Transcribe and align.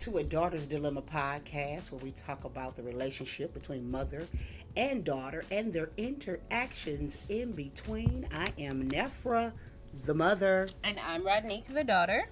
to 0.00 0.16
a 0.16 0.22
Daughter's 0.22 0.66
Dilemma 0.66 1.02
podcast 1.02 1.90
where 1.90 2.00
we 2.00 2.10
talk 2.12 2.44
about 2.44 2.74
the 2.74 2.82
relationship 2.82 3.52
between 3.52 3.90
mother 3.90 4.26
and 4.76 5.04
daughter 5.04 5.44
and 5.50 5.72
their 5.72 5.90
interactions 5.98 7.18
in 7.28 7.52
between. 7.52 8.26
I 8.32 8.48
am 8.58 8.88
Nefra, 8.88 9.52
the 10.06 10.14
mother, 10.14 10.66
And 10.84 10.98
I'm 11.06 11.20
RodNique, 11.22 11.66
the 11.74 11.84
daughter. 11.84 12.28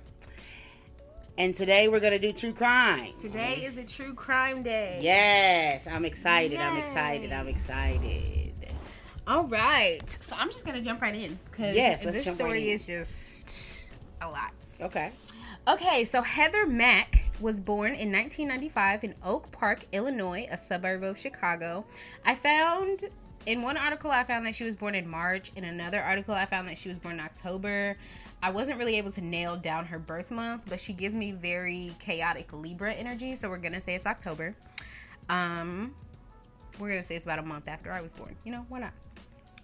and 1.37 1.55
today 1.55 1.89
we're 1.89 2.01
going 2.01 2.12
to 2.12 2.19
do 2.19 2.33
true 2.33 2.55
crime. 2.55 3.12
Today 3.19 3.62
is 3.65 3.77
a 3.77 3.85
true 3.85 4.15
crime 4.15 4.62
day. 4.62 4.98
Yes, 5.03 5.87
I'm 5.87 6.07
excited. 6.07 6.59
I'm 6.59 6.79
excited. 6.79 7.33
I'm 7.33 7.48
excited. 7.48 8.55
All 9.27 9.45
right. 9.45 10.17
So 10.23 10.35
I'm 10.39 10.51
just 10.51 10.65
gonna 10.65 10.81
jump 10.81 11.03
right 11.03 11.15
in 11.15 11.39
because 11.51 11.77
Yes, 11.77 12.01
this 12.03 12.25
jump 12.25 12.41
right 12.41 12.47
story 12.47 12.71
is 12.71 12.87
just 12.87 13.91
a 14.23 14.29
lot. 14.31 14.53
Okay. 14.81 15.11
Okay, 15.69 16.07
so 16.07 16.23
Heather 16.23 16.65
Mack 16.65 17.27
was 17.41 17.61
born 17.61 17.89
in 17.89 18.11
1995 18.11 19.05
in 19.05 19.15
Oak 19.23 19.53
Park, 19.53 19.85
Illinois, 19.93 20.47
a 20.51 20.57
suburb 20.57 21.03
of 21.03 21.19
Chicago. 21.19 21.85
I 22.25 22.37
found 22.37 23.05
in 23.45 23.61
one 23.61 23.77
article 23.77 24.11
I 24.11 24.25
found 24.25 24.47
that 24.47 24.55
she 24.55 24.65
was 24.65 24.77
born 24.77 24.95
in 24.95 25.07
March. 25.07 25.53
In 25.57 25.65
another 25.65 26.01
article 26.01 26.33
I 26.33 26.47
found 26.47 26.69
that 26.69 26.79
she 26.79 26.89
was 26.89 26.99
born 26.99 27.17
in 27.17 27.21
October. 27.21 27.97
I 28.43 28.49
wasn't 28.51 28.79
really 28.79 28.97
able 28.97 29.11
to 29.12 29.20
nail 29.20 29.59
down 29.59 29.84
her 29.84 29.98
birth 29.98 30.31
month, 30.31 30.62
but 30.70 30.81
she 30.81 30.95
gives 30.95 31.15
me 31.15 31.33
very 31.33 31.95
chaotic 31.98 32.51
Libra 32.55 32.95
energy, 32.95 33.35
so 33.35 33.51
we're 33.51 33.59
gonna 33.59 33.83
say 33.83 33.95
it's 33.95 34.07
October. 34.07 34.55
Um, 35.29 35.95
we're 36.79 36.89
gonna 36.89 37.03
say 37.03 37.14
it's 37.14 37.27
about 37.27 37.41
a 37.41 37.45
month 37.45 37.69
after 37.69 37.92
I 37.92 38.01
was 38.01 38.14
born. 38.14 38.37
You 38.42 38.53
know, 38.53 38.64
why 38.70 38.79
not? 38.79 38.95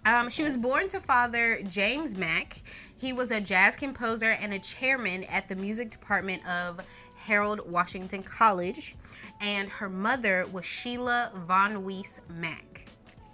Um, 0.05 0.29
she 0.29 0.43
was 0.43 0.55
born 0.55 0.87
to 0.89 0.99
father 0.99 1.61
James 1.63 2.15
Mack. 2.15 2.61
He 2.95 3.11
was 3.11 3.31
a 3.31 3.41
jazz 3.41 3.75
composer 3.75 4.31
and 4.31 4.53
a 4.53 4.59
chairman 4.59 5.23
at 5.25 5.49
the 5.49 5.55
music 5.55 5.89
department 5.89 6.47
of 6.47 6.79
Harold 7.17 7.69
Washington 7.69 8.21
College, 8.21 8.95
and 9.41 9.67
her 9.67 9.89
mother 9.89 10.45
was 10.51 10.63
Sheila 10.63 11.31
Von 11.33 11.83
Weise 11.83 12.21
Mack. 12.29 12.85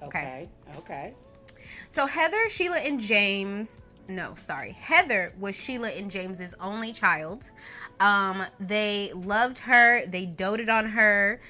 Okay. 0.01 0.47
Okay. 0.77 1.13
So 1.89 2.07
Heather, 2.07 2.47
Sheila, 2.47 2.77
and 2.77 2.99
James. 2.99 3.83
No, 4.07 4.33
sorry. 4.35 4.71
Heather 4.71 5.33
was 5.37 5.61
Sheila 5.61 5.89
and 5.89 6.09
James's 6.09 6.55
only 6.59 6.93
child. 6.93 7.51
Um, 7.99 8.43
they 8.59 9.11
loved 9.13 9.59
her. 9.59 10.05
They 10.05 10.25
doted 10.25 10.69
on 10.69 10.85
her, 10.87 11.41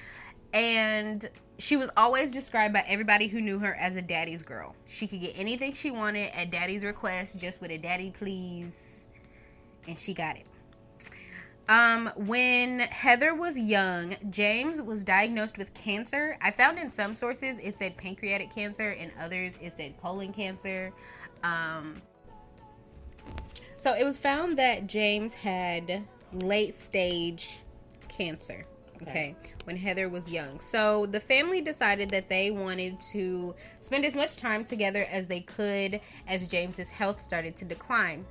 and 0.53 1.29
she 1.61 1.77
was 1.77 1.91
always 1.95 2.31
described 2.31 2.73
by 2.73 2.83
everybody 2.87 3.27
who 3.27 3.39
knew 3.39 3.59
her 3.59 3.75
as 3.75 3.95
a 3.95 4.01
daddy's 4.01 4.41
girl. 4.41 4.75
She 4.87 5.05
could 5.05 5.21
get 5.21 5.37
anything 5.37 5.73
she 5.73 5.91
wanted 5.91 6.31
at 6.35 6.49
daddy's 6.49 6.83
request, 6.83 7.39
just 7.39 7.61
with 7.61 7.69
a 7.69 7.77
daddy 7.77 8.09
please, 8.09 9.03
and 9.87 9.97
she 9.97 10.15
got 10.15 10.37
it. 10.37 10.47
Um, 11.69 12.11
when 12.15 12.79
Heather 12.79 13.35
was 13.35 13.59
young, 13.59 14.15
James 14.31 14.81
was 14.81 15.03
diagnosed 15.03 15.59
with 15.59 15.73
cancer. 15.75 16.35
I 16.41 16.49
found 16.49 16.79
in 16.79 16.89
some 16.89 17.13
sources 17.13 17.59
it 17.59 17.77
said 17.77 17.95
pancreatic 17.95 18.53
cancer, 18.53 18.91
in 18.91 19.11
others 19.19 19.59
it 19.61 19.71
said 19.71 19.97
colon 19.97 20.33
cancer. 20.33 20.91
Um, 21.43 22.01
so 23.77 23.93
it 23.93 24.03
was 24.03 24.17
found 24.17 24.57
that 24.57 24.87
James 24.87 25.35
had 25.35 26.03
late 26.33 26.73
stage 26.73 27.59
cancer. 28.07 28.65
Okay. 29.03 29.35
When 29.63 29.77
Heather 29.77 30.09
was 30.09 30.29
young. 30.29 30.59
So 30.59 31.05
the 31.05 31.19
family 31.19 31.61
decided 31.61 32.09
that 32.11 32.29
they 32.29 32.51
wanted 32.51 32.99
to 33.11 33.55
spend 33.79 34.05
as 34.05 34.15
much 34.15 34.37
time 34.37 34.63
together 34.63 35.07
as 35.09 35.27
they 35.27 35.41
could 35.41 36.01
as 36.27 36.47
James's 36.47 36.89
health 36.89 37.19
started 37.19 37.55
to 37.57 37.65
decline. 37.65 38.25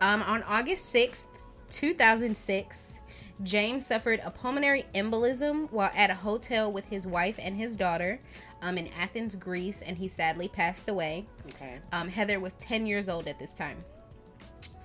Um, 0.00 0.22
on 0.22 0.42
August 0.44 0.94
6th, 0.94 1.26
2006, 1.70 3.00
James 3.42 3.84
suffered 3.84 4.20
a 4.24 4.30
pulmonary 4.30 4.84
embolism 4.94 5.70
while 5.72 5.90
at 5.94 6.10
a 6.10 6.14
hotel 6.14 6.70
with 6.70 6.86
his 6.86 7.06
wife 7.06 7.36
and 7.38 7.56
his 7.56 7.74
daughter 7.74 8.20
um, 8.62 8.78
in 8.78 8.88
Athens, 8.98 9.34
Greece, 9.34 9.82
and 9.82 9.98
he 9.98 10.06
sadly 10.06 10.48
passed 10.48 10.88
away. 10.88 11.26
Okay. 11.54 11.78
Um, 11.92 12.08
Heather 12.08 12.38
was 12.38 12.54
10 12.56 12.86
years 12.86 13.08
old 13.08 13.26
at 13.26 13.38
this 13.38 13.52
time. 13.52 13.78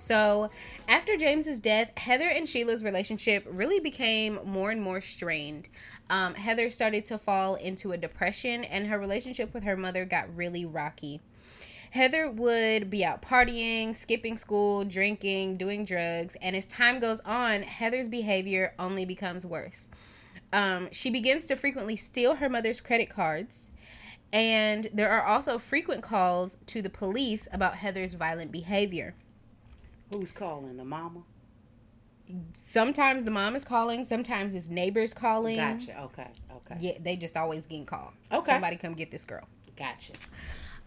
So, 0.00 0.50
after 0.88 1.16
James's 1.18 1.60
death, 1.60 1.96
Heather 1.98 2.28
and 2.28 2.48
Sheila's 2.48 2.82
relationship 2.82 3.46
really 3.46 3.78
became 3.78 4.40
more 4.44 4.70
and 4.70 4.80
more 4.80 5.02
strained. 5.02 5.68
Um, 6.08 6.34
Heather 6.34 6.70
started 6.70 7.04
to 7.06 7.18
fall 7.18 7.54
into 7.54 7.92
a 7.92 7.98
depression, 7.98 8.64
and 8.64 8.86
her 8.86 8.98
relationship 8.98 9.52
with 9.52 9.62
her 9.64 9.76
mother 9.76 10.06
got 10.06 10.34
really 10.34 10.64
rocky. 10.64 11.20
Heather 11.90 12.30
would 12.30 12.88
be 12.88 13.04
out 13.04 13.20
partying, 13.20 13.94
skipping 13.94 14.38
school, 14.38 14.84
drinking, 14.84 15.58
doing 15.58 15.84
drugs, 15.84 16.34
and 16.40 16.56
as 16.56 16.66
time 16.66 16.98
goes 16.98 17.20
on, 17.20 17.62
Heather's 17.62 18.08
behavior 18.08 18.74
only 18.78 19.04
becomes 19.04 19.44
worse. 19.44 19.90
Um, 20.50 20.88
she 20.90 21.10
begins 21.10 21.46
to 21.46 21.56
frequently 21.56 21.94
steal 21.94 22.36
her 22.36 22.48
mother's 22.48 22.80
credit 22.80 23.10
cards, 23.10 23.70
and 24.32 24.88
there 24.94 25.10
are 25.10 25.24
also 25.24 25.58
frequent 25.58 26.02
calls 26.02 26.56
to 26.66 26.80
the 26.80 26.90
police 26.90 27.46
about 27.52 27.76
Heather's 27.76 28.14
violent 28.14 28.50
behavior. 28.50 29.14
Who's 30.12 30.32
calling? 30.32 30.76
The 30.76 30.84
mama? 30.84 31.20
Sometimes 32.54 33.24
the 33.24 33.30
mom 33.30 33.56
is 33.56 33.64
calling, 33.64 34.04
sometimes 34.04 34.54
it's 34.54 34.68
neighbors 34.68 35.12
calling. 35.12 35.56
Gotcha. 35.56 36.00
Okay. 36.04 36.28
Okay. 36.56 36.76
Yeah, 36.78 36.92
they 37.00 37.16
just 37.16 37.36
always 37.36 37.66
getting 37.66 37.86
called. 37.86 38.12
Okay. 38.30 38.52
Somebody 38.52 38.76
come 38.76 38.94
get 38.94 39.10
this 39.10 39.24
girl. 39.24 39.46
Gotcha. 39.76 40.12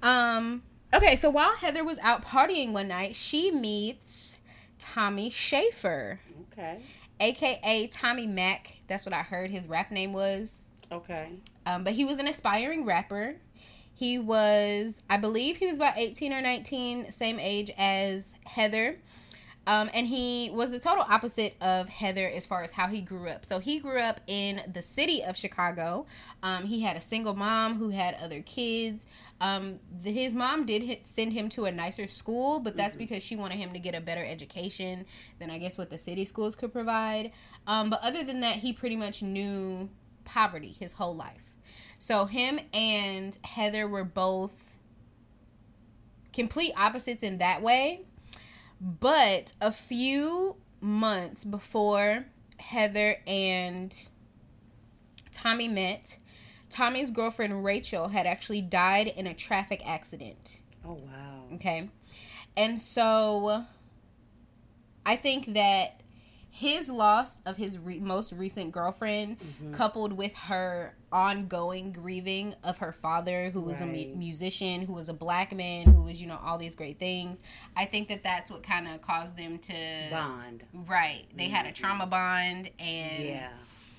Um. 0.01 0.63
Okay, 0.93 1.15
so 1.15 1.29
while 1.29 1.55
Heather 1.55 1.83
was 1.83 1.97
out 1.99 2.23
partying 2.23 2.71
one 2.71 2.87
night, 2.87 3.15
she 3.15 3.49
meets 3.49 4.37
Tommy 4.77 5.29
Schaefer, 5.31 6.19
Okay. 6.51 6.81
aka 7.19 7.87
Tommy 7.87 8.27
Mack. 8.27 8.77
That's 8.87 9.05
what 9.05 9.13
I 9.13 9.23
heard 9.23 9.49
his 9.49 9.67
rap 9.67 9.89
name 9.91 10.13
was. 10.13 10.69
Okay. 10.91 11.29
Um, 11.65 11.83
but 11.83 11.93
he 11.93 12.05
was 12.05 12.19
an 12.19 12.27
aspiring 12.27 12.85
rapper. 12.85 13.37
He 13.95 14.19
was, 14.19 15.01
I 15.09 15.17
believe, 15.17 15.57
he 15.57 15.65
was 15.65 15.77
about 15.77 15.97
eighteen 15.97 16.31
or 16.31 16.41
nineteen, 16.41 17.11
same 17.11 17.39
age 17.39 17.71
as 17.77 18.35
Heather. 18.45 18.99
Um, 19.65 19.89
and 19.93 20.07
he 20.07 20.49
was 20.51 20.71
the 20.71 20.79
total 20.79 21.05
opposite 21.07 21.55
of 21.61 21.87
Heather 21.87 22.27
as 22.27 22.45
far 22.45 22.63
as 22.63 22.71
how 22.71 22.87
he 22.87 23.01
grew 23.01 23.29
up. 23.29 23.45
So 23.45 23.59
he 23.59 23.79
grew 23.79 23.99
up 23.99 24.19
in 24.27 24.61
the 24.71 24.81
city 24.81 25.23
of 25.23 25.37
Chicago. 25.37 26.05
Um, 26.41 26.65
he 26.65 26.81
had 26.81 26.97
a 26.97 27.01
single 27.01 27.33
mom 27.33 27.75
who 27.75 27.89
had 27.89 28.15
other 28.21 28.41
kids. 28.41 29.05
Um, 29.39 29.79
the, 30.03 30.11
his 30.11 30.35
mom 30.35 30.65
did 30.65 30.83
hit, 30.83 31.05
send 31.05 31.31
him 31.31 31.47
to 31.49 31.65
a 31.65 31.71
nicer 31.71 32.07
school, 32.07 32.59
but 32.59 32.75
that's 32.75 32.97
because 32.97 33.23
she 33.23 33.37
wanted 33.37 33.55
him 33.55 33.71
to 33.71 33.79
get 33.79 33.95
a 33.95 34.01
better 34.01 34.25
education 34.25 35.05
than 35.39 35.49
I 35.49 35.59
guess 35.59 35.77
what 35.77 35.89
the 35.89 35.97
city 35.97 36.25
schools 36.25 36.55
could 36.55 36.73
provide. 36.73 37.31
Um, 37.65 37.89
but 37.89 38.01
other 38.03 38.23
than 38.23 38.41
that, 38.41 38.57
he 38.57 38.73
pretty 38.73 38.97
much 38.97 39.23
knew 39.23 39.89
poverty 40.25 40.75
his 40.77 40.93
whole 40.93 41.15
life. 41.15 41.53
So 41.97 42.25
him 42.25 42.59
and 42.73 43.37
Heather 43.45 43.87
were 43.87 44.03
both 44.03 44.77
complete 46.33 46.73
opposites 46.75 47.23
in 47.23 47.37
that 47.37 47.61
way. 47.61 48.01
But 48.83 49.53
a 49.61 49.71
few 49.71 50.57
months 50.81 51.45
before 51.45 52.25
Heather 52.57 53.15
and 53.25 53.95
Tommy 55.31 55.69
met, 55.69 56.17
Tommy's 56.69 57.09
girlfriend 57.09 57.63
Rachel 57.63 58.09
had 58.09 58.25
actually 58.25 58.61
died 58.61 59.07
in 59.07 59.25
a 59.25 59.33
traffic 59.33 59.81
accident. 59.85 60.59
Oh 60.85 60.95
wow. 60.95 61.43
Okay. 61.53 61.89
And 62.57 62.77
so 62.77 63.63
I 65.05 65.15
think 65.15 65.53
that 65.53 66.01
his 66.55 66.87
loss 66.87 67.39
of 67.47 67.57
his 67.57 67.79
re- 67.79 67.99
most 67.99 68.31
recent 68.31 68.71
girlfriend, 68.71 69.37
coupled 69.71 70.13
with 70.13 70.37
her 70.37 70.93
ongoing 71.11 71.91
grieving 71.91 72.53
of 72.63 72.77
her 72.77 72.91
father, 72.91 73.49
who 73.49 73.59
was 73.61 73.81
a 73.81 73.87
mu- 73.87 74.13
musician, 74.15 74.83
who 74.83 74.93
was 74.93 75.09
a 75.09 75.13
black 75.15 75.51
man, 75.51 75.87
who 75.87 76.03
was, 76.03 76.21
you 76.21 76.27
know, 76.27 76.39
all 76.43 76.59
these 76.59 76.75
great 76.75 76.99
things, 76.99 77.41
I 77.75 77.85
think 77.85 78.07
that 78.09 78.21
that's 78.21 78.51
what 78.51 78.61
kind 78.61 78.87
of 78.87 79.01
caused 79.01 79.35
them 79.35 79.57
to. 79.57 79.73
Bond. 80.11 80.63
Right. 80.87 81.23
They 81.35 81.47
had 81.49 81.65
a 81.65 81.71
trauma 81.71 82.05
bond 82.05 82.69
and 82.77 83.23
Yeah. 83.23 83.49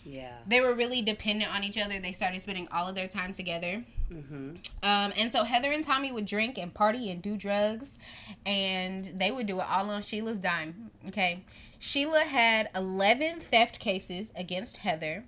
Yeah. 0.04 0.36
they 0.46 0.60
were 0.60 0.74
really 0.74 1.02
dependent 1.02 1.52
on 1.52 1.64
each 1.64 1.76
other. 1.76 1.98
They 1.98 2.12
started 2.12 2.40
spending 2.40 2.68
all 2.70 2.88
of 2.88 2.94
their 2.94 3.08
time 3.08 3.32
together. 3.32 3.82
Mm-hmm. 4.12 4.50
Um, 4.84 5.12
and 5.18 5.32
so 5.32 5.42
Heather 5.42 5.72
and 5.72 5.82
Tommy 5.82 6.12
would 6.12 6.26
drink 6.26 6.56
and 6.58 6.72
party 6.72 7.10
and 7.10 7.20
do 7.20 7.36
drugs, 7.36 7.98
and 8.46 9.04
they 9.06 9.32
would 9.32 9.46
do 9.48 9.58
it 9.60 9.66
all 9.68 9.90
on 9.90 10.02
Sheila's 10.02 10.38
dime. 10.38 10.90
Okay, 11.08 11.42
Sheila 11.84 12.20
had 12.20 12.70
eleven 12.75 13.40
theft 13.40 13.78
cases 13.78 14.32
against 14.34 14.78
Heather, 14.78 15.25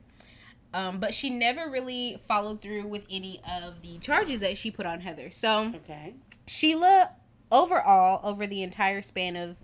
um, 0.73 0.99
but 1.00 1.12
she 1.12 1.29
never 1.29 1.69
really 1.69 2.19
followed 2.26 2.62
through 2.62 2.88
with 2.88 3.05
any 3.11 3.43
of 3.61 3.82
the 3.82 3.99
charges 3.99 4.41
that 4.41 4.56
she 4.56 4.70
put 4.70 4.87
on 4.87 5.00
Heather. 5.03 5.29
So 5.29 5.75
Okay. 5.85 6.14
Sheila, 6.47 7.11
overall, 7.53 8.20
over 8.25 8.47
the 8.47 8.62
entire 8.62 9.03
span 9.03 9.37
of 9.37 9.61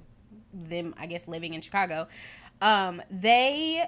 them, 0.52 0.94
I 0.98 1.06
guess, 1.06 1.28
living 1.28 1.54
in 1.54 1.62
Chicago, 1.62 2.08
um, 2.60 3.00
they 3.10 3.86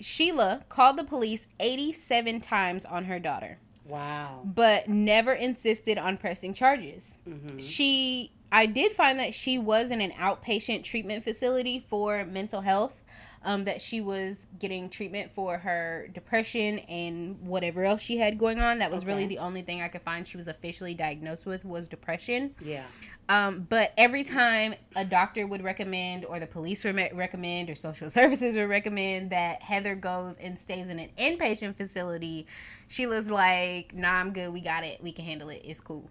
Sheila 0.00 0.64
called 0.68 0.96
the 0.96 1.04
police 1.04 1.46
87 1.60 2.40
times 2.40 2.84
on 2.84 3.04
her 3.04 3.20
daughter 3.20 3.58
Wow. 3.86 4.42
but 4.44 4.88
never 4.88 5.32
insisted 5.32 5.98
on 5.98 6.16
pressing 6.16 6.52
charges. 6.52 7.18
Mm-hmm. 7.28 7.58
She, 7.58 8.32
I 8.50 8.66
did 8.66 8.92
find 8.92 9.18
that 9.18 9.34
she 9.34 9.58
was 9.58 9.90
in 9.90 10.00
an 10.00 10.12
outpatient 10.12 10.84
treatment 10.84 11.24
facility 11.24 11.78
for 11.78 12.24
mental 12.24 12.62
health, 12.62 13.04
um, 13.44 13.64
that 13.64 13.80
she 13.80 14.00
was 14.00 14.46
getting 14.58 14.88
treatment 14.88 15.30
for 15.30 15.58
her 15.58 16.08
depression 16.12 16.78
and 16.80 17.40
whatever 17.40 17.84
else 17.84 18.02
she 18.02 18.16
had 18.18 18.38
going 18.38 18.58
on. 18.58 18.78
That 18.78 18.90
was 18.90 19.04
really 19.04 19.26
the 19.26 19.38
only 19.38 19.62
thing 19.62 19.82
I 19.82 19.88
could 19.88 20.02
find 20.02 20.26
she 20.26 20.36
was 20.36 20.48
officially 20.48 20.94
diagnosed 20.94 21.46
with 21.46 21.64
was 21.64 21.88
depression. 21.88 22.54
Yeah. 22.64 22.84
Um, 23.28 23.66
but 23.68 23.92
every 23.98 24.24
time 24.24 24.74
a 24.96 25.04
doctor 25.04 25.46
would 25.46 25.62
recommend, 25.62 26.24
or 26.24 26.40
the 26.40 26.46
police 26.46 26.82
would 26.84 26.96
re- 26.96 27.10
recommend, 27.12 27.68
or 27.68 27.74
social 27.74 28.08
services 28.18 28.56
would 28.56 28.68
recommend 28.68 29.30
that 29.30 29.62
Heather 29.62 29.94
goes 29.94 30.38
and 30.38 30.58
stays 30.58 30.88
in 30.88 30.98
an 30.98 31.10
inpatient 31.18 31.76
facility, 31.76 32.46
Sheila's 32.88 33.30
like, 33.30 33.94
"Nah, 33.94 34.12
I'm 34.12 34.32
good. 34.32 34.50
We 34.52 34.62
got 34.62 34.82
it. 34.82 35.02
We 35.02 35.12
can 35.12 35.26
handle 35.26 35.50
it. 35.50 35.60
It's 35.62 35.80
cool." 35.80 36.08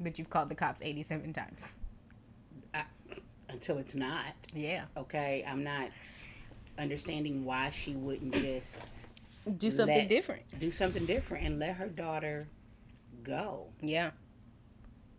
But 0.00 0.18
you've 0.18 0.30
called 0.30 0.48
the 0.48 0.54
cops 0.54 0.82
87 0.82 1.32
times. 1.32 1.72
Until 3.50 3.78
it's 3.78 3.94
not. 3.94 4.34
Yeah, 4.54 4.84
Okay. 4.96 5.44
I'm 5.48 5.64
not 5.64 5.88
understanding 6.78 7.44
why 7.46 7.70
she 7.70 7.94
wouldn't 7.94 8.34
just 8.34 9.06
do 9.56 9.70
something 9.70 9.96
Let- 9.96 10.08
different. 10.08 10.42
do 10.60 10.70
something 10.70 11.06
different 11.06 11.46
and 11.46 11.58
let 11.58 11.74
her 11.76 11.88
daughter 11.88 12.46
go. 13.24 13.66
Yeah, 13.80 14.10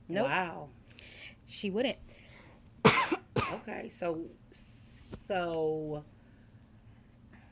Nope. 0.07 0.27
Wow. 0.27 0.69
she 1.47 1.69
wouldn't. 1.71 1.97
Okay. 3.53 3.89
So, 3.89 4.21
so 4.51 6.03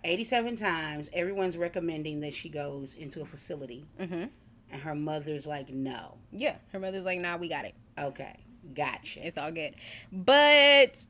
87 0.03 0.56
times 0.56 1.09
everyone's 1.12 1.57
recommending 1.57 2.19
that 2.21 2.33
she 2.35 2.50
goes 2.50 2.94
into 2.94 3.21
a 3.21 3.25
facility 3.25 3.85
hmm 4.00 4.25
and 4.72 4.81
her 4.81 4.96
mother's 4.96 5.46
like, 5.48 5.69
no. 5.69 6.18
Yeah, 6.31 6.56
her 6.74 6.80
mother's 6.80 7.06
like, 7.06 7.19
"Nah, 7.19 7.38
we 7.38 7.48
got 7.48 7.66
it. 7.66 7.74
Okay. 7.98 8.36
Gotcha. 8.74 9.25
It's 9.25 9.38
all 9.38 9.52
good." 9.52 9.74
But 10.12 11.06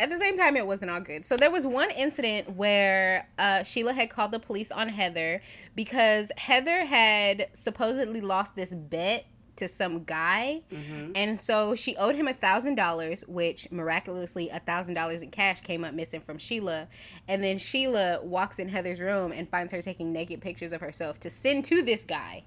at 0.00 0.10
the 0.10 0.16
same 0.18 0.36
time, 0.36 0.56
it 0.56 0.66
wasn't 0.66 0.90
all 0.90 1.00
good. 1.00 1.24
So 1.24 1.36
there 1.36 1.50
was 1.50 1.66
one 1.66 1.90
incident 1.90 2.56
where 2.56 3.28
uh, 3.38 3.62
Sheila 3.62 3.92
had 3.94 4.10
called 4.10 4.32
the 4.32 4.38
police 4.40 4.70
on 4.72 4.88
Heather 4.88 5.40
because 5.74 6.30
Heather 6.36 6.84
had 6.84 7.48
supposedly 7.54 8.20
lost 8.20 8.56
this 8.56 8.74
bet 8.74 9.24
to 9.56 9.68
some 9.68 10.02
guy, 10.02 10.62
Mm-hmm. 10.72 11.12
and 11.14 11.38
so 11.38 11.76
she 11.76 11.96
owed 11.96 12.16
him 12.16 12.26
a 12.26 12.32
thousand 12.34 12.74
dollars, 12.74 13.22
which 13.28 13.70
miraculously 13.70 14.48
a 14.50 14.58
thousand 14.58 14.94
dollars 14.94 15.22
in 15.22 15.30
cash 15.30 15.60
came 15.60 15.84
up 15.84 15.94
missing 15.94 16.20
from 16.20 16.38
Sheila. 16.38 16.88
And 17.28 17.42
then 17.42 17.58
Sheila 17.58 18.18
walks 18.24 18.58
in 18.58 18.68
Heather's 18.68 19.00
room 19.00 19.30
and 19.30 19.48
finds 19.48 19.72
her 19.72 19.80
taking 19.80 20.12
naked 20.12 20.40
pictures 20.40 20.72
of 20.72 20.80
herself 20.80 21.20
to 21.20 21.30
send 21.30 21.64
to 21.66 21.82
this 21.82 22.02
guy 22.04 22.42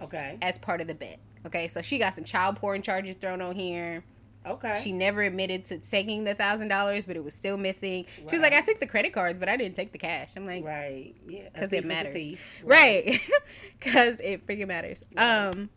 Okay. 0.00 0.38
as 0.42 0.58
part 0.58 0.80
of 0.80 0.86
the 0.86 0.94
bet. 0.94 1.18
Okay, 1.46 1.68
so 1.68 1.82
she 1.82 1.98
got 1.98 2.14
some 2.14 2.24
child 2.24 2.56
porn 2.56 2.82
charges 2.82 3.16
thrown 3.16 3.40
on 3.40 3.54
here. 3.54 4.04
Okay. 4.46 4.74
She 4.82 4.92
never 4.92 5.22
admitted 5.22 5.64
to 5.66 5.78
taking 5.78 6.24
the 6.24 6.34
thousand 6.34 6.68
dollars, 6.68 7.06
but 7.06 7.16
it 7.16 7.24
was 7.24 7.34
still 7.34 7.56
missing. 7.56 8.04
She 8.16 8.24
was 8.24 8.42
like, 8.42 8.52
"I 8.52 8.60
took 8.60 8.78
the 8.78 8.86
credit 8.86 9.12
cards, 9.14 9.38
but 9.38 9.48
I 9.48 9.56
didn't 9.56 9.74
take 9.74 9.92
the 9.92 9.98
cash." 9.98 10.32
I'm 10.36 10.46
like, 10.46 10.64
right. 10.64 11.14
Yeah. 11.26 11.48
"Cause 11.54 11.72
it 11.72 11.76
it 11.76 11.78
is 11.78 11.84
a 11.84 11.88
matters, 11.88 12.36
right? 12.62 13.20
Because 13.78 14.20
it 14.20 14.46
freaking 14.46 14.68
matters." 14.68 15.02
Right. 15.16 15.48
Um, 15.48 15.70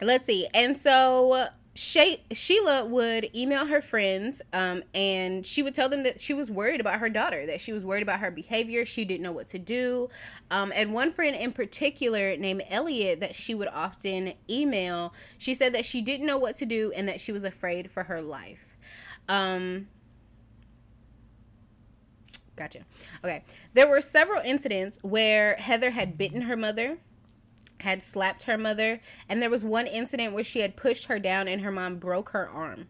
let's 0.00 0.24
see. 0.26 0.48
And 0.54 0.76
so 0.76 1.48
Sheila 1.76 2.86
would 2.86 3.34
email 3.36 3.66
her 3.66 3.82
friends, 3.82 4.40
um, 4.54 4.82
and 4.94 5.44
she 5.44 5.62
would 5.62 5.74
tell 5.74 5.90
them 5.90 6.04
that 6.04 6.18
she 6.18 6.32
was 6.32 6.50
worried 6.50 6.80
about 6.80 7.00
her 7.00 7.10
daughter, 7.10 7.44
that 7.46 7.60
she 7.60 7.72
was 7.72 7.84
worried 7.84 8.02
about 8.02 8.20
her 8.20 8.30
behavior. 8.30 8.86
She 8.86 9.04
didn't 9.04 9.22
know 9.22 9.32
what 9.32 9.48
to 9.48 9.58
do. 9.58 10.08
Um, 10.50 10.72
and 10.74 10.94
one 10.94 11.10
friend 11.10 11.36
in 11.36 11.52
particular, 11.52 12.34
named 12.36 12.62
Elliot, 12.70 13.20
that 13.20 13.34
she 13.34 13.54
would 13.54 13.68
often 13.68 14.32
email, 14.48 15.12
she 15.36 15.54
said 15.54 15.74
that 15.74 15.84
she 15.84 16.00
didn't 16.00 16.26
know 16.26 16.38
what 16.38 16.54
to 16.56 16.66
do 16.66 16.92
and 16.96 17.06
that 17.08 17.20
she 17.20 17.30
was 17.30 17.44
afraid 17.44 17.90
for 17.90 18.04
her 18.04 18.22
life. 18.22 18.76
Um, 19.28 19.88
Gotcha. 22.56 22.86
Okay. 23.22 23.44
There 23.74 23.86
were 23.86 24.00
several 24.00 24.40
incidents 24.42 24.98
where 25.02 25.56
Heather 25.56 25.90
had 25.90 26.16
bitten 26.16 26.42
her 26.42 26.56
mother, 26.56 26.96
had 27.80 28.02
slapped 28.02 28.44
her 28.44 28.56
mother, 28.58 29.00
and 29.28 29.42
there 29.42 29.50
was 29.50 29.64
one 29.64 29.86
incident 29.86 30.32
where 30.34 30.44
she 30.44 30.60
had 30.60 30.76
pushed 30.76 31.06
her 31.06 31.18
down 31.18 31.48
and 31.48 31.60
her 31.62 31.70
mom 31.72 31.96
broke 31.98 32.30
her 32.30 32.48
arm. 32.48 32.86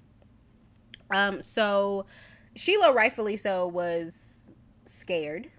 Um, 1.10 1.42
so 1.42 2.06
Sheila, 2.54 2.92
rightfully 2.92 3.36
so, 3.36 3.66
was 3.66 4.46
scared, 4.84 5.50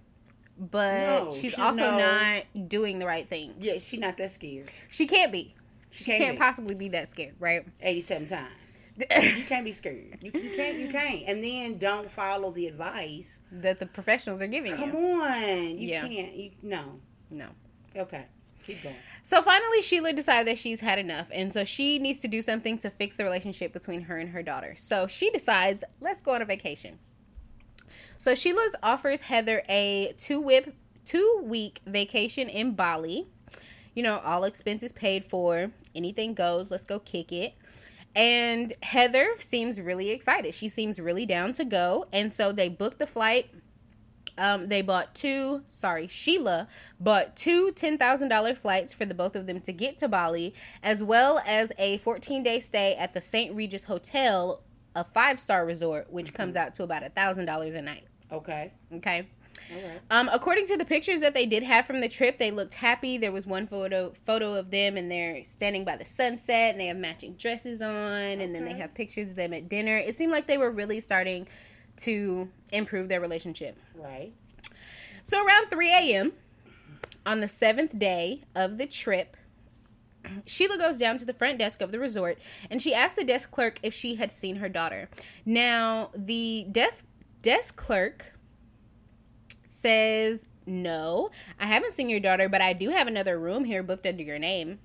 but 0.58 1.26
No, 1.26 1.32
she's 1.32 1.54
she- 1.54 1.62
also 1.62 1.92
no. 1.92 1.98
not 2.00 2.70
doing 2.70 3.00
the 3.00 3.06
right 3.06 3.28
thing. 3.28 3.54
Yeah, 3.60 3.78
she's 3.80 4.00
not 4.00 4.18
that 4.18 4.32
scared. 4.32 4.70
She 4.90 5.08
can't 5.08 5.32
be. 5.32 5.54
She 5.92 6.04
She 6.04 6.12
can't, 6.12 6.24
can't 6.24 6.36
be. 6.36 6.40
possibly 6.40 6.76
be 6.76 6.90
that 6.90 7.08
scared, 7.08 7.36
right? 7.40 7.66
87 7.82 8.28
times. 8.28 8.52
You 9.38 9.44
can't 9.44 9.64
be 9.64 9.72
scared. 9.72 10.18
You, 10.22 10.32
you 10.34 10.50
can't. 10.56 10.80
You 10.80 10.88
can't. 10.88 11.22
And 11.28 11.44
then 11.44 11.78
don't 11.78 12.10
follow 12.10 12.50
the 12.50 12.66
advice. 12.66 13.40
that 13.52 13.78
the 13.80 13.86
professionals 13.86 14.42
are 14.42 14.48
giving 14.48 14.72
you. 14.72 14.78
Come 14.78 14.90
you. 14.90 15.22
on. 15.22 15.78
You 15.78 15.90
Yeah. 15.90 16.08
can't. 16.08 16.34
You 16.36 16.52
no. 16.64 16.82
No. 17.30 17.46
Okay. 17.96 18.26
Keep 18.68 18.84
going. 18.84 18.96
So 19.24 19.42
finally, 19.42 19.82
Sheila 19.82 20.14
decided 20.14 20.48
that 20.48 20.58
she's 20.58 20.80
had 20.80 21.00
enough, 21.00 21.30
and 21.34 21.52
so 21.52 21.64
she 21.64 22.00
needs 22.00 22.20
to 22.20 22.28
do 22.28 22.42
something 22.42 22.78
to 22.78 22.90
fix 22.90 23.18
the 23.18 23.24
relationship 23.24 23.74
between 23.74 24.04
her 24.04 24.18
and 24.18 24.30
her 24.30 24.44
daughter. 24.44 24.74
So 24.78 25.08
she 25.08 25.30
decides, 25.32 25.84
let's 26.00 26.22
go 26.22 26.34
on 26.34 26.42
a 26.42 26.46
vacation. 26.46 27.00
So 28.18 28.36
Sheila 28.36 28.70
offers 28.82 29.22
Heather 29.22 29.64
a 29.68 30.14
two 30.18 30.40
whip 30.40 30.76
two 31.06 31.42
week 31.44 31.82
vacation 31.86 32.50
in 32.50 32.74
Bali. 32.74 33.28
You 33.96 34.04
know, 34.04 34.20
all 34.20 34.44
expenses 34.44 34.92
paid 34.92 35.26
for. 35.26 35.72
Anything 35.96 36.34
goes. 36.34 36.70
Let's 36.70 36.86
go 36.86 37.00
kick 37.00 37.32
it. 37.32 37.56
And 38.16 38.74
Heather 38.82 39.36
seems 39.40 39.80
really 39.80 40.10
excited. 40.10 40.54
She 40.54 40.70
seems 40.70 41.00
really 41.00 41.26
down 41.26 41.54
to 41.54 41.66
go. 41.66 42.06
And 42.12 42.34
so 42.34 42.52
they 42.52 42.70
booked 42.70 43.00
the 43.00 43.08
flight. 43.08 43.50
Um, 44.38 44.68
they 44.68 44.82
bought 44.82 45.16
two, 45.16 45.64
sorry, 45.72 46.08
Sheila 46.08 46.68
bought 47.00 47.36
two 47.36 47.72
$10,000 47.74 48.58
flights 48.58 48.94
for 48.94 49.06
the 49.06 49.14
both 49.14 49.36
of 49.36 49.48
them 49.48 49.60
to 49.62 49.72
get 49.72 49.98
to 50.00 50.08
Bali, 50.08 50.54
as 50.84 51.02
well 51.02 51.42
as 51.46 51.72
a 51.78 51.98
14 51.98 52.44
day 52.44 52.60
stay 52.60 52.96
at 52.96 53.14
the 53.14 53.22
St. 53.22 53.56
Regis 53.56 53.86
Hotel, 53.86 54.62
a 54.96 55.04
five 55.04 55.40
star 55.40 55.66
resort, 55.66 56.12
which 56.12 56.34
comes 56.34 56.56
out 56.56 56.74
to 56.76 56.84
about 56.84 57.04
a 57.04 57.10
$1,000 57.10 57.76
a 57.76 57.82
night. 57.82 58.04
Okay. 58.32 58.74
Okay. 58.94 59.28
Right. 59.72 60.00
Um, 60.10 60.30
according 60.32 60.68
to 60.68 60.78
the 60.78 60.86
pictures 60.86 61.22
that 61.22 61.34
they 61.34 61.46
did 61.46 61.64
have 61.64 61.86
from 61.86 62.00
the 62.00 62.08
trip, 62.08 62.38
they 62.38 62.52
looked 62.52 62.76
happy. 62.76 63.18
There 63.18 63.32
was 63.32 63.46
one 63.46 63.68
photo 63.68 64.14
photo 64.26 64.54
of 64.54 64.72
them 64.72 64.98
and 64.98 65.12
they're 65.12 65.44
standing 65.44 65.84
by 65.84 65.98
the 65.98 66.06
sunset 66.06 66.72
and 66.72 66.80
they 66.80 66.88
have 66.88 66.98
matching 66.98 67.34
dresses 67.34 67.82
on 67.82 67.92
and 67.92 68.56
then 68.56 68.66
they 68.66 68.74
have 68.74 68.94
pictures 68.94 69.32
of 69.32 69.36
them 69.36 69.54
at 69.54 69.68
dinner. 69.68 69.98
It 69.98 70.16
seemed 70.16 70.32
like 70.32 70.48
they 70.48 70.58
were 70.58 70.72
really 70.72 71.00
starting 71.00 71.48
to 71.98 72.50
improve 72.72 73.10
their 73.10 73.20
relationship. 73.20 73.78
Right. 73.96 74.34
So 75.24 75.46
around 75.46 75.68
3 75.68 75.90
a.m. 75.90 76.34
on 77.26 77.42
the 77.42 77.48
seventh 77.48 77.98
day 77.98 78.44
of 78.56 78.78
the 78.78 78.88
trip, 78.88 79.36
Sheila 80.46 80.78
goes 80.78 81.00
down 81.00 81.18
to 81.18 81.26
the 81.26 81.34
front 81.34 81.60
desk 81.60 81.82
of 81.82 81.92
the 81.92 82.00
resort 82.00 82.38
and 82.70 82.82
she 82.82 82.94
asks 82.94 83.18
the 83.18 83.24
desk 83.24 83.52
clerk 83.52 83.80
if 83.84 83.94
she 83.94 84.16
had 84.16 84.32
seen 84.32 84.58
her 84.58 84.70
daughter. 84.70 85.10
Now, 85.46 86.10
the 86.16 86.66
desk 86.72 87.06
desk 87.42 87.76
clerk 87.76 88.34
says, 89.66 90.50
No, 90.66 91.30
I 91.60 91.66
haven't 91.66 91.94
seen 91.94 92.10
your 92.10 92.20
daughter, 92.20 92.50
but 92.50 92.62
I 92.62 92.74
do 92.74 92.90
have 92.90 93.08
another 93.08 93.40
room 93.40 93.64
here 93.64 93.84
booked 93.84 94.06
under 94.06 94.24
your 94.24 94.40
name. 94.40 94.80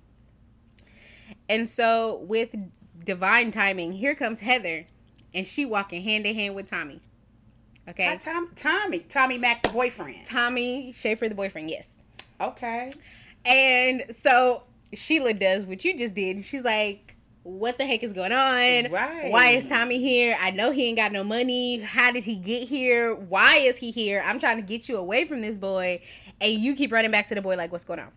And 1.49 1.69
so, 1.69 2.19
with 2.19 2.55
divine 3.05 3.51
timing, 3.51 3.93
here 3.93 4.15
comes 4.15 4.41
Heather, 4.41 4.87
and 5.35 5.47
she 5.47 5.65
walking 5.65 6.03
hand 6.03 6.27
in 6.27 6.35
hand 6.35 6.55
with 6.55 6.69
Tommy. 6.69 7.01
Okay, 7.89 8.05
Hi, 8.05 8.17
Tom, 8.17 8.51
Tommy. 8.55 9.01
Tommy 9.01 9.39
Mac, 9.39 9.63
the 9.63 9.71
boyfriend. 9.71 10.25
Tommy 10.25 10.93
Schaefer, 10.93 11.29
the 11.29 11.35
boyfriend, 11.35 11.69
yes. 11.69 12.03
Okay. 12.41 12.91
And 13.45 14.05
so 14.11 14.63
Sheila 14.93 15.35
does 15.35 15.65
what 15.65 15.85
you 15.85 15.97
just 15.97 16.15
did. 16.15 16.45
She's 16.45 16.65
like, 16.65 17.17
what 17.43 17.79
the 17.79 17.85
heck 17.85 18.05
is 18.05 18.13
going 18.13 18.31
on? 18.31 18.93
Right. 18.93 19.31
Why 19.33 19.51
is 19.51 19.67
Tommy 19.67 19.99
here? 19.99 20.37
I 20.41 20.53
know 20.53 20.71
he 20.71 20.87
ain't 20.87 20.97
got 20.97 21.11
no 21.11 21.25
money. 21.25 21.81
How 21.81 22.13
did 22.13 22.23
he 22.23 22.37
get 22.37 22.69
here? 22.69 23.15
Why 23.15 23.57
is 23.57 23.79
he 23.79 23.91
here? 23.91 24.23
I'm 24.25 24.39
trying 24.39 24.57
to 24.59 24.63
get 24.63 24.89
you 24.89 24.97
away 24.97 25.25
from 25.25 25.41
this 25.41 25.59
boy. 25.59 26.03
And 26.41 26.53
you 26.53 26.77
keep 26.77 26.93
running 26.93 27.11
back 27.11 27.27
to 27.29 27.35
the 27.35 27.43
boy, 27.43 27.57
like, 27.57 27.73
what's 27.73 27.85
going 27.85 27.99
on? 27.99 28.11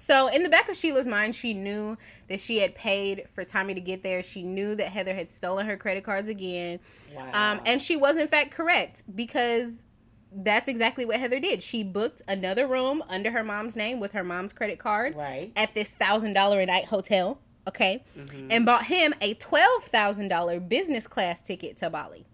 So, 0.00 0.28
in 0.28 0.44
the 0.44 0.48
back 0.48 0.68
of 0.68 0.76
Sheila's 0.76 1.08
mind, 1.08 1.34
she 1.34 1.54
knew 1.54 1.98
that 2.28 2.38
she 2.38 2.58
had 2.58 2.74
paid 2.76 3.24
for 3.34 3.44
Tommy 3.44 3.74
to 3.74 3.80
get 3.80 4.02
there. 4.04 4.22
She 4.22 4.42
knew 4.42 4.76
that 4.76 4.86
Heather 4.88 5.12
had 5.14 5.28
stolen 5.28 5.66
her 5.66 5.76
credit 5.76 6.04
cards 6.04 6.28
again. 6.28 6.78
Wow. 7.14 7.30
Um, 7.54 7.60
and 7.66 7.82
she 7.82 7.96
was, 7.96 8.16
in 8.16 8.28
fact, 8.28 8.52
correct 8.52 9.02
because 9.14 9.84
that's 10.30 10.68
exactly 10.68 11.04
what 11.04 11.18
Heather 11.18 11.40
did. 11.40 11.62
She 11.62 11.82
booked 11.82 12.22
another 12.28 12.66
room 12.66 13.02
under 13.08 13.30
her 13.32 13.42
mom's 13.42 13.74
name 13.74 13.98
with 13.98 14.12
her 14.12 14.22
mom's 14.22 14.52
credit 14.52 14.78
card 14.78 15.16
Right. 15.16 15.50
at 15.56 15.74
this 15.74 15.92
thousand 15.92 16.34
dollar 16.34 16.60
a 16.60 16.66
night 16.66 16.84
hotel. 16.86 17.38
Okay, 17.66 18.02
Mm-hmm. 18.16 18.46
and 18.50 18.64
bought 18.64 18.86
him 18.86 19.14
a 19.20 19.34
twelve 19.34 19.82
thousand 19.84 20.28
dollar 20.28 20.58
business 20.60 21.06
class 21.06 21.42
ticket 21.42 21.76
to 21.78 21.90
Bali. 21.90 22.24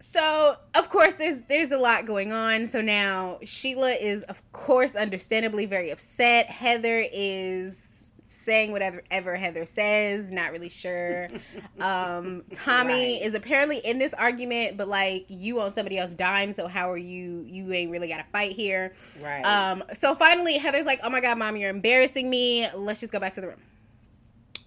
So 0.00 0.56
of 0.74 0.88
course 0.90 1.14
there's 1.14 1.42
there's 1.42 1.72
a 1.72 1.78
lot 1.78 2.06
going 2.06 2.32
on. 2.32 2.66
So 2.66 2.80
now 2.80 3.38
Sheila 3.44 3.92
is 3.92 4.22
of 4.24 4.42
course 4.52 4.96
understandably 4.96 5.66
very 5.66 5.90
upset. 5.90 6.46
Heather 6.46 7.04
is 7.12 8.12
saying 8.24 8.70
whatever 8.72 9.02
ever 9.10 9.36
Heather 9.36 9.66
says, 9.66 10.32
not 10.32 10.52
really 10.52 10.68
sure. 10.70 11.28
Um, 11.80 12.44
Tommy 12.52 13.14
Right. 13.14 13.22
is 13.22 13.32
apparently 13.32 13.78
in 13.78 13.96
this 13.96 14.12
argument, 14.12 14.76
but 14.76 14.86
like 14.86 15.24
you 15.28 15.62
on 15.62 15.72
somebody 15.72 15.96
else's 15.96 16.14
dime, 16.14 16.52
so 16.52 16.68
how 16.68 16.90
are 16.90 16.96
you? 16.98 17.42
You 17.48 17.72
ain't 17.72 17.90
really 17.90 18.06
got 18.08 18.20
a 18.20 18.24
fight 18.24 18.52
here. 18.52 18.92
Right. 19.22 19.40
Um, 19.42 19.82
so 19.94 20.14
finally, 20.14 20.58
Heather's 20.58 20.84
like, 20.84 21.00
"Oh 21.02 21.08
my 21.08 21.22
god, 21.22 21.38
mom, 21.38 21.56
you're 21.56 21.70
embarrassing 21.70 22.28
me. 22.28 22.68
Let's 22.74 23.00
just 23.00 23.14
go 23.14 23.18
back 23.18 23.32
to 23.32 23.40
the 23.40 23.48
room." 23.48 23.60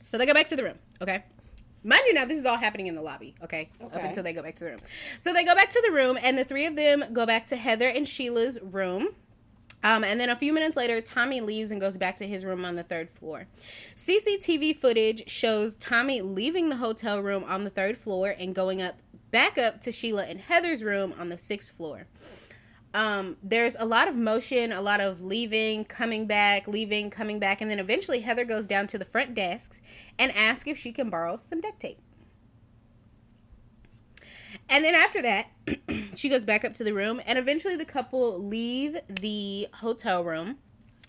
So 0.01 0.17
they 0.17 0.25
go 0.25 0.33
back 0.33 0.47
to 0.47 0.55
the 0.55 0.63
room. 0.63 0.79
Okay. 1.01 1.23
Mind 1.83 2.01
you, 2.07 2.13
now 2.13 2.25
this 2.25 2.37
is 2.37 2.45
all 2.45 2.57
happening 2.57 2.87
in 2.87 2.95
the 2.95 3.01
lobby. 3.01 3.35
Okay? 3.43 3.69
Up 3.81 3.95
until 3.95 4.23
they 4.23 4.33
go 4.33 4.41
back 4.41 4.55
to 4.55 4.63
the 4.63 4.69
room. 4.71 4.79
So 5.19 5.33
they 5.33 5.43
go 5.43 5.53
back 5.53 5.69
to 5.71 5.83
the 5.85 5.91
room, 5.91 6.17
and 6.21 6.37
the 6.37 6.45
three 6.45 6.65
of 6.65 6.75
them 6.75 7.03
go 7.11 7.25
back 7.25 7.47
to 7.47 7.55
Heather 7.55 7.87
and 7.87 8.07
Sheila's 8.07 8.59
room. 8.61 9.09
Um, 9.83 10.05
and 10.05 10.17
then 10.17 10.29
a 10.29 10.35
few 10.35 10.53
minutes 10.53 10.77
later, 10.77 11.01
Tommy 11.01 11.41
leaves 11.41 11.69
and 11.69 11.81
goes 11.81 11.97
back 11.97 12.15
to 12.17 12.27
his 12.27 12.45
room 12.45 12.63
on 12.63 12.75
the 12.75 12.83
third 12.83 13.09
floor. 13.09 13.47
CCTV 13.95 14.75
footage 14.77 15.29
shows 15.29 15.75
Tommy 15.75 16.21
leaving 16.21 16.69
the 16.69 16.77
hotel 16.77 17.19
room 17.19 17.43
on 17.43 17.65
the 17.65 17.69
third 17.69 17.97
floor 17.97 18.33
and 18.37 18.55
going 18.55 18.81
up 18.81 18.95
back 19.31 19.57
up 19.57 19.81
to 19.81 19.91
Sheila 19.91 20.25
and 20.25 20.39
Heather's 20.39 20.83
room 20.83 21.13
on 21.19 21.29
the 21.29 21.37
sixth 21.37 21.75
floor. 21.75 22.05
Um, 22.93 23.37
there's 23.41 23.75
a 23.79 23.85
lot 23.85 24.07
of 24.07 24.15
motion, 24.15 24.71
a 24.71 24.81
lot 24.81 24.99
of 25.01 25.23
leaving, 25.23 25.83
coming 25.85 26.27
back, 26.27 26.67
leaving, 26.67 27.09
coming 27.09 27.39
back, 27.39 27.59
and 27.59 27.69
then 27.71 27.79
eventually 27.79 28.21
Heather 28.21 28.45
goes 28.45 28.67
down 28.67 28.87
to 28.87 28.99
the 28.99 29.05
front 29.05 29.33
desk 29.33 29.81
and 30.19 30.31
asks 30.33 30.67
if 30.67 30.77
she 30.77 30.91
can 30.91 31.09
borrow 31.09 31.37
some 31.37 31.59
duct 31.59 31.79
tape. 31.79 31.99
And 34.69 34.83
then 34.83 34.95
after 34.95 35.21
that, 35.21 35.47
she 36.15 36.29
goes 36.29 36.45
back 36.45 36.63
up 36.63 36.73
to 36.75 36.83
the 36.83 36.93
room, 36.93 37.21
and 37.25 37.37
eventually 37.37 37.75
the 37.75 37.85
couple 37.85 38.39
leave 38.39 38.97
the 39.07 39.67
hotel 39.73 40.23
room, 40.23 40.57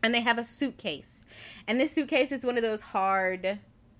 and 0.02 0.12
they 0.14 0.20
have 0.20 0.38
a 0.38 0.44
suitcase. 0.44 1.24
And 1.66 1.78
this 1.78 1.92
suitcase 1.92 2.32
is 2.32 2.44
one 2.44 2.56
of 2.56 2.62
those 2.62 2.80
hard, 2.80 3.58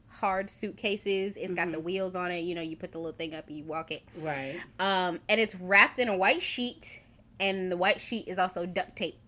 hard 0.09 0.51
suitcases. 0.51 1.37
It's 1.37 1.55
got 1.55 1.71
the 1.71 1.81
wheels 1.81 2.15
on 2.17 2.31
it. 2.31 2.41
You 2.41 2.55
know, 2.55 2.63
you 2.63 2.77
put 2.77 2.93
the 2.93 2.99
little 2.99 3.17
thing 3.17 3.35
up 3.35 3.49
and 3.49 3.57
you 3.57 3.65
walk 3.65 3.91
it. 3.91 4.03
right. 4.19 4.61
Um, 4.79 5.21
and 5.29 5.41
it's 5.41 5.55
wrapped 5.55 5.99
in 5.99 6.09
a 6.09 6.17
white 6.17 6.43
sheet, 6.43 7.01
and 7.41 7.71
the 7.71 7.77
white 7.77 8.01
sheet 8.01 8.29
is 8.29 8.39
also 8.39 8.67
duct 8.67 8.97
taped 8.97 9.19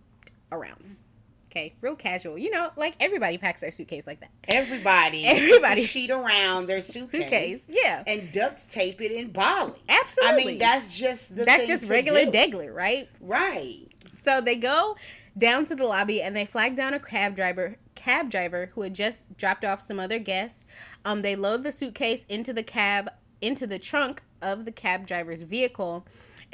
around. 0.52 0.96
Okay, 1.46 1.75
real 1.80 1.96
casual. 1.96 2.36
You 2.36 2.50
know, 2.50 2.70
like 2.76 2.96
everybody 3.00 3.38
packs 3.38 3.62
their 3.62 3.70
suitcase 3.70 4.06
like 4.06 4.20
that. 4.20 4.30
Everybody. 4.48 5.25
Everybody. 5.26 5.84
sheet 5.84 6.10
around 6.10 6.66
their 6.66 6.82
suitcase. 6.82 7.10
Suitcase, 7.10 7.66
yeah, 7.70 8.04
And 8.06 8.30
duct 8.30 8.68
tape 8.68 9.00
it 9.00 9.10
in 9.10 9.30
Bali. 9.30 9.72
absolutely. 9.88 10.42
I 10.42 10.46
mean, 10.46 10.58
that's 10.58 10.96
just 10.96 11.34
the 11.34 11.44
that's 11.44 11.66
just 11.66 11.88
regular 11.88 12.26
degler, 12.26 12.75
right? 12.75 13.08
Right. 13.20 13.88
So 14.14 14.40
they 14.40 14.56
go 14.56 14.96
down 15.36 15.64
to 15.66 15.75
the 15.75 15.84
lobby 15.84 16.20
and 16.20 16.36
they 16.36 16.44
flag 16.44 16.76
down 16.76 16.94
a 16.94 17.00
cab 17.00 17.34
driver 17.34 17.76
cab 17.94 18.30
driver 18.30 18.70
who 18.75 18.82
had 18.82 18.94
just 18.94 19.36
dropped 19.36 19.64
off 19.64 19.80
some 19.80 19.98
other 19.98 20.18
guests. 20.18 20.64
Um, 21.04 21.22
they 21.22 21.34
load 21.36 21.64
the 21.64 21.72
suitcase 21.72 22.25
into 22.28 22.52
the 22.52 22.62
cab 22.62 23.10
into 23.40 23.66
the 23.66 23.78
trunk 23.78 24.22
of 24.40 24.64
the 24.64 24.72
cab 24.72 25.06
driver's 25.06 25.42
vehicle, 25.42 26.06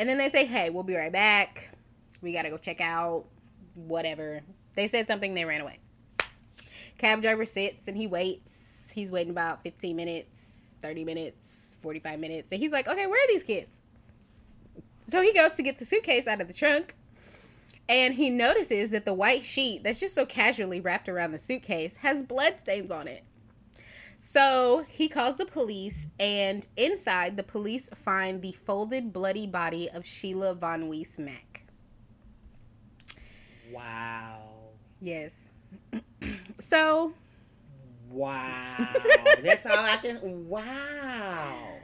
and 0.03 0.09
then 0.09 0.19
they 0.19 0.29
say, 0.29 0.47
"Hey, 0.47 0.69
we'll 0.69 0.83
be 0.83 0.97
right 0.97 1.13
back. 1.13 1.71
We 2.23 2.33
gotta 2.33 2.51
go 2.51 2.59
check 2.59 2.81
out 2.81 3.25
whatever." 3.75 4.41
They 4.75 4.89
said 4.89 5.07
something. 5.07 5.33
They 5.33 5.45
ran 5.45 5.61
away. 5.61 5.79
Cab 6.99 7.23
driver 7.23 7.45
sits 7.45 7.87
and 7.87 7.97
he 7.97 8.09
waits. 8.09 8.91
He's 8.93 9.13
waiting 9.13 9.31
about 9.31 9.63
fifteen 9.63 9.95
minutes, 9.95 10.73
thirty 10.83 11.05
minutes, 11.05 11.77
forty-five 11.81 12.19
minutes, 12.19 12.51
and 12.51 12.61
he's 12.61 12.73
like, 12.73 12.89
"Okay, 12.89 13.07
where 13.07 13.25
are 13.25 13.29
these 13.29 13.45
kids?" 13.45 13.85
So 14.99 15.23
he 15.23 15.33
goes 15.33 15.55
to 15.55 15.63
get 15.63 15.79
the 15.79 15.85
suitcase 15.85 16.27
out 16.27 16.41
of 16.41 16.49
the 16.49 16.55
trunk 16.55 16.97
and 17.89 18.15
he 18.15 18.29
notices 18.31 18.91
that 18.91 19.05
the 19.05 19.15
white 19.15 19.45
sheet 19.45 19.85
that's 19.85 20.01
just 20.01 20.15
so 20.15 20.27
casually 20.27 20.81
wrapped 20.81 21.09
around 21.09 21.33
the 21.33 21.39
suitcase 21.39 21.97
has 21.97 22.23
blood 22.23 22.59
stains 22.59 22.91
on 22.91 23.07
it. 23.07 23.23
So 24.25 24.85
he 24.89 25.09
calls 25.09 25.37
the 25.37 25.45
police, 25.45 26.07
and 26.21 26.65
inside, 26.77 27.37
the 27.37 27.43
police 27.43 27.89
find 27.89 28.41
the 28.41 28.53
folded, 28.53 29.13
bloody 29.13 29.49
body 29.49 29.91
of 29.91 30.07
Sheila 30.07 30.55
Von 30.55 30.89
Weise 30.89 31.19
Mack. 31.19 31.65
Wow. 33.73 34.51
Yes. 35.01 35.51
so, 36.61 37.15
Wow. 38.13 38.87
That's 39.43 39.67
all 39.67 39.73
I 39.77 39.97
can. 39.97 40.49
Wow. 40.49 41.81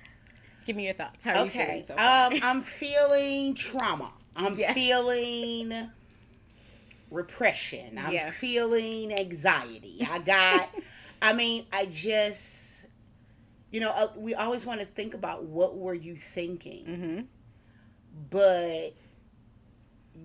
give 0.65 0.77
me 0.77 0.85
your 0.85 0.95
thoughts. 0.95 1.25
How 1.25 1.41
are 1.41 1.45
you 1.45 1.51
feeling 1.51 1.83
so 1.85 1.97
far? 1.97 2.27
Um, 2.33 2.39
I'm 2.41 2.63
feeling 2.63 3.55
trauma. 3.55 4.13
I'm 4.37 4.57
Yeah. 4.57 4.75
feeling 4.75 5.91
repression. 7.11 7.99
I'm 7.99 8.13
Yeah. 8.13 8.31
feeling 8.31 9.13
anxiety. 9.13 10.07
I 10.09 10.21
got. 10.21 10.69
I 11.21 11.33
mean, 11.33 11.67
I 11.73 11.87
just. 11.87 12.87
You 13.71 13.81
know, 13.81 13.91
uh, 13.91 14.09
we 14.17 14.35
always 14.35 14.65
want 14.65 14.81
to 14.81 14.87
think 14.87 15.13
about 15.13 15.45
what 15.45 15.77
were 15.77 15.93
you 15.93 16.17
thinking, 16.17 16.87
mm-hmm. 16.87 17.21
but 18.31 18.95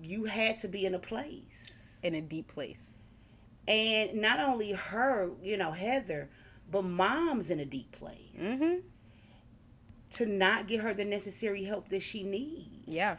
you 0.02 0.24
had 0.24 0.56
to 0.58 0.68
be 0.68 0.86
in 0.86 0.94
a 0.94 0.98
place. 0.98 1.98
In 2.02 2.14
a 2.14 2.22
deep 2.22 2.48
place. 2.48 3.02
And 3.68 4.14
not 4.20 4.40
only 4.40 4.72
her, 4.72 5.30
you 5.42 5.56
know, 5.56 5.72
Heather, 5.72 6.30
but 6.70 6.84
mom's 6.84 7.50
in 7.50 7.60
a 7.60 7.64
deep 7.64 7.92
place. 7.92 8.18
Mm-hmm. 8.38 8.80
To 10.12 10.26
not 10.26 10.68
get 10.68 10.80
her 10.80 10.94
the 10.94 11.04
necessary 11.04 11.64
help 11.64 11.88
that 11.88 12.00
she 12.00 12.22
needs. 12.22 12.86
Yeah. 12.86 13.14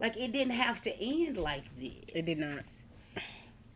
Like 0.00 0.16
it 0.16 0.32
didn't 0.32 0.54
have 0.54 0.80
to 0.82 0.96
end 1.00 1.36
like 1.36 1.64
this. 1.78 2.04
It 2.14 2.26
did 2.26 2.38
not. 2.38 2.62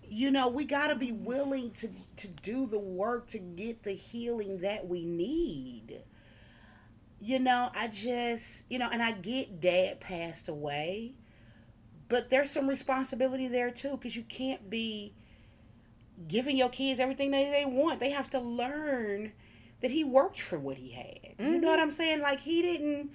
You 0.08 0.30
know, 0.30 0.48
we 0.48 0.64
got 0.64 0.88
to 0.88 0.96
be 0.96 1.12
willing 1.12 1.70
to 1.72 1.88
to 2.16 2.28
do 2.28 2.66
the 2.66 2.78
work 2.78 3.28
to 3.28 3.38
get 3.38 3.82
the 3.82 3.92
healing 3.92 4.60
that 4.60 4.86
we 4.86 5.04
need. 5.04 6.00
You 7.20 7.40
know, 7.40 7.70
I 7.74 7.88
just, 7.88 8.64
you 8.70 8.78
know, 8.78 8.88
and 8.92 9.02
I 9.02 9.12
get 9.12 9.60
dad 9.60 10.00
passed 10.00 10.48
away, 10.48 11.14
but 12.08 12.30
there's 12.30 12.50
some 12.50 12.68
responsibility 12.68 13.48
there 13.48 13.70
too 13.70 13.96
cuz 13.96 14.14
you 14.14 14.22
can't 14.22 14.70
be 14.70 15.14
giving 16.26 16.56
your 16.56 16.68
kids 16.68 17.00
everything 17.00 17.30
that 17.32 17.50
they 17.50 17.64
want. 17.64 18.00
They 18.00 18.10
have 18.10 18.30
to 18.30 18.40
learn 18.40 19.32
that 19.80 19.90
he 19.90 20.04
worked 20.04 20.40
for 20.40 20.58
what 20.58 20.76
he 20.76 20.90
had. 20.90 21.34
You 21.38 21.46
know 21.46 21.58
mm-hmm. 21.58 21.66
what 21.66 21.80
I'm 21.80 21.90
saying? 21.90 22.20
Like 22.20 22.40
he 22.40 22.62
didn't 22.62 23.12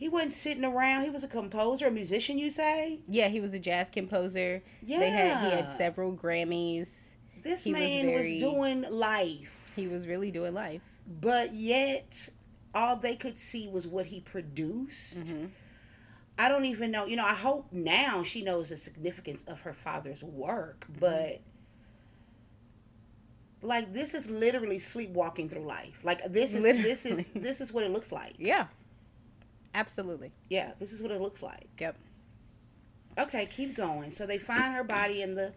he 0.00 0.08
wasn't 0.08 0.32
sitting 0.32 0.64
around. 0.64 1.04
He 1.04 1.10
was 1.10 1.22
a 1.22 1.28
composer, 1.28 1.86
a 1.86 1.90
musician, 1.90 2.38
you 2.38 2.50
say? 2.50 2.98
Yeah, 3.06 3.28
he 3.28 3.40
was 3.40 3.52
a 3.54 3.60
jazz 3.60 3.88
composer. 3.90 4.62
Yeah. 4.82 4.98
They 4.98 5.10
had 5.10 5.44
he 5.44 5.56
had 5.56 5.68
several 5.70 6.12
Grammys. 6.16 7.10
This 7.42 7.62
He 7.64 7.72
was 7.72 7.80
man 7.80 8.06
very- 8.06 8.32
was 8.34 8.42
doing 8.42 8.84
life, 8.90 9.70
He 9.76 9.86
was 9.86 10.06
really 10.08 10.30
doing 10.30 10.54
life. 10.54 10.82
but 11.20 11.54
yet 11.54 12.28
all 12.74 12.96
they 12.96 13.14
could 13.16 13.38
see 13.38 13.68
was 13.68 13.86
what 13.86 14.06
he 14.06 14.20
produced. 14.20 15.24
Mm-hmm. 15.24 15.46
I 16.38 16.48
don't 16.48 16.64
even 16.64 16.90
know. 16.90 17.04
You 17.04 17.16
know, 17.16 17.24
I 17.26 17.34
hope 17.34 17.66
now 17.72 18.22
she 18.22 18.42
knows 18.42 18.70
the 18.70 18.76
significance 18.78 19.44
of 19.44 19.60
her 19.60 19.74
father's 19.74 20.22
work, 20.24 20.86
Mm-hmm. 20.90 21.00
but 21.00 21.40
like 23.62 23.92
this 23.92 24.14
is 24.14 24.30
literally 24.30 24.78
sleepwalking 24.78 25.48
through 25.48 25.64
life. 25.66 25.98
Like 26.02 26.20
this 26.32 26.54
is 26.54 26.62
this 26.62 27.04
is 27.06 27.30
this 27.32 27.60
is 27.60 27.72
what 27.72 27.84
it 27.84 27.90
looks 27.90 28.10
like. 28.12 28.34
Yeah. 28.38 28.66
Absolutely. 29.74 30.32
Yeah, 30.48 30.72
this 30.78 30.92
is 30.92 31.02
what 31.02 31.12
it 31.12 31.20
looks 31.20 31.42
like. 31.42 31.68
Yep. 31.78 31.96
Okay, 33.18 33.46
keep 33.46 33.76
going. 33.76 34.12
So 34.12 34.26
they 34.26 34.38
find 34.38 34.74
her 34.74 34.84
body 34.84 35.22
in 35.22 35.34
the 35.34 35.52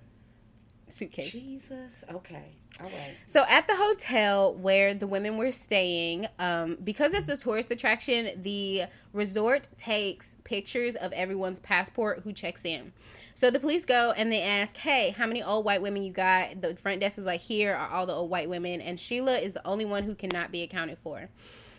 Suitcase. 0.89 1.31
Jesus. 1.31 2.03
Okay. 2.11 2.55
All 2.79 2.87
right. 2.87 3.15
So 3.25 3.45
at 3.47 3.67
the 3.67 3.75
hotel 3.75 4.53
where 4.53 4.93
the 4.93 5.07
women 5.07 5.37
were 5.37 5.51
staying, 5.51 6.27
um, 6.39 6.77
because 6.83 7.13
it's 7.13 7.29
a 7.29 7.37
tourist 7.37 7.71
attraction, 7.71 8.41
the 8.41 8.83
resort 9.11 9.67
takes 9.77 10.37
pictures 10.43 10.95
of 10.95 11.11
everyone's 11.13 11.59
passport 11.59 12.21
who 12.23 12.33
checks 12.33 12.65
in. 12.65 12.93
So 13.33 13.49
the 13.49 13.59
police 13.59 13.85
go 13.85 14.11
and 14.15 14.31
they 14.31 14.41
ask, 14.41 14.77
"Hey, 14.77 15.11
how 15.11 15.27
many 15.27 15.41
old 15.41 15.65
white 15.65 15.81
women 15.81 16.03
you 16.03 16.11
got?" 16.11 16.61
The 16.61 16.75
front 16.75 16.99
desk 16.99 17.17
is 17.17 17.25
like, 17.25 17.41
"Here 17.41 17.75
are 17.75 17.89
all 17.89 18.05
the 18.05 18.13
old 18.13 18.29
white 18.29 18.49
women," 18.49 18.81
and 18.81 18.99
Sheila 18.99 19.37
is 19.37 19.53
the 19.53 19.65
only 19.65 19.85
one 19.85 20.03
who 20.03 20.15
cannot 20.15 20.51
be 20.51 20.63
accounted 20.63 20.97
for. 20.97 21.29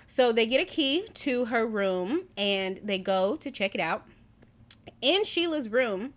So 0.07 0.33
they 0.33 0.47
get 0.47 0.61
a 0.61 0.65
key 0.65 1.07
to 1.15 1.47
her 1.47 1.67
room 1.67 2.25
and 2.37 2.81
they 2.83 2.99
go 2.99 3.37
to 3.37 3.51
check 3.51 3.75
it 3.75 3.81
out. 3.81 4.05
In 5.01 5.25
Sheila's 5.25 5.69
room, 5.69 6.15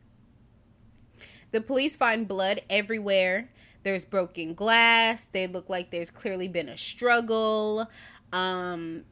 the 1.51 1.61
police 1.61 1.95
find 1.95 2.27
blood 2.27 2.61
everywhere. 2.69 3.49
There's 3.83 4.05
broken 4.05 4.53
glass. 4.53 5.25
They 5.25 5.47
look 5.47 5.69
like 5.69 5.91
there's 5.91 6.11
clearly 6.11 6.47
been 6.47 6.69
a 6.69 6.77
struggle. 6.77 7.89
Um, 8.33 9.05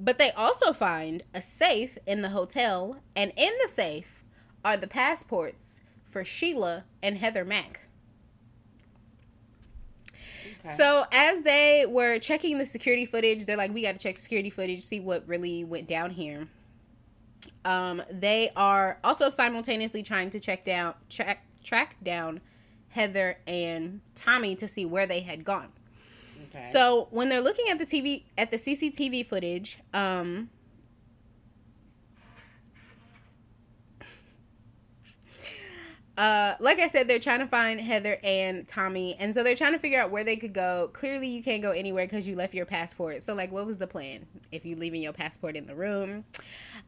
but 0.00 0.18
they 0.18 0.32
also 0.32 0.72
find 0.72 1.22
a 1.32 1.40
safe 1.40 1.96
in 2.06 2.22
the 2.22 2.30
hotel, 2.30 2.96
and 3.14 3.32
in 3.36 3.52
the 3.62 3.68
safe 3.68 4.24
are 4.64 4.76
the 4.76 4.88
passports 4.88 5.80
for 6.08 6.24
Sheila 6.24 6.84
and 7.02 7.18
Heather 7.18 7.44
Mack. 7.44 7.81
Okay. 10.64 10.74
So 10.74 11.04
as 11.12 11.42
they 11.42 11.86
were 11.88 12.18
checking 12.18 12.58
the 12.58 12.66
security 12.66 13.04
footage, 13.04 13.46
they're 13.46 13.56
like, 13.56 13.74
"We 13.74 13.82
got 13.82 13.92
to 13.92 13.98
check 13.98 14.16
security 14.16 14.50
footage, 14.50 14.80
see 14.80 15.00
what 15.00 15.26
really 15.26 15.64
went 15.64 15.88
down 15.88 16.10
here." 16.10 16.48
Um, 17.64 18.02
they 18.10 18.50
are 18.56 18.98
also 19.04 19.28
simultaneously 19.28 20.02
trying 20.02 20.30
to 20.30 20.40
check 20.40 20.64
down, 20.64 20.94
track, 21.08 21.44
track 21.62 21.96
down 22.02 22.40
Heather 22.88 23.38
and 23.46 24.00
Tommy 24.14 24.54
to 24.56 24.68
see 24.68 24.84
where 24.84 25.06
they 25.06 25.20
had 25.20 25.44
gone. 25.44 25.68
Okay. 26.48 26.64
So 26.66 27.08
when 27.10 27.28
they're 27.28 27.40
looking 27.40 27.68
at 27.68 27.78
the 27.78 27.86
TV 27.86 28.24
at 28.36 28.50
the 28.50 28.56
CCTV 28.56 29.26
footage, 29.26 29.78
um, 29.94 30.50
uh, 36.18 36.54
like 36.60 36.78
I 36.78 36.88
said, 36.88 37.08
they're 37.08 37.18
trying 37.18 37.38
to 37.38 37.46
find 37.46 37.80
Heather 37.80 38.18
and 38.22 38.68
Tommy, 38.68 39.16
and 39.18 39.32
so 39.32 39.42
they're 39.42 39.54
trying 39.54 39.72
to 39.72 39.78
figure 39.78 39.98
out 39.98 40.10
where 40.10 40.24
they 40.24 40.36
could 40.36 40.52
go. 40.52 40.90
Clearly, 40.92 41.28
you 41.28 41.42
can't 41.42 41.62
go 41.62 41.70
anywhere 41.70 42.04
because 42.04 42.28
you 42.28 42.36
left 42.36 42.52
your 42.52 42.66
passport. 42.66 43.22
So, 43.22 43.34
like, 43.34 43.50
what 43.50 43.64
was 43.64 43.78
the 43.78 43.86
plan 43.86 44.26
if 44.50 44.66
you 44.66 44.76
leaving 44.76 45.02
your 45.02 45.14
passport 45.14 45.56
in 45.56 45.66
the 45.66 45.74
room? 45.74 46.24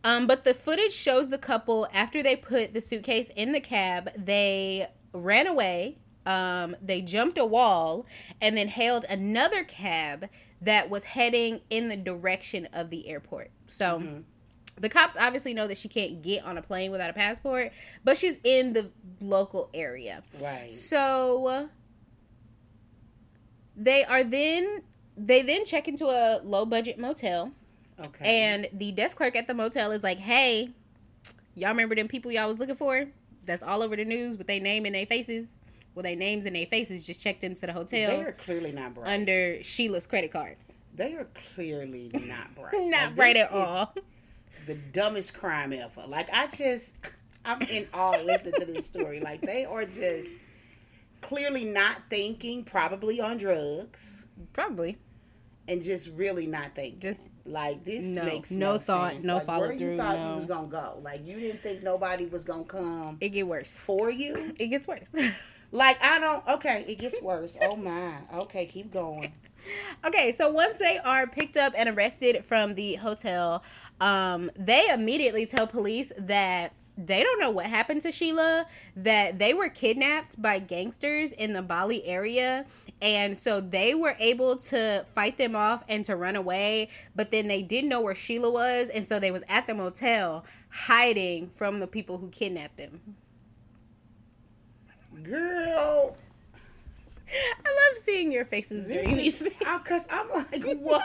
Um, 0.02 0.26
but 0.26 0.45
the 0.45 0.52
footage 0.52 0.93
shows 0.93 1.31
the 1.31 1.38
couple 1.38 1.88
after 1.93 2.23
they 2.23 2.37
put 2.37 2.75
the 2.75 2.83
suitcase 2.83 3.31
in 3.31 3.52
the 3.52 3.61
cab, 3.61 4.11
they 4.16 4.88
ran 5.12 5.47
away. 5.47 5.99
Um, 6.26 6.76
they 6.81 7.00
jumped 7.02 7.37
a 7.37 7.45
wall 7.45 8.07
and 8.40 8.57
then 8.57 8.69
hailed 8.69 9.04
another 9.09 9.62
cab 9.62 10.28
that 10.61 10.88
was 10.88 11.04
heading 11.04 11.61
in 11.69 11.88
the 11.88 11.97
direction 11.97 12.69
of 12.73 12.90
the 12.90 13.09
airport. 13.09 13.50
So. 13.66 14.25
The 14.76 14.88
cops 14.88 15.16
obviously 15.16 15.54
know 15.54 15.66
that 15.69 15.78
she 15.78 15.88
can't 15.88 16.21
get 16.23 16.45
on 16.45 16.59
a 16.59 16.62
plane 16.62 16.90
without 16.90 17.09
a 17.11 17.12
passport, 17.12 17.71
but 18.02 18.16
she's 18.16 18.38
in 18.43 18.73
the 18.73 18.90
local 19.21 19.71
area. 19.73 20.23
right. 20.43 20.73
So 20.73 21.69
they 23.76 24.04
are 24.04 24.25
then 24.25 24.83
they 25.16 25.43
then 25.43 25.64
check 25.64 25.87
into 25.88 26.07
a 26.07 26.40
low 26.43 26.64
budget 26.66 26.99
motel 26.99 27.52
Okay. 28.07 28.25
and 28.45 28.69
the 28.73 28.90
desk 28.90 29.16
clerk 29.16 29.37
at 29.37 29.47
the 29.47 29.54
motel 29.54 29.93
is 29.93 30.02
like, 30.02 30.19
"Hey, 30.19 30.71
y'all 31.54 31.69
remember 31.71 31.95
them 31.95 32.09
people 32.09 32.33
y'all 32.33 32.49
was 32.49 32.59
looking 32.59 32.75
for? 32.75 33.07
That's 33.47 33.62
all 33.62 33.83
over 33.83 33.95
the 33.95 34.04
news 34.04 34.37
with 34.37 34.49
their 34.49 34.59
name 34.59 34.85
and 34.87 34.95
their 34.95 35.07
faces. 35.07 35.54
Well, 35.95 36.02
their 36.02 36.16
names 36.16 36.45
and 36.45 36.57
their 36.57 36.66
faces 36.66 37.07
just 37.07 37.23
checked 37.23 37.45
into 37.45 37.66
the 37.66 37.73
hotel. 37.73 38.11
they 38.16 38.23
are 38.25 38.33
clearly 38.33 38.73
not 38.73 38.95
bright. 38.95 39.07
under 39.09 39.62
Sheila's 39.62 40.09
credit 40.09 40.33
card. 40.33 40.57
they 40.97 41.14
are 41.14 41.28
clearly 41.54 42.11
not 42.12 42.52
bright. 42.57 42.73
Not 42.90 43.09
Like, 43.11 43.14
bright 43.16 43.37
at 43.37 43.52
all. 43.52 43.95
The 44.66 44.75
dumbest 44.92 45.35
crime 45.35 45.73
ever. 45.73 46.02
Like 46.06 46.28
I 46.33 46.47
just, 46.47 46.97
I'm 47.44 47.61
in 47.62 47.87
awe 47.92 48.18
listening 48.25 48.54
to 48.61 48.64
this 48.66 48.87
story. 48.87 49.21
Like 49.21 49.40
they 49.42 49.64
are 49.64 49.85
just 49.85 50.28
clearly 51.21 51.64
not 51.64 52.02
thinking, 52.11 52.64
probably 52.64 53.21
on 53.21 53.37
drugs, 53.38 54.26
Probably 54.52 54.99
and 55.66 55.80
just 55.80 56.11
really 56.14 56.47
not 56.47 56.75
thinking. 56.75 57.00
just 57.00 57.33
Like 57.47 57.85
this 57.85 58.04
No, 58.04 58.25
makes 58.25 58.50
no 58.50 58.73
no, 58.75 58.78
thought, 58.78 59.12
sense. 59.12 59.25
no 59.25 59.37
like, 59.37 59.47
follow 59.47 59.68
where 59.68 59.76
through, 59.78 59.90
You 59.92 59.97
thought 59.97 60.18
no. 60.18 60.28
you 60.30 60.35
was 60.35 60.44
gonna 60.44 60.66
go. 60.68 61.00
Like 61.02 61.26
you 61.26 61.40
didn't 61.40 61.62
think 61.62 61.83
nobody 61.83 62.26
was 62.26 62.44
gonna 62.44 62.64
come 62.64 63.16
it 63.21 63.30
get 63.30 63.47
worse. 63.47 63.78
for 63.78 64.11
you. 64.11 64.54
It 64.59 64.68
gets 64.68 64.87
worse. 64.87 65.12
Like 65.73 66.00
I 66.04 66.21
don't. 66.21 66.47
Okay, 66.47 66.85
it 66.87 67.00
gets 67.00 67.21
worse. 67.21 67.56
Oh 67.61 67.75
my. 67.75 68.14
Okay, 68.33 68.66
keep 68.66 68.92
going. 68.92 69.33
Okay, 70.04 70.30
so 70.30 70.50
once 70.52 70.78
they 70.78 70.99
are 70.99 71.26
picked 71.26 71.56
up 71.56 71.73
and 71.75 71.88
arrested 71.88 72.44
from 72.44 72.75
the 72.75 72.97
hotel, 72.97 73.62
um, 74.01 74.51
they 74.57 74.89
immediately 74.91 75.47
tell 75.47 75.67
police 75.67 76.13
that 76.19 76.73
they 76.97 77.23
don't 77.23 77.41
know 77.41 77.51
what 77.51 77.67
happened 77.67 78.03
to 78.03 78.13
Sheila, 78.13 78.67
that 78.97 79.39
they 79.39 79.53
were 79.53 79.69
kidnapped 79.69 80.41
by 80.41 80.61
gangsters 80.61 81.33
in 81.33 81.53
the 81.53 81.63
Bali 81.63 82.05
area. 82.07 82.67
And 83.03 83.37
so 83.37 83.61
they 83.61 83.95
were 83.95 84.17
able 84.21 84.57
to 84.57 85.05
fight 85.13 85.37
them 85.37 85.57
off 85.57 85.83
and 85.89 86.05
to 86.05 86.15
run 86.15 86.37
away, 86.37 86.88
but 87.16 87.31
then 87.31 87.49
they 87.49 87.62
didn't 87.62 87.90
know 87.90 88.01
where 88.01 88.14
Sheila 88.14 88.51
was. 88.51 88.88
And 88.90 89.05
so 89.05 89.18
they 89.18 89.31
was 89.31 89.42
at 89.49 89.66
the 89.66 89.75
motel 89.75 90.45
hiding 90.71 91.49
from 91.49 91.81
the 91.81 91.87
people 91.87 92.18
who 92.18 92.29
kidnapped 92.29 92.77
them. 92.77 93.01
Girl, 95.23 96.16
I 97.29 97.90
love 97.90 98.03
seeing 98.03 98.31
your 98.31 98.45
faces 98.45 98.88
during 98.88 99.16
these 99.16 99.40
things. 99.40 99.55
Because 99.59 100.07
I'm 100.11 100.29
like, 100.31 100.64
what? 100.79 101.03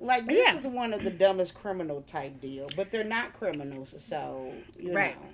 Like, 0.00 0.26
this 0.26 0.38
Yeah. 0.38 0.56
is 0.56 0.66
one 0.66 0.92
of 0.94 1.04
the 1.04 1.10
dumbest 1.10 1.54
criminal 1.54 2.02
type 2.02 2.40
deal, 2.40 2.68
but 2.76 2.90
they're 2.90 3.04
not 3.04 3.32
criminals, 3.34 3.94
so, 3.98 4.52
you 4.78 4.92
Right. 4.92 5.20
know. 5.20 5.28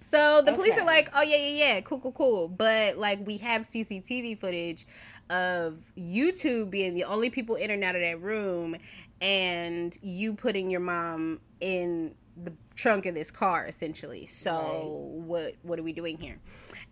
So 0.00 0.42
the 0.42 0.52
police 0.52 0.78
are 0.78 0.86
like, 0.86 1.10
"Oh 1.12 1.22
yeah, 1.22 1.36
yeah, 1.36 1.74
yeah, 1.74 1.80
cool, 1.80 1.98
cool, 1.98 2.12
cool." 2.12 2.48
But 2.48 2.96
like, 2.98 3.26
we 3.26 3.36
have 3.38 3.62
CCTV 3.62 4.36
footage 4.38 4.86
of 5.28 5.78
you 5.96 6.32
two 6.32 6.66
being 6.66 6.94
the 6.94 7.04
only 7.04 7.30
people 7.30 7.56
in 7.56 7.70
and 7.70 7.82
out 7.82 7.96
of 7.96 8.00
that 8.00 8.20
room, 8.20 8.76
and 9.20 9.96
you 10.00 10.34
putting 10.34 10.70
your 10.70 10.80
mom 10.80 11.40
in 11.60 12.14
the 12.36 12.52
trunk 12.76 13.06
of 13.06 13.14
this 13.16 13.32
car, 13.32 13.66
essentially. 13.66 14.24
So 14.24 15.10
what 15.12 15.56
what 15.62 15.78
are 15.80 15.82
we 15.82 15.92
doing 15.92 16.16
here? 16.18 16.38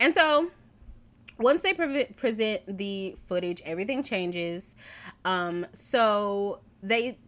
And 0.01 0.13
so 0.13 0.51
once 1.39 1.63
they 1.63 1.75
pre- 1.75 2.07
present 2.07 2.63
the 2.77 3.15
footage, 3.27 3.63
everything 3.65 4.03
changes. 4.03 4.75
Um, 5.25 5.65
so 5.73 6.61
they 6.89 7.19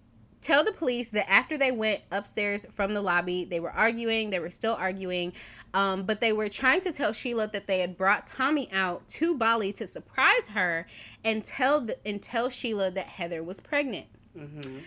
tell 0.41 0.65
the 0.65 0.73
police 0.73 1.11
that 1.11 1.29
after 1.31 1.59
they 1.59 1.73
went 1.73 2.01
upstairs 2.11 2.65
from 2.71 2.95
the 2.95 3.01
lobby, 3.01 3.45
they 3.45 3.61
were 3.61 3.73
arguing. 3.73 4.31
They 4.31 4.39
were 4.39 4.51
still 4.51 4.75
arguing, 4.75 5.33
um, 5.75 6.05
but 6.05 6.21
they 6.21 6.33
were 6.33 6.49
trying 6.49 6.81
to 6.83 6.93
tell 6.93 7.13
Sheila 7.13 7.49
that 7.49 7.67
they 7.67 7.81
had 7.81 7.97
brought 7.97 8.27
Tommy 8.27 8.71
out 8.73 9.09
to 9.09 9.37
Bali 9.37 9.73
to 9.75 9.87
surprise 9.87 10.49
her 10.51 10.87
and 11.25 11.45
tell 11.45 11.81
the, 11.81 11.99
and 12.07 12.23
tell 12.23 12.49
Sheila 12.49 12.91
that 12.93 13.07
Heather 13.07 13.43
was 13.43 13.61
pregnant. 13.61 14.07
hmm 14.37 14.79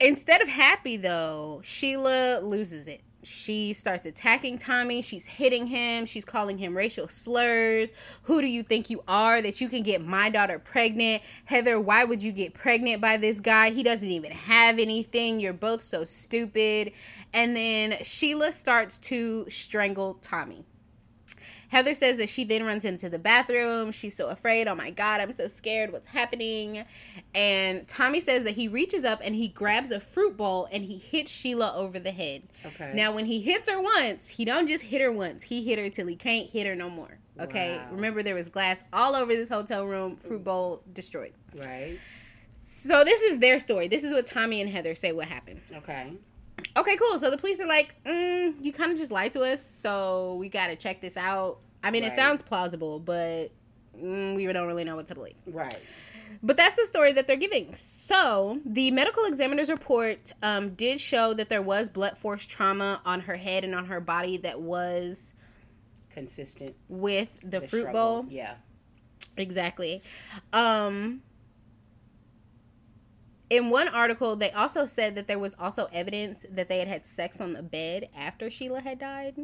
Instead 0.00 0.40
of 0.40 0.48
happy 0.48 0.96
though, 0.96 1.60
Sheila 1.64 2.38
loses 2.40 2.86
it. 2.86 3.00
She 3.28 3.72
starts 3.74 4.06
attacking 4.06 4.58
Tommy. 4.58 5.02
She's 5.02 5.26
hitting 5.26 5.66
him. 5.66 6.06
She's 6.06 6.24
calling 6.24 6.58
him 6.58 6.76
racial 6.76 7.08
slurs. 7.08 7.92
Who 8.22 8.40
do 8.40 8.46
you 8.46 8.62
think 8.62 8.88
you 8.88 9.04
are 9.06 9.42
that 9.42 9.60
you 9.60 9.68
can 9.68 9.82
get 9.82 10.04
my 10.04 10.30
daughter 10.30 10.58
pregnant? 10.58 11.22
Heather, 11.44 11.78
why 11.78 12.04
would 12.04 12.22
you 12.22 12.32
get 12.32 12.54
pregnant 12.54 13.02
by 13.02 13.18
this 13.18 13.40
guy? 13.40 13.70
He 13.70 13.82
doesn't 13.82 14.08
even 14.08 14.32
have 14.32 14.78
anything. 14.78 15.40
You're 15.40 15.52
both 15.52 15.82
so 15.82 16.04
stupid. 16.04 16.92
And 17.34 17.54
then 17.54 18.02
Sheila 18.02 18.50
starts 18.52 18.96
to 18.98 19.48
strangle 19.50 20.14
Tommy. 20.14 20.64
Heather 21.68 21.94
says 21.94 22.18
that 22.18 22.28
she 22.28 22.44
then 22.44 22.64
runs 22.64 22.84
into 22.84 23.08
the 23.08 23.18
bathroom. 23.18 23.92
She's 23.92 24.16
so 24.16 24.28
afraid. 24.28 24.68
Oh 24.68 24.74
my 24.74 24.90
God, 24.90 25.20
I'm 25.20 25.32
so 25.32 25.48
scared. 25.48 25.92
What's 25.92 26.08
happening? 26.08 26.84
And 27.34 27.86
Tommy 27.86 28.20
says 28.20 28.44
that 28.44 28.54
he 28.54 28.68
reaches 28.68 29.04
up 29.04 29.20
and 29.22 29.34
he 29.34 29.48
grabs 29.48 29.90
a 29.90 30.00
fruit 30.00 30.36
bowl 30.36 30.68
and 30.72 30.84
he 30.84 30.96
hits 30.96 31.30
Sheila 31.30 31.74
over 31.74 31.98
the 31.98 32.10
head. 32.10 32.44
Okay. 32.64 32.92
Now, 32.94 33.12
when 33.12 33.26
he 33.26 33.40
hits 33.40 33.68
her 33.68 33.80
once, 33.80 34.28
he 34.28 34.44
don't 34.44 34.66
just 34.66 34.84
hit 34.84 35.00
her 35.00 35.12
once. 35.12 35.44
He 35.44 35.64
hit 35.64 35.78
her 35.78 35.90
till 35.90 36.06
he 36.06 36.16
can't 36.16 36.48
hit 36.48 36.66
her 36.66 36.74
no 36.74 36.88
more. 36.88 37.18
Okay. 37.38 37.76
Wow. 37.76 37.88
Remember, 37.92 38.22
there 38.22 38.34
was 38.34 38.48
glass 38.48 38.84
all 38.92 39.14
over 39.14 39.34
this 39.34 39.48
hotel 39.48 39.86
room. 39.86 40.16
Fruit 40.16 40.42
bowl 40.42 40.82
destroyed. 40.92 41.34
Right. 41.56 41.98
So 42.60 43.04
this 43.04 43.20
is 43.22 43.38
their 43.38 43.58
story. 43.58 43.88
This 43.88 44.04
is 44.04 44.12
what 44.12 44.26
Tommy 44.26 44.60
and 44.60 44.70
Heather 44.70 44.94
say 44.94 45.12
what 45.12 45.28
happened. 45.28 45.60
Okay. 45.74 46.12
Okay, 46.76 46.96
cool. 46.96 47.18
So 47.18 47.30
the 47.30 47.38
police 47.38 47.60
are 47.60 47.66
like, 47.66 47.94
mm, 48.04 48.54
you 48.60 48.72
kind 48.72 48.90
of 48.92 48.98
just 48.98 49.10
lied 49.12 49.32
to 49.32 49.42
us, 49.42 49.64
so 49.64 50.36
we 50.36 50.48
got 50.48 50.68
to 50.68 50.76
check 50.76 51.00
this 51.00 51.16
out. 51.16 51.58
I 51.82 51.90
mean, 51.90 52.04
it 52.04 52.12
sounds 52.12 52.42
plausible, 52.42 52.98
but 52.98 53.50
mm, 53.96 54.34
we 54.34 54.46
don't 54.52 54.66
really 54.66 54.84
know 54.84 54.96
what 54.96 55.06
to 55.06 55.14
believe. 55.14 55.36
Right. 55.46 55.78
But 56.42 56.56
that's 56.56 56.76
the 56.76 56.86
story 56.86 57.12
that 57.14 57.26
they're 57.26 57.36
giving. 57.36 57.74
So 57.74 58.60
the 58.64 58.90
medical 58.90 59.24
examiner's 59.24 59.70
report 59.70 60.32
um, 60.42 60.70
did 60.70 61.00
show 61.00 61.34
that 61.34 61.48
there 61.48 61.62
was 61.62 61.88
blunt 61.88 62.16
force 62.18 62.44
trauma 62.44 63.00
on 63.04 63.20
her 63.22 63.36
head 63.36 63.64
and 63.64 63.74
on 63.74 63.86
her 63.86 64.00
body 64.00 64.36
that 64.38 64.60
was 64.60 65.34
Consistent. 66.10 66.74
with 66.88 67.38
the, 67.40 67.60
the 67.60 67.60
fruit 67.60 67.80
struggle. 67.80 68.22
bowl. 68.24 68.26
Yeah. 68.32 68.54
Exactly. 69.36 70.02
Um 70.52 71.22
in 73.50 73.70
one 73.70 73.88
article, 73.88 74.36
they 74.36 74.50
also 74.50 74.84
said 74.84 75.14
that 75.14 75.26
there 75.26 75.38
was 75.38 75.54
also 75.58 75.88
evidence 75.92 76.44
that 76.50 76.68
they 76.68 76.78
had 76.78 76.88
had 76.88 77.06
sex 77.06 77.40
on 77.40 77.54
the 77.54 77.62
bed 77.62 78.08
after 78.16 78.50
Sheila 78.50 78.80
had 78.80 78.98
died. 78.98 79.36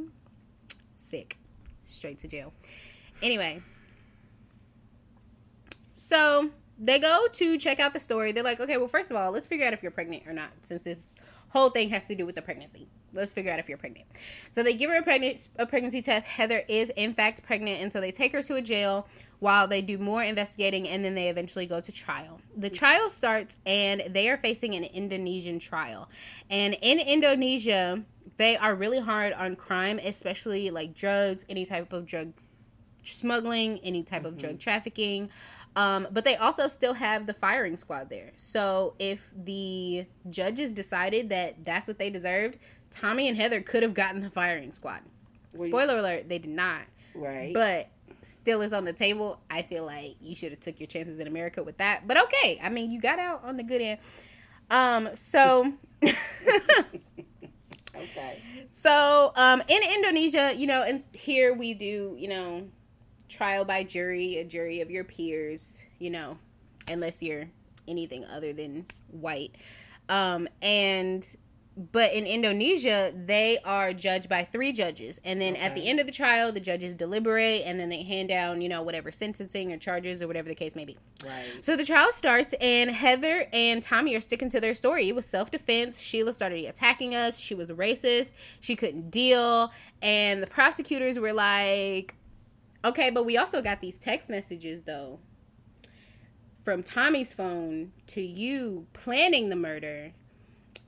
Sick. 0.96 1.38
Straight 1.86 2.18
to 2.18 2.28
jail. 2.28 2.52
Anyway. 3.22 3.62
So 5.96 6.50
they 6.78 6.98
go 6.98 7.26
to 7.32 7.58
check 7.58 7.80
out 7.80 7.92
the 7.92 8.00
story. 8.00 8.32
They're 8.32 8.44
like, 8.44 8.60
okay, 8.60 8.76
well, 8.76 8.88
first 8.88 9.10
of 9.10 9.16
all, 9.16 9.32
let's 9.32 9.46
figure 9.46 9.66
out 9.66 9.72
if 9.72 9.82
you're 9.82 9.92
pregnant 9.92 10.24
or 10.26 10.32
not, 10.32 10.50
since 10.62 10.82
this 10.82 11.14
whole 11.50 11.70
thing 11.70 11.88
has 11.90 12.04
to 12.04 12.14
do 12.14 12.26
with 12.26 12.34
the 12.34 12.42
pregnancy. 12.42 12.88
Let's 13.14 13.32
figure 13.32 13.52
out 13.52 13.58
if 13.58 13.68
you're 13.68 13.78
pregnant. 13.78 14.06
So 14.50 14.62
they 14.62 14.74
give 14.74 14.90
her 14.90 14.98
a, 14.98 15.02
pregnant, 15.02 15.48
a 15.58 15.66
pregnancy 15.66 16.02
test. 16.02 16.26
Heather 16.26 16.62
is, 16.68 16.90
in 16.90 17.12
fact, 17.12 17.44
pregnant. 17.44 17.80
And 17.80 17.92
so 17.92 18.00
they 18.00 18.12
take 18.12 18.32
her 18.32 18.42
to 18.42 18.56
a 18.56 18.62
jail 18.62 19.06
while 19.38 19.68
they 19.68 19.82
do 19.82 19.98
more 19.98 20.22
investigating 20.22 20.88
and 20.88 21.04
then 21.04 21.14
they 21.14 21.28
eventually 21.28 21.66
go 21.66 21.80
to 21.80 21.92
trial. 21.92 22.40
The 22.56 22.70
trial 22.70 23.10
starts 23.10 23.58
and 23.66 24.02
they 24.10 24.28
are 24.28 24.38
facing 24.38 24.74
an 24.74 24.84
Indonesian 24.84 25.58
trial. 25.58 26.08
And 26.50 26.76
in 26.80 26.98
Indonesia, 26.98 28.02
they 28.36 28.56
are 28.56 28.74
really 28.74 29.00
hard 29.00 29.32
on 29.32 29.56
crime, 29.56 30.00
especially 30.02 30.70
like 30.70 30.94
drugs, 30.94 31.44
any 31.48 31.64
type 31.64 31.92
of 31.92 32.06
drug 32.06 32.32
smuggling, 33.02 33.78
any 33.80 34.02
type 34.02 34.24
of 34.24 34.36
drug 34.38 34.58
trafficking. 34.58 35.30
Um, 35.76 36.08
but 36.10 36.24
they 36.24 36.36
also 36.36 36.68
still 36.68 36.94
have 36.94 37.26
the 37.26 37.34
firing 37.34 37.76
squad 37.76 38.08
there. 38.08 38.32
So 38.36 38.94
if 38.98 39.30
the 39.36 40.06
judges 40.30 40.72
decided 40.72 41.28
that 41.30 41.64
that's 41.64 41.86
what 41.88 41.98
they 41.98 42.10
deserved, 42.10 42.58
Tommy 42.94 43.28
and 43.28 43.36
Heather 43.36 43.60
could 43.60 43.82
have 43.82 43.94
gotten 43.94 44.20
the 44.20 44.30
firing 44.30 44.72
squad. 44.72 45.00
Well, 45.54 45.66
Spoiler 45.66 45.98
alert, 45.98 46.28
they 46.28 46.38
did 46.38 46.50
not. 46.50 46.82
Right. 47.14 47.52
But 47.52 47.88
still 48.22 48.62
is 48.62 48.72
on 48.72 48.84
the 48.84 48.92
table, 48.92 49.40
I 49.50 49.62
feel 49.62 49.84
like 49.84 50.16
you 50.20 50.34
should 50.34 50.52
have 50.52 50.60
took 50.60 50.80
your 50.80 50.86
chances 50.86 51.18
in 51.18 51.26
America 51.26 51.62
with 51.62 51.76
that. 51.78 52.06
But 52.06 52.22
okay, 52.24 52.58
I 52.62 52.68
mean, 52.70 52.90
you 52.90 53.00
got 53.00 53.18
out 53.18 53.42
on 53.44 53.56
the 53.56 53.62
good 53.62 53.80
end. 53.80 54.00
Um, 54.70 55.10
so 55.14 55.72
Okay. 57.96 58.42
so 58.70 59.32
um 59.36 59.62
in 59.68 59.80
Indonesia, 59.94 60.52
you 60.56 60.66
know, 60.66 60.82
and 60.82 61.00
here 61.12 61.54
we 61.54 61.74
do, 61.74 62.16
you 62.18 62.28
know, 62.28 62.68
trial 63.28 63.64
by 63.64 63.84
jury, 63.84 64.36
a 64.38 64.44
jury 64.44 64.80
of 64.80 64.90
your 64.90 65.04
peers, 65.04 65.84
you 65.98 66.10
know, 66.10 66.38
unless 66.88 67.22
you're 67.22 67.48
anything 67.86 68.24
other 68.24 68.52
than 68.52 68.86
white. 69.10 69.54
Um 70.08 70.48
and 70.60 71.24
but 71.76 72.12
in 72.12 72.24
Indonesia, 72.24 73.12
they 73.14 73.58
are 73.64 73.92
judged 73.92 74.28
by 74.28 74.44
three 74.44 74.72
judges. 74.72 75.18
And 75.24 75.40
then 75.40 75.56
at 75.56 75.74
the 75.74 75.88
end 75.88 75.98
of 75.98 76.06
the 76.06 76.12
trial, 76.12 76.52
the 76.52 76.60
judges 76.60 76.94
deliberate 76.94 77.62
and 77.66 77.80
then 77.80 77.88
they 77.88 78.04
hand 78.04 78.28
down, 78.28 78.60
you 78.60 78.68
know, 78.68 78.80
whatever 78.82 79.10
sentencing 79.10 79.72
or 79.72 79.76
charges 79.78 80.22
or 80.22 80.28
whatever 80.28 80.48
the 80.48 80.54
case 80.54 80.76
may 80.76 80.84
be. 80.84 80.96
Right. 81.24 81.44
So 81.62 81.76
the 81.76 81.84
trial 81.84 82.12
starts, 82.12 82.54
and 82.60 82.90
Heather 82.90 83.48
and 83.52 83.82
Tommy 83.82 84.14
are 84.14 84.20
sticking 84.20 84.48
to 84.50 84.60
their 84.60 84.74
story. 84.74 85.08
It 85.08 85.16
was 85.16 85.26
self 85.26 85.50
defense. 85.50 86.00
Sheila 86.00 86.32
started 86.32 86.64
attacking 86.64 87.14
us. 87.14 87.40
She 87.40 87.54
was 87.56 87.70
racist. 87.72 88.34
She 88.60 88.76
couldn't 88.76 89.10
deal. 89.10 89.72
And 90.00 90.42
the 90.42 90.46
prosecutors 90.46 91.18
were 91.18 91.32
like, 91.32 92.14
okay, 92.84 93.10
but 93.10 93.24
we 93.24 93.36
also 93.36 93.62
got 93.62 93.80
these 93.80 93.98
text 93.98 94.30
messages, 94.30 94.82
though, 94.82 95.18
from 96.62 96.84
Tommy's 96.84 97.32
phone 97.32 97.92
to 98.08 98.20
you 98.20 98.86
planning 98.92 99.48
the 99.48 99.56
murder, 99.56 100.12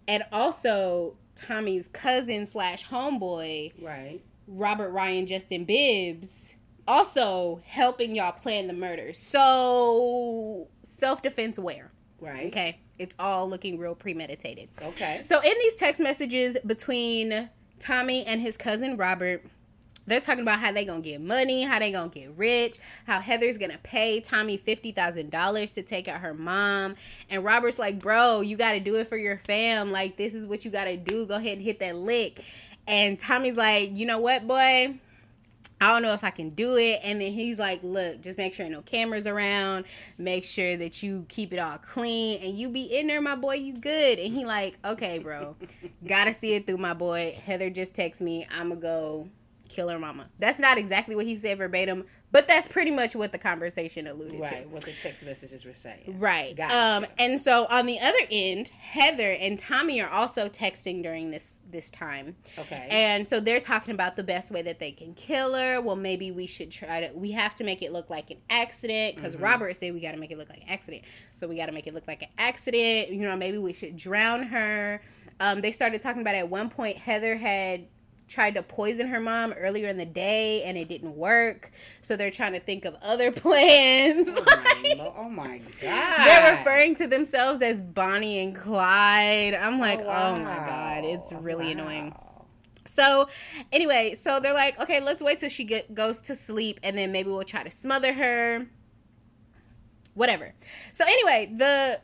and 0.09 0.25
also 0.33 1.17
Tommy's 1.35 1.89
cousin 1.89 2.47
slash 2.47 2.87
homeboy, 2.87 3.73
Right. 3.83 4.21
Robert 4.49 4.91
Ryan 4.91 5.27
Justin 5.27 5.65
Bibbs 5.65 6.55
also 6.89 7.61
helping 7.65 8.15
y'all 8.15 8.33
plan 8.33 8.69
the 8.69 8.73
murder. 8.73 9.13
So 9.13 10.69
self 10.83 11.23
defense 11.23 11.59
where? 11.59 11.91
Right. 12.21 12.47
Okay. 12.47 12.79
It's 12.99 13.15
all 13.19 13.49
looking 13.49 13.79
real 13.79 13.95
premeditated. 13.95 14.69
Okay. 14.81 15.23
So 15.25 15.41
in 15.41 15.53
these 15.59 15.75
text 15.75 16.01
messages 16.01 16.57
between 16.65 17.51
Tommy 17.79 18.25
and 18.25 18.41
his 18.41 18.57
cousin 18.57 18.97
Robert, 18.97 19.45
they're 20.07 20.21
talking 20.21 20.43
about 20.43 20.61
how 20.61 20.73
they 20.73 20.85
gonna 20.85 21.01
get 21.01 21.21
money, 21.21 21.63
how 21.63 21.79
they 21.79 21.93
gonna 21.93 22.09
get 22.09 22.31
rich, 22.37 22.79
how 23.07 23.21
Heather's 23.21 23.59
gonna 23.59 23.79
pay 23.83 24.21
Tommy 24.21 24.57
fifty 24.57 24.93
thousand 24.93 25.31
dollars 25.31 25.73
to 25.75 25.83
take 25.83 26.09
out 26.09 26.21
her 26.21 26.35
mom, 26.35 26.97
and 27.31 27.45
Robert's 27.45 27.79
like, 27.79 27.99
"Bro, 27.99 28.43
you 28.43 28.57
gotta 28.57 28.81
do 28.81 28.97
it 28.97 29.07
for 29.07 29.17
your 29.17 29.39
fam. 29.39 29.93
Like 29.93 30.17
this 30.17 30.35
is 30.35 30.47
what 30.47 30.65
you 30.65 30.71
gotta 30.71 30.97
do. 30.97 31.27
Go 31.27 31.37
ahead 31.37 31.59
and 31.59 31.63
hit 31.63 31.81
that 31.81 31.97
lick." 31.97 32.45
And 32.87 33.19
Tommy's 33.19 33.57
like, 33.57 33.91
"You 33.97 34.07
know 34.07 34.19
what, 34.19 34.47
boy? 34.47 34.99
I 35.81 35.93
don't 35.93 36.01
know 36.01 36.15
if 36.15 36.25
I 36.25 36.31
can 36.31 36.51
do 36.51 36.77
it. 36.77 37.01
And 37.05 37.21
then 37.21 37.33
he's 37.33 37.59
like, 37.59 37.81
look, 37.83 38.23
just 38.23 38.39
make 38.39 38.55
sure 38.55 38.69
no 38.69 38.81
cameras 38.81 39.27
around. 39.27 39.85
Make 40.17 40.45
sure 40.45 40.77
that 40.79 41.03
you 41.03 41.27
keep 41.29 41.53
it 41.53 41.59
all 41.59 41.77
clean. 41.79 42.41
And 42.43 42.57
you 42.57 42.71
be 42.71 42.85
in 42.85 43.09
there, 43.09 43.21
my 43.21 43.37
boy, 43.37 43.57
you 43.57 43.75
good. 43.75 44.19
And 44.19 44.33
he 44.33 44.47
like, 44.47 44.79
okay, 44.85 45.19
bro. 45.19 45.55
Gotta 46.07 46.33
see 46.33 46.55
it 46.55 46.67
through, 46.67 46.79
my 46.79 46.95
boy. 46.95 47.39
Heather 47.45 47.69
just 47.69 47.95
text 47.95 48.23
me. 48.23 48.47
I'ma 48.51 48.77
go 48.77 49.29
kill 49.69 49.89
her 49.89 49.99
mama. 49.99 50.29
That's 50.39 50.61
not 50.61 50.79
exactly 50.79 51.17
what 51.17 51.27
he 51.27 51.37
said 51.37 51.59
verbatim, 51.59 52.05
but 52.33 52.49
that's 52.49 52.69
pretty 52.69 52.91
much 52.91 53.15
what 53.15 53.33
the 53.33 53.39
conversation 53.39 54.07
alluded 54.07 54.33
to. 54.33 54.55
Right. 54.55 54.69
What 54.69 54.85
the 54.85 54.93
text 54.93 55.25
messages 55.25 55.65
were 55.65 55.75
saying. 55.75 56.19
Right. 56.19 56.57
Gotcha. 56.57 56.77
Um, 56.77 57.07
and 57.19 57.41
so 57.41 57.67
on 57.71 57.87
the 57.87 58.01
other 58.01 58.19
end, 58.31 58.69
Heather 58.69 59.31
and 59.31 59.59
Tommy 59.59 60.01
are 60.01 60.11
also 60.11 60.49
texting 60.49 61.03
during 61.03 61.31
this 61.31 61.59
this 61.71 61.91
time. 61.91 62.37
Okay. 62.59 62.89
And 62.91 63.29
so 63.29 63.41
they're 63.41 63.61
talking 63.61 63.95
about 63.95 64.17
the 64.17 64.25
best 64.25 64.51
way 64.51 64.63
that 64.63 64.81
they 64.81 64.93
can 64.93 65.15
kill 65.15 65.55
her. 65.55 65.81
Well, 65.81 65.97
maybe 65.97 66.31
we 66.31 66.47
should 66.47 66.71
try 66.71 67.07
to. 67.07 67.13
We 67.15 67.33
have 67.33 67.55
to 67.57 67.65
make 67.65 67.83
it 67.83 67.93
look 67.93 68.11
like 68.11 68.31
an 68.31 68.39
accident 68.51 69.17
because 69.17 69.37
Robert 69.37 69.77
said 69.77 69.95
we 69.95 70.01
got 70.01 70.13
to 70.13 70.19
make 70.19 70.31
it 70.31 70.39
look 70.39 70.49
like 70.49 70.63
an 70.63 70.69
accident. 70.69 71.05
So 71.35 71.49
we 71.49 71.57
got 71.57 71.67
to 71.67 71.73
make 71.73 71.87
it 71.87 71.95
look 71.95 72.07
like 72.09 72.23
an 72.23 72.29
accident. 72.39 73.11
You 73.11 73.23
know, 73.23 73.37
maybe 73.37 73.59
we 73.59 73.73
should 73.73 73.97
drown 73.97 74.43
her. 74.45 75.01
Um, 75.39 75.61
they 75.61 75.71
started 75.71 76.01
talking 76.03 76.23
about 76.23 76.35
at 76.35 76.49
one 76.49 76.71
point 76.71 76.97
Heather 76.97 77.37
had 77.37 77.87
tried 78.29 78.55
to 78.55 78.63
poison 78.63 79.09
her 79.09 79.21
mom 79.21 79.53
earlier 79.53 79.89
in 79.89 79.99
the 79.99 80.07
day 80.07 80.63
and 80.65 80.77
it 80.77 80.89
didn't 80.89 81.17
work. 81.17 81.71
So 82.01 82.17
they're 82.17 82.31
trying 82.31 82.53
to 82.55 82.61
think 82.61 82.85
of 82.85 82.97
other 83.03 83.31
plans. 83.33 84.37
oh, 84.37 84.45
my 84.45 84.95
lo- 84.99 85.15
oh 85.17 85.29
my 85.29 85.59
god. 85.81 86.27
They're 86.27 86.57
referring 86.59 86.95
to 86.97 87.07
themselves 87.07 87.63
as 87.63 87.81
Bonnie 87.81 88.41
and 88.41 88.55
Clyde. 88.55 89.55
I'm 89.55 89.77
oh, 89.77 89.81
like, 89.81 90.01
oh, 90.01 90.39
my 90.39 90.57
god, 90.67 91.05
it's 91.05 91.33
oh, 91.33 91.39
really 91.39 91.67
Wow. 91.67 91.71
annoying. 91.73 92.15
So, 92.87 93.29
anyway, 93.73 94.15
so 94.15 94.39
they're 94.39 94.55
like, 94.55 94.79
okay, 94.81 95.01
let's 95.01 95.21
wait 95.21 95.41
till 95.41 95.49
she 95.49 95.65
get, 95.65 95.93
goes 95.95 96.21
to 96.23 96.37
sleep, 96.37 96.79
and 96.85 96.97
then 96.97 97.11
maybe 97.11 97.29
we'll 97.31 97.43
try 97.43 97.65
to 97.65 97.71
smother 97.71 98.13
her. 98.13 98.67
Whatever. 100.15 100.55
So, 100.93 101.05
anyway, 101.05 101.53
the 101.57 102.01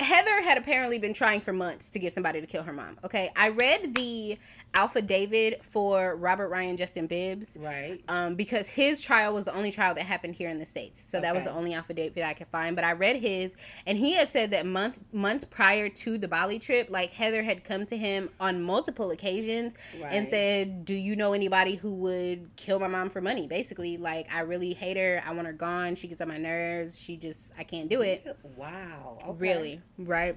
Heather 0.00 0.42
had 0.42 0.58
apparently 0.58 0.98
been 0.98 1.14
trying 1.14 1.40
for 1.40 1.52
months 1.52 1.88
to 1.90 1.98
get 1.98 2.12
somebody 2.12 2.40
to 2.40 2.46
kill 2.46 2.62
her 2.62 2.72
mom. 2.72 2.98
Okay, 3.04 3.30
I 3.36 3.48
read 3.50 3.94
the 3.94 4.38
affidavit 4.74 5.64
for 5.64 6.14
Robert 6.16 6.48
Ryan 6.48 6.76
Justin 6.76 7.06
Bibbs 7.06 7.56
Right. 7.60 8.00
um, 8.08 8.34
because 8.36 8.68
his 8.68 9.00
trial 9.00 9.34
was 9.34 9.46
the 9.46 9.54
only 9.54 9.72
trial 9.72 9.94
that 9.94 10.04
happened 10.04 10.34
here 10.34 10.48
in 10.48 10.58
the 10.58 10.66
states. 10.66 11.00
So 11.08 11.20
that 11.20 11.34
was 11.34 11.44
the 11.44 11.50
only 11.52 11.74
affidavit 11.74 12.22
I 12.24 12.34
could 12.34 12.46
find. 12.48 12.76
But 12.76 12.84
I 12.84 12.92
read 12.92 13.16
his, 13.16 13.56
and 13.86 13.98
he 13.98 14.12
had 14.14 14.28
said 14.28 14.50
that 14.52 14.66
month 14.66 15.00
months 15.12 15.44
prior 15.44 15.88
to 15.88 16.18
the 16.18 16.28
Bali 16.28 16.58
trip, 16.58 16.88
like 16.90 17.12
Heather 17.12 17.42
had 17.42 17.64
come 17.64 17.86
to 17.86 17.96
him 17.96 18.30
on 18.40 18.62
multiple 18.62 19.10
occasions 19.10 19.76
Right. 20.00 20.12
and 20.12 20.28
said, 20.28 20.84
"Do 20.84 20.94
you 20.94 21.16
know 21.16 21.32
anybody 21.32 21.74
who 21.76 21.94
would 21.96 22.50
kill 22.56 22.78
my 22.78 22.88
mom 22.88 23.10
for 23.10 23.20
money?" 23.20 23.46
Basically, 23.46 23.96
like 23.96 24.28
I 24.32 24.40
really 24.40 24.74
hate 24.74 24.96
her. 24.96 25.22
I 25.26 25.32
want 25.32 25.46
her 25.46 25.52
gone. 25.52 25.94
She 25.94 26.08
gets 26.08 26.20
on 26.20 26.28
my 26.28 26.38
nerves. 26.38 26.98
She 26.98 27.16
just 27.16 27.52
I 27.58 27.64
can't 27.64 27.88
do 27.88 28.02
it. 28.02 28.26
Wow. 28.56 29.18
Okay. 29.26 29.38
Really, 29.38 29.80
right? 29.98 30.36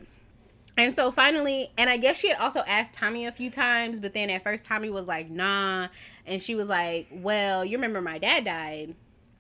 And 0.78 0.96
so 0.96 1.12
finally, 1.12 1.72
and 1.78 1.90
I 1.90 1.98
guess 1.98 2.20
she 2.20 2.30
had 2.30 2.38
also 2.38 2.62
asked 2.66 2.94
Tommy 2.94 3.26
a 3.26 3.32
few 3.32 3.52
times, 3.52 4.00
but 4.00 4.14
then 4.14 4.30
at 4.30 4.44
first 4.44 4.64
Tommy 4.64 4.90
was 4.90 5.08
like, 5.08 5.30
nah. 5.30 5.88
And 6.26 6.42
she 6.42 6.56
was 6.56 6.70
like, 6.70 7.08
well, 7.12 7.66
you 7.66 7.78
remember 7.78 8.02
my 8.02 8.18
dad 8.18 8.46
died. 8.46 8.96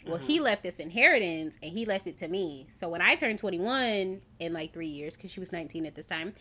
Well, 0.06 0.18
he 0.18 0.40
left 0.40 0.64
this 0.64 0.80
inheritance 0.80 1.60
and 1.62 1.72
he 1.72 1.86
left 1.86 2.08
it 2.08 2.18
to 2.18 2.28
me. 2.28 2.66
So 2.70 2.90
when 2.90 3.02
I 3.02 3.16
turn 3.16 3.38
21 3.38 4.22
in 4.40 4.54
like 4.54 4.74
three 4.74 4.88
years, 4.88 5.16
because 5.16 5.32
she 5.32 5.40
was 5.40 5.52
19 5.52 5.86
at 5.86 5.94
this 5.94 6.08
time, 6.08 6.34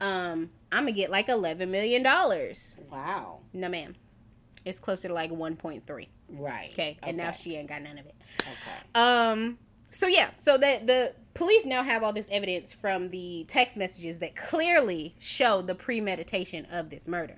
um, 0.00 0.50
I'm 0.72 0.84
going 0.84 0.94
to 0.94 1.00
get 1.00 1.10
like 1.10 1.28
$11 1.28 1.68
million. 1.68 2.02
Wow. 2.02 3.40
No, 3.52 3.68
ma'am. 3.68 3.94
It's 4.64 4.80
closer 4.80 5.06
to 5.08 5.14
like 5.14 5.30
1.3. 5.30 6.08
Right. 6.28 6.70
Okay. 6.72 6.98
And 7.02 7.16
now 7.16 7.30
she 7.30 7.54
ain't 7.56 7.68
got 7.68 7.82
none 7.82 7.98
of 7.98 8.06
it. 8.06 8.14
Okay. 8.40 8.82
Um. 8.94 9.58
So 9.92 10.08
yeah. 10.08 10.30
So 10.36 10.58
the 10.58 10.80
the 10.84 11.14
police 11.36 11.66
now 11.66 11.82
have 11.82 12.02
all 12.02 12.12
this 12.12 12.28
evidence 12.32 12.72
from 12.72 13.10
the 13.10 13.44
text 13.46 13.76
messages 13.76 14.18
that 14.20 14.34
clearly 14.34 15.14
show 15.18 15.60
the 15.60 15.74
premeditation 15.74 16.66
of 16.70 16.88
this 16.90 17.06
murder. 17.06 17.36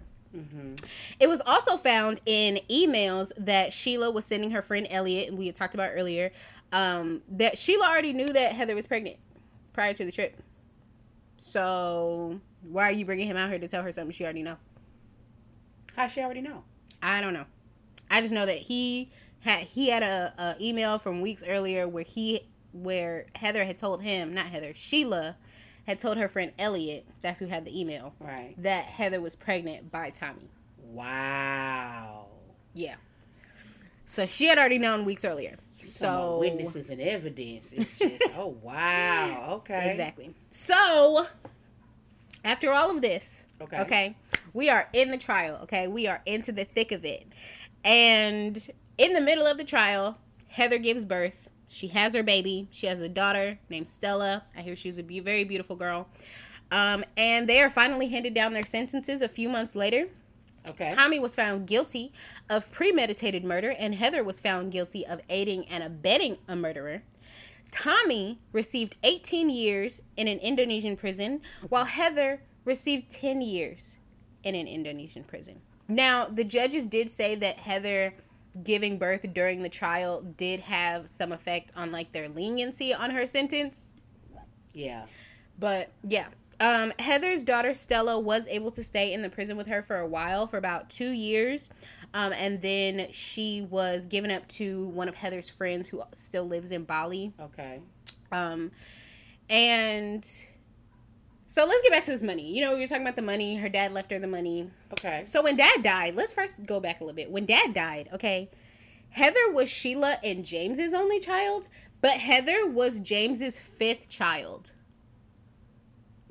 It 1.19 1.29
was 1.29 1.41
also 1.45 1.77
found 1.77 2.21
in 2.25 2.61
emails 2.71 3.33
that 3.37 3.73
Sheila 3.73 4.11
was 4.11 4.25
sending 4.25 4.53
her 4.53 4.63
friend 4.63 4.87
Elliot, 4.89 5.29
and 5.31 5.39
we 5.39 5.47
had 5.47 5.57
talked 5.57 5.75
about 5.75 5.91
earlier. 5.95 6.31
Um, 6.71 7.23
that 7.29 7.59
Sheila 7.59 7.87
already 7.87 8.13
knew 8.13 8.33
that 8.33 8.53
Heather 8.53 8.75
was 8.75 8.87
pregnant 8.87 9.17
prior 9.73 9.95
to 9.95 10.05
the 10.05 10.13
trip. 10.13 10.41
So 11.37 12.41
why 12.63 12.85
are 12.85 12.93
you 12.93 13.05
bringing 13.05 13.27
him 13.27 13.37
out 13.37 13.51
here 13.51 13.59
to 13.59 13.69
tell 13.69 13.83
her 13.83 13.91
something 13.91 14.13
she 14.13 14.25
already 14.25 14.43
know? 14.43 14.59
How 15.97 16.07
she 16.07 16.21
already 16.21 16.43
know? 16.43 16.63
I 17.03 17.21
don't 17.21 17.33
know. 17.33 17.47
I 18.11 18.21
just 18.21 18.35
know 18.35 18.47
that 18.47 18.59
he 18.59 19.11
had 19.41 19.61
he 19.61 19.89
had 19.89 20.03
a, 20.03 20.35
a 20.39 20.57
email 20.61 20.99
from 20.99 21.21
weeks 21.21 21.43
earlier 21.47 21.89
where 21.89 22.05
he 22.05 22.43
where 22.73 23.27
Heather 23.35 23.65
had 23.65 23.79
told 23.79 24.03
him, 24.03 24.35
not 24.35 24.47
Heather, 24.47 24.73
Sheila 24.75 25.37
had 25.87 25.99
told 25.99 26.19
her 26.19 26.29
friend 26.29 26.53
Elliot, 26.59 27.07
that's 27.23 27.41
who 27.41 27.47
had 27.47 27.65
the 27.65 27.79
email, 27.81 28.13
Right. 28.21 28.55
that 28.59 28.85
Heather 28.85 29.21
was 29.21 29.35
pregnant 29.37 29.91
by 29.91 30.11
Tommy. 30.11 30.51
Wow. 30.83 32.27
Yeah. 32.75 32.97
So 34.05 34.27
she 34.27 34.47
had 34.47 34.59
already 34.59 34.79
known 34.79 35.05
weeks 35.05 35.25
earlier. 35.25 35.57
So 35.79 36.39
witnesses 36.41 36.91
and 36.91 37.01
evidence. 37.01 37.73
It's 37.73 37.99
just 37.99 38.25
oh 38.37 38.49
wow. 38.63 39.37
Okay. 39.59 39.91
Exactly. 39.91 40.35
So, 40.51 41.27
after 42.45 42.73
all 42.73 42.91
of 42.91 43.01
this, 43.01 43.47
Okay. 43.61 43.81
okay, 43.81 44.17
we 44.53 44.71
are 44.71 44.89
in 44.93 45.11
the 45.11 45.19
trial, 45.19 45.59
okay? 45.65 45.87
We 45.89 46.07
are 46.07 46.21
into 46.27 46.53
the 46.53 46.65
thick 46.65 46.93
of 46.93 47.05
it. 47.05 47.27
And 47.85 48.69
in 48.97 49.13
the 49.13 49.21
middle 49.21 49.47
of 49.47 49.57
the 49.59 49.65
trial, 49.65 50.19
Heather 50.49 50.79
gives 50.79 51.05
birth. 51.07 51.48
She 51.69 51.89
has 51.89 52.15
her 52.15 52.23
baby. 52.23 52.67
She 52.71 52.87
has 52.87 53.01
a 53.01 53.09
daughter 53.09 53.59
named 53.69 53.89
Stella. 53.89 54.45
I 54.57 54.63
hear 54.63 54.75
she's 54.75 54.99
a 54.99 55.03
be- 55.03 55.21
very 55.21 55.45
beautiful 55.45 55.77
girl. 55.77 56.09
Um, 56.71 57.05
and 57.17 57.49
they 57.49 57.61
are 57.63 57.71
finally 57.71 58.09
handed 58.09 58.35
down 58.35 58.53
their 58.53 58.63
sentences 58.63 59.23
a 59.23 59.29
few 59.29 59.49
months 59.49 59.77
later. 59.77 60.09
Okay. 60.69 60.95
Tommy 60.95 61.19
was 61.19 61.35
found 61.35 61.67
guilty 61.67 62.13
of 62.51 62.71
premeditated 62.73 63.45
murder, 63.45 63.71
and 63.79 63.95
Heather 63.95 64.23
was 64.23 64.41
found 64.41 64.73
guilty 64.73 65.07
of 65.07 65.21
aiding 65.29 65.67
and 65.69 65.83
abetting 65.83 66.39
a 66.47 66.57
murderer. 66.57 67.03
Tommy 67.71 68.39
received 68.53 68.97
18 69.03 69.51
years 69.51 70.03
in 70.17 70.27
an 70.29 70.39
Indonesian 70.39 70.97
prison, 70.97 71.41
while 71.69 71.85
Heather 71.85 72.41
received 72.65 73.11
10 73.11 73.41
years 73.41 73.99
in 74.43 74.55
an 74.55 74.67
Indonesian 74.67 75.25
prison. 75.25 75.61
Now, 75.87 76.27
the 76.27 76.45
judges 76.45 76.85
did 76.87 77.09
say 77.09 77.35
that 77.37 77.57
Heather 77.57 78.15
giving 78.63 78.99
birth 78.99 79.27
during 79.33 79.63
the 79.63 79.69
trial 79.69 80.23
did 80.23 80.61
have 80.61 81.09
some 81.09 81.33
effect 81.33 81.73
on 81.77 81.93
like 81.93 82.13
their 82.13 82.29
leniency 82.29 82.93
on 82.93 83.11
her 83.11 83.27
sentence. 83.27 83.87
Yeah. 84.73 85.07
But 85.59 85.91
yeah. 86.03 86.29
Um, 86.61 86.93
Heather's 86.99 87.45
daughter 87.45 87.73
Stella 87.73 88.19
was 88.19 88.49
able 88.49 88.73
to 88.73 88.83
stay 88.83 89.13
in 89.13 89.23
the 89.23 89.31
prison 89.31 89.57
with 89.57 89.69
her 89.69 89.81
for 89.81 89.97
a 89.99 90.07
while, 90.07 90.49
for 90.49 90.57
about 90.57 90.91
two 90.91 91.11
years. 91.11 91.71
Um, 92.15 92.33
and 92.33 92.61
then 92.63 93.13
she 93.13 93.63
was 93.63 94.07
given 94.07 94.31
up 94.31 94.49
to 94.49 94.89
one 94.89 95.09
of 95.09 95.15
Heather's 95.15 95.49
friends 95.49 95.89
who 95.89 96.03
still 96.13 96.49
lives 96.49 96.73
in 96.73 96.85
Bali. 96.85 97.33
Okay. 97.41 97.81
Um, 98.33 98.73
and 99.49 100.27
so 101.49 101.65
let's 101.65 101.83
get 101.83 101.91
back 101.91 102.05
to 102.05 102.11
this 102.11 102.23
money. 102.23 102.55
You 102.55 102.61
know, 102.61 102.75
we 102.75 102.81
were 102.81 102.87
talking 102.87 103.03
about 103.03 103.17
the 103.17 103.23
money. 103.23 103.57
Her 103.57 103.71
dad 103.71 103.93
left 103.93 104.11
her 104.11 104.19
the 104.19 104.27
money. 104.27 104.71
Okay. 104.93 105.23
So 105.27 105.43
when 105.43 105.57
dad 105.57 105.83
died, 105.83 106.15
let's 106.15 106.33
first 106.33 106.67
go 106.67 106.79
back 106.79 107.01
a 107.01 107.05
little 107.05 107.17
bit. 107.17 107.31
When 107.31 107.47
dad 107.47 107.73
died, 107.73 108.11
okay, 108.13 108.51
Heather 109.11 109.51
was 109.51 109.71
Sheila 109.71 110.19
and 110.23 110.45
James's 110.45 110.93
only 110.93 111.19
child, 111.19 111.67
but 112.03 112.13
Heather 112.13 112.67
was 112.67 113.01
James's 113.01 113.59
fifth 113.59 114.11
child. 114.11 114.73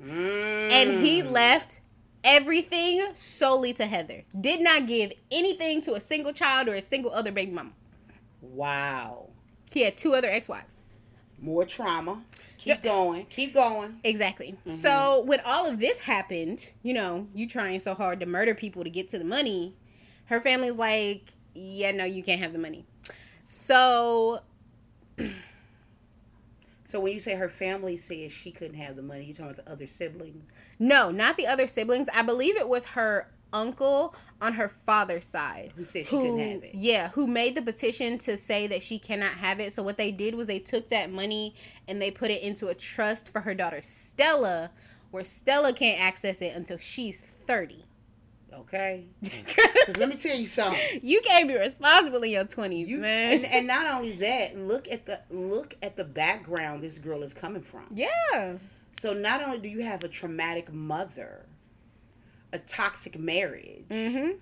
Mm. 0.00 0.70
And 0.70 1.04
he 1.04 1.22
left 1.22 1.80
everything 2.22 3.04
solely 3.14 3.72
to 3.74 3.86
Heather. 3.86 4.22
Did 4.40 4.60
not 4.60 4.86
give 4.86 5.12
anything 5.32 5.82
to 5.82 5.94
a 5.94 6.00
single 6.00 6.32
child 6.32 6.68
or 6.68 6.74
a 6.74 6.80
single 6.80 7.12
other 7.12 7.32
baby 7.32 7.50
mama. 7.50 7.72
Wow. 8.40 9.30
He 9.72 9.82
had 9.82 9.96
two 9.96 10.14
other 10.14 10.28
ex-wives. 10.28 10.82
More 11.40 11.64
trauma. 11.64 12.22
Keep 12.74 12.82
going. 12.84 13.26
Keep 13.26 13.54
going. 13.54 14.00
Exactly. 14.04 14.56
Mm-hmm. 14.60 14.70
So 14.70 15.22
when 15.24 15.40
all 15.40 15.66
of 15.66 15.80
this 15.80 16.04
happened, 16.04 16.70
you 16.82 16.94
know, 16.94 17.28
you 17.34 17.48
trying 17.48 17.80
so 17.80 17.94
hard 17.94 18.20
to 18.20 18.26
murder 18.26 18.54
people 18.54 18.84
to 18.84 18.90
get 18.90 19.08
to 19.08 19.18
the 19.18 19.24
money, 19.24 19.74
her 20.26 20.40
family's 20.40 20.78
like, 20.78 21.32
yeah, 21.54 21.90
no, 21.92 22.04
you 22.04 22.22
can't 22.22 22.40
have 22.40 22.52
the 22.52 22.58
money. 22.58 22.84
So 23.44 24.42
So 26.88 27.00
when 27.00 27.12
you 27.12 27.20
say 27.20 27.34
her 27.34 27.50
family 27.50 27.98
says 27.98 28.32
she 28.32 28.50
couldn't 28.50 28.78
have 28.78 28.96
the 28.96 29.02
money, 29.02 29.24
you 29.24 29.34
talking 29.34 29.52
about 29.52 29.64
the 29.64 29.70
other 29.70 29.86
siblings? 29.86 30.42
no, 30.78 31.10
not 31.10 31.36
the 31.36 31.46
other 31.46 31.66
siblings. 31.66 32.08
I 32.14 32.22
believe 32.22 32.56
it 32.56 32.66
was 32.66 32.86
her 32.86 33.30
uncle 33.52 34.14
on 34.40 34.52
her 34.54 34.68
father's 34.68 35.24
side 35.24 35.72
Who 35.76 35.84
said 35.84 36.06
she 36.06 36.10
couldn't 36.10 36.38
have 36.38 36.62
it. 36.64 36.74
Yeah, 36.74 37.08
who 37.10 37.26
made 37.26 37.54
the 37.54 37.62
petition 37.62 38.18
to 38.18 38.36
say 38.36 38.66
that 38.68 38.82
she 38.82 38.98
cannot 38.98 39.32
have 39.32 39.58
it. 39.60 39.72
So 39.72 39.82
what 39.82 39.96
they 39.96 40.12
did 40.12 40.34
was 40.34 40.46
they 40.46 40.58
took 40.58 40.90
that 40.90 41.10
money 41.10 41.54
and 41.88 42.00
they 42.00 42.10
put 42.10 42.30
it 42.30 42.42
into 42.42 42.68
a 42.68 42.74
trust 42.74 43.28
for 43.28 43.40
her 43.40 43.54
daughter 43.54 43.80
Stella, 43.82 44.70
where 45.10 45.24
Stella 45.24 45.72
can't 45.72 46.00
access 46.00 46.40
it 46.42 46.54
until 46.54 46.76
she's 46.78 47.20
30. 47.22 47.84
Okay. 48.54 49.06
Because 49.22 49.96
let 49.98 50.08
me 50.10 50.16
tell 50.16 50.36
you 50.36 50.46
something. 50.46 51.00
You 51.02 51.20
can't 51.22 51.48
be 51.48 51.56
responsible 51.56 52.22
in 52.22 52.30
your 52.30 52.44
20s, 52.44 52.86
You, 52.86 52.98
man. 53.00 53.32
and, 53.36 53.44
and 53.46 53.66
not 53.66 53.86
only 53.86 54.12
that, 54.12 54.58
look 54.58 54.86
at 54.90 55.06
the 55.06 55.20
look 55.30 55.74
at 55.82 55.96
the 55.96 56.04
background 56.04 56.82
this 56.82 56.98
girl 56.98 57.22
is 57.22 57.32
coming 57.32 57.62
from. 57.62 57.86
yeah. 57.94 58.56
So 58.92 59.12
not 59.12 59.42
only 59.42 59.58
do 59.58 59.68
you 59.68 59.82
have 59.82 60.02
a 60.04 60.08
traumatic 60.08 60.72
mother, 60.72 61.46
a 62.52 62.58
toxic 62.58 63.18
marriage, 63.18 63.84
Mhm. 63.88 64.38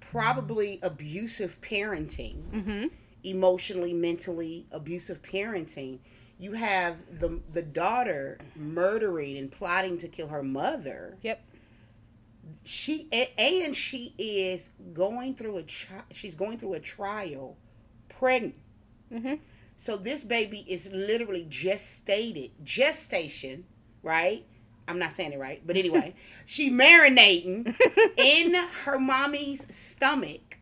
probably 0.00 0.78
abusive 0.82 1.60
parenting, 1.60 2.42
Mhm. 2.50 2.90
emotionally, 3.22 3.92
mentally 3.92 4.66
abusive 4.70 5.22
parenting. 5.22 5.98
You 6.38 6.52
have 6.52 6.96
the 7.20 7.40
the 7.52 7.62
daughter 7.62 8.38
murdering 8.56 9.36
and 9.36 9.52
plotting 9.52 9.98
to 9.98 10.08
kill 10.08 10.28
her 10.28 10.42
mother. 10.42 11.18
Yep. 11.22 11.42
She 12.64 13.08
and 13.12 13.76
she 13.76 14.14
is 14.18 14.70
going 14.92 15.34
through 15.34 15.58
a 15.58 15.62
tri- 15.62 16.04
she's 16.10 16.34
going 16.34 16.58
through 16.58 16.74
a 16.74 16.80
trial, 16.80 17.56
pregnant. 18.08 18.56
Mhm. 19.12 19.40
So 19.76 19.96
this 19.96 20.24
baby 20.24 20.64
is 20.68 20.90
literally 20.92 21.44
gestated, 21.48 22.50
gestation, 22.64 23.64
right? 24.02 24.44
I'm 24.90 24.98
not 24.98 25.12
saying 25.12 25.32
it 25.32 25.38
right, 25.38 25.62
but 25.66 25.76
anyway, 25.76 26.14
she 26.46 26.70
marinating 26.70 27.72
in 28.18 28.54
her 28.84 28.98
mommy's 28.98 29.72
stomach 29.74 30.58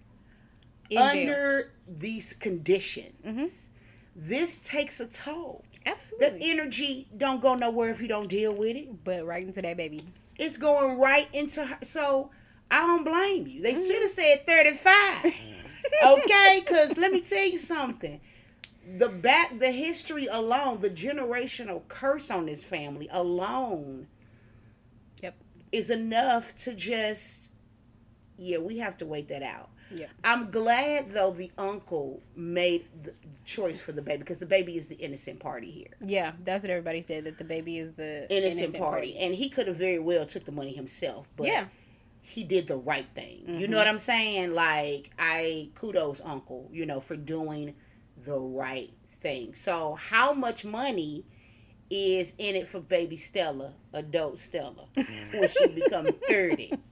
In 0.91 0.97
jail. 0.99 1.09
under 1.09 1.73
these 1.87 2.33
conditions. 2.35 3.15
Mhm. 3.27 3.51
This 4.15 4.59
takes 4.61 5.01
a 5.01 5.07
toll. 5.07 5.65
Absolutely. 5.87 6.51
energy 6.51 7.07
don't 7.17 7.41
go 7.41 7.55
nowhere 7.55 7.89
if 7.91 8.03
you 8.03 8.09
don't 8.09 8.29
deal 8.29 8.55
with 8.55 8.77
it. 8.77 9.05
but 9.05 9.25
right 9.25 9.43
into 9.47 9.63
that 9.63 9.77
baby. 9.77 10.01
It's 10.39 10.57
going 10.59 10.99
right 10.99 11.29
into 11.33 11.65
her. 11.65 11.79
So 11.83 12.31
I 12.71 12.81
don't 12.81 13.05
blame 13.05 13.47
you. 13.47 13.63
They 13.63 13.73
Mm-hmm. 13.73 13.87
should 13.87 14.03
have 14.03 14.11
said 14.11 14.47
35. 14.47 15.25
okay? 16.07 16.63
Because 16.65 16.99
let 16.99 17.11
me 17.13 17.21
tell 17.23 17.45
you 17.47 17.57
something. 17.59 18.21
The 18.99 19.09
back, 19.09 19.59
the 19.59 19.71
history 19.71 20.27
alone, 20.27 20.81
the 20.81 20.91
generational 20.91 21.87
curse 21.89 22.31
on 22.31 22.47
this 22.47 22.63
family 22.65 23.09
alone. 23.11 24.09
Is 25.73 25.91
enough 25.91 26.55
to 26.57 26.75
just, 26.75 27.53
yeah, 28.37 28.59
we 28.59 28.79
have 28.79 28.97
to 28.99 29.07
wait 29.07 29.29
that 29.29 29.43
out. 29.43 29.71
Yep. 29.95 30.11
I'm 30.23 30.51
glad 30.51 31.11
though 31.13 31.31
the 31.31 31.51
uncle 31.57 32.23
made 32.37 32.85
the 33.03 33.15
choice 33.47 33.81
for 33.81 33.93
the 33.93 34.03
baby 34.03 34.19
because 34.19 34.37
the 34.37 34.45
baby 34.47 34.77
is 34.77 34.87
the 34.89 34.97
innocent 34.97 35.41
party 35.41 35.71
here. 35.71 35.89
Yeah, 36.05 36.33
that's 36.45 36.63
what 36.63 36.71
everybody 36.71 37.01
said 37.01 37.25
that 37.25 37.39
the 37.39 37.45
baby 37.45 37.79
is 37.79 37.93
the 37.93 38.27
Innocent, 38.31 38.77
party. 38.77 39.17
and 39.19 39.35
he 39.35 39.49
could 39.49 39.67
have 39.67 39.77
very 39.77 39.99
well 39.99 40.27
took 40.27 40.45
the 40.45 40.53
money 40.53 40.75
himself, 40.75 41.27
but 41.37 41.47
yeah. 41.47 41.65
he 42.21 42.45
did 42.45 42.67
the 42.67 42.77
right 42.77 43.07
thing. 43.15 43.45
You 43.47 43.67
Mhm. 43.67 43.71
know 43.71 43.79
what 43.79 43.89
I'm 43.89 43.99
saying? 43.99 44.53
Like 44.55 45.11
I 45.19 45.71
kudos 45.75 46.21
uncle, 46.21 46.69
you 46.71 46.85
know, 46.85 47.01
for 47.01 47.17
doing 47.17 47.75
the 48.25 48.39
right 48.39 48.93
thing. 49.23 49.55
So 49.55 49.95
how 49.95 50.35
much 50.35 50.67
money 50.67 51.25
is 51.91 52.35
in 52.39 52.55
it 52.55 52.67
for 52.69 52.81
baby 52.81 53.17
Stella, 53.17 53.73
adult 53.93 54.39
Stella, 54.39 54.87
when 54.95 55.49
she 55.49 55.67
become 55.69 56.07
30? 56.29 56.73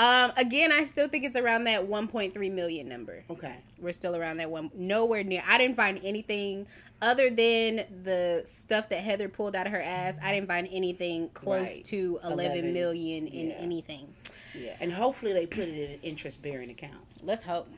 Um, 0.00 0.32
again, 0.36 0.70
I 0.70 0.84
still 0.84 1.08
think 1.08 1.24
it's 1.24 1.36
around 1.36 1.64
that 1.64 1.88
1.3 1.88 2.52
million 2.52 2.88
number. 2.88 3.24
Okay. 3.28 3.56
We're 3.80 3.92
still 3.92 4.14
around 4.14 4.36
that 4.36 4.48
one, 4.48 4.70
nowhere 4.72 5.24
near. 5.24 5.42
I 5.44 5.58
didn't 5.58 5.74
find 5.74 6.00
anything 6.04 6.68
other 7.02 7.30
than 7.30 7.84
the 8.04 8.42
stuff 8.44 8.88
that 8.90 9.00
Heather 9.00 9.28
pulled 9.28 9.56
out 9.56 9.66
of 9.66 9.72
her 9.72 9.82
ass. 9.82 10.20
I 10.22 10.32
didn't 10.32 10.46
find 10.46 10.68
anything 10.70 11.30
close 11.30 11.68
Right. 11.78 11.84
to 11.86 12.20
11 12.22 12.38
11, 12.44 12.72
million 12.72 13.26
in 13.26 13.48
yeah. 13.48 13.54
anything. 13.54 14.14
Yeah. 14.56 14.76
And 14.78 14.92
hopefully 14.92 15.32
they 15.32 15.46
put 15.46 15.64
it 15.64 15.74
in 15.74 15.90
an 15.94 15.98
interest 16.04 16.42
bearing 16.42 16.70
account. 16.70 16.94
Let's 17.24 17.42
hope. 17.42 17.68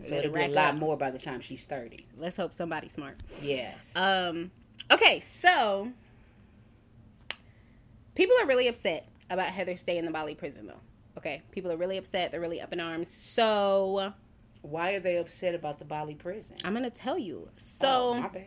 So 0.00 0.16
it'll 0.16 0.34
be 0.34 0.42
a 0.42 0.48
lot 0.48 0.74
up. 0.74 0.80
more 0.80 0.98
by 0.98 1.10
the 1.10 1.18
time 1.18 1.40
she's 1.40 1.64
30. 1.64 2.04
Let's 2.18 2.36
hope 2.36 2.52
somebody's 2.52 2.92
smart. 2.92 3.16
Yes. 3.40 3.96
Um, 3.96 4.50
okay, 4.90 5.20
so 5.20 5.90
people 8.14 8.34
are 8.42 8.46
really 8.46 8.68
upset 8.68 9.08
about 9.30 9.48
Heather 9.48 9.76
staying 9.76 10.00
in 10.00 10.04
the 10.04 10.10
Bali 10.10 10.34
prison, 10.34 10.66
though. 10.66 10.80
Okay, 11.16 11.42
people 11.52 11.70
are 11.70 11.76
really 11.76 11.96
upset. 11.96 12.30
They're 12.30 12.40
really 12.40 12.60
up 12.60 12.72
in 12.72 12.80
arms. 12.80 13.08
So 13.08 14.12
Why 14.62 14.92
are 14.94 15.00
they 15.00 15.16
upset 15.16 15.54
about 15.54 15.78
the 15.78 15.84
Bali 15.84 16.14
prison? 16.14 16.56
I'm 16.64 16.74
gonna 16.74 16.90
tell 16.90 17.18
you. 17.18 17.48
So. 17.56 18.14
oh, 18.16 18.20
my 18.20 18.28
bad. 18.28 18.46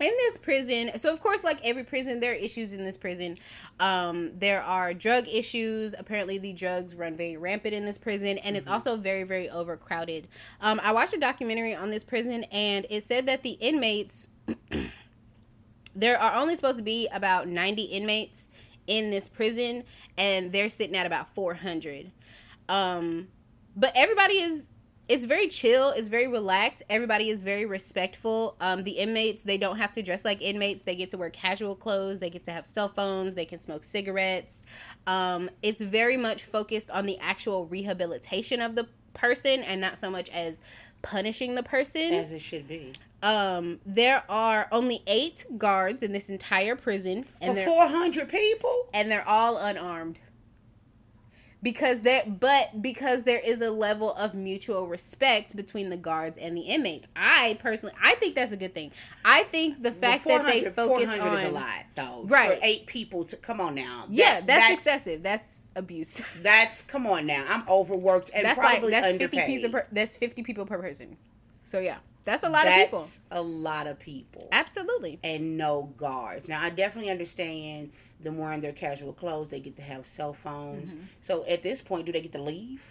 in 0.00 0.10
this 0.10 0.36
prison 0.36 0.90
so 0.96 1.12
of 1.12 1.20
course 1.20 1.44
like 1.44 1.58
every 1.64 1.84
prison 1.84 2.18
there 2.18 2.32
are 2.32 2.34
issues 2.34 2.72
in 2.72 2.82
this 2.82 2.96
prison 2.96 3.36
um 3.78 4.32
there 4.38 4.60
are 4.62 4.92
drug 4.92 5.26
issues 5.28 5.94
apparently 5.96 6.36
the 6.36 6.52
drugs 6.52 6.96
run 6.96 7.16
very 7.16 7.36
rampant 7.36 7.72
in 7.72 7.84
this 7.84 7.96
prison 7.96 8.36
and 8.38 8.56
it's 8.56 8.66
also 8.66 8.96
very 8.96 9.22
very 9.22 9.48
overcrowded 9.48 10.26
um 10.60 10.80
i 10.82 10.90
watched 10.90 11.14
a 11.14 11.20
documentary 11.20 11.76
on 11.76 11.90
this 11.90 12.02
prison 12.02 12.42
and 12.50 12.86
it 12.90 13.04
said 13.04 13.24
that 13.26 13.44
the 13.44 13.52
inmates 13.52 14.28
there 15.94 16.20
are 16.20 16.34
only 16.34 16.56
supposed 16.56 16.78
to 16.78 16.82
be 16.82 17.08
about 17.12 17.48
90 17.48 17.82
inmates 17.82 18.48
in 18.86 19.10
this 19.10 19.28
prison 19.28 19.84
and 20.18 20.52
they're 20.52 20.68
sitting 20.68 20.96
at 20.96 21.06
about 21.06 21.34
400 21.34 22.10
um 22.68 23.28
but 23.76 23.92
everybody 23.94 24.34
is 24.34 24.68
it's 25.08 25.26
very 25.26 25.48
chill 25.48 25.90
it's 25.90 26.08
very 26.08 26.26
relaxed 26.26 26.82
everybody 26.88 27.28
is 27.28 27.42
very 27.42 27.66
respectful. 27.66 28.56
Um, 28.60 28.82
the 28.82 28.92
inmates 28.92 29.42
they 29.42 29.58
don't 29.58 29.76
have 29.76 29.92
to 29.94 30.02
dress 30.02 30.24
like 30.24 30.40
inmates 30.40 30.82
they 30.82 30.96
get 30.96 31.10
to 31.10 31.18
wear 31.18 31.30
casual 31.30 31.76
clothes 31.76 32.20
they 32.20 32.30
get 32.30 32.44
to 32.44 32.52
have 32.52 32.66
cell 32.66 32.88
phones 32.88 33.34
they 33.34 33.44
can 33.44 33.58
smoke 33.58 33.84
cigarettes. 33.84 34.64
Um, 35.06 35.50
it's 35.62 35.80
very 35.80 36.16
much 36.16 36.44
focused 36.44 36.90
on 36.90 37.06
the 37.06 37.18
actual 37.18 37.66
rehabilitation 37.66 38.60
of 38.60 38.74
the 38.76 38.88
person 39.12 39.62
and 39.62 39.80
not 39.80 39.98
so 39.98 40.10
much 40.10 40.28
as 40.30 40.62
punishing 41.02 41.54
the 41.54 41.62
person. 41.62 42.12
As 42.12 42.32
it 42.32 42.40
should 42.40 42.66
be. 42.66 42.92
Um, 43.22 43.80
there 43.86 44.22
are 44.28 44.68
only 44.70 45.02
eight 45.06 45.46
guards 45.56 46.02
in 46.02 46.12
this 46.12 46.28
entire 46.28 46.76
prison 46.76 47.24
and 47.40 47.56
For 47.56 47.64
400 47.64 48.28
people? 48.28 48.88
and 48.92 49.10
they're 49.10 49.26
all 49.28 49.56
unarmed. 49.56 50.18
because 51.62 52.02
there 52.02 52.22
but 52.26 52.82
because 52.82 53.24
there 53.24 53.38
is 53.38 53.62
a 53.62 53.70
level 53.70 54.12
of 54.14 54.34
mutual 54.34 54.86
respect 54.86 55.56
between 55.56 55.88
the 55.88 55.96
guards 55.96 56.36
and 56.36 56.54
the 56.54 56.60
inmates 56.60 57.08
i 57.16 57.56
personally 57.60 57.94
i 58.02 58.14
think 58.16 58.34
that's 58.34 58.52
a 58.52 58.56
good 58.58 58.74
thing 58.74 58.90
i 59.24 59.44
think 59.44 59.82
the 59.82 59.90
fact 59.90 60.26
Well, 60.26 60.42
that 60.42 60.52
they 60.52 60.60
focus 60.70 61.06
400 61.06 61.22
on 61.26 61.38
is 61.38 61.44
a 61.46 61.50
lot, 61.52 61.84
though. 61.94 62.24
Right. 62.26 62.58
For 62.58 62.66
eight 62.66 62.84
people 62.86 63.24
to 63.24 63.36
come 63.38 63.58
on 63.62 63.74
now. 63.74 64.04
yeah 64.10 64.40
That- 64.40 64.46
that's, 64.46 64.72
excessive 64.74 65.22
that's 65.22 65.62
abuse 65.74 66.20
That's 66.42 66.82
come 66.82 67.06
on 67.06 67.26
now. 67.26 67.46
I'm 67.48 67.66
overworked 67.66 68.30
and 68.34 68.44
that's 68.44 68.58
like 68.58 68.72
probably 68.80 68.90
that's 68.90 69.06
underpaid. 69.06 69.30
50 69.40 69.46
pieces 69.46 69.70
per, 69.70 69.86
that's 69.90 70.14
50 70.16 70.42
people 70.42 70.66
per 70.66 70.78
person 70.78 71.16
so 71.62 71.78
yeah 71.78 71.96
that's 72.24 72.42
a 72.42 72.48
lot 72.48 72.64
That's 72.64 72.84
of 72.84 72.90
people 72.90 73.06
a 73.30 73.42
lot 73.42 73.86
of 73.86 73.98
people. 73.98 74.48
absolutely 74.52 75.18
and 75.22 75.56
no 75.56 75.92
guards. 75.96 76.48
Now 76.48 76.62
I 76.62 76.70
definitely 76.70 77.10
understand 77.10 77.90
them 78.20 78.38
wearing 78.38 78.60
their 78.60 78.72
casual 78.72 79.12
clothes. 79.12 79.48
They 79.48 79.60
get 79.60 79.76
to 79.76 79.82
have 79.82 80.06
cell 80.06 80.32
phones. 80.32 80.92
Mm-hmm. 80.92 81.04
So 81.20 81.44
at 81.46 81.62
this 81.62 81.82
point, 81.82 82.06
do 82.06 82.12
they 82.12 82.22
get 82.22 82.32
to 82.32 82.42
leave? 82.42 82.82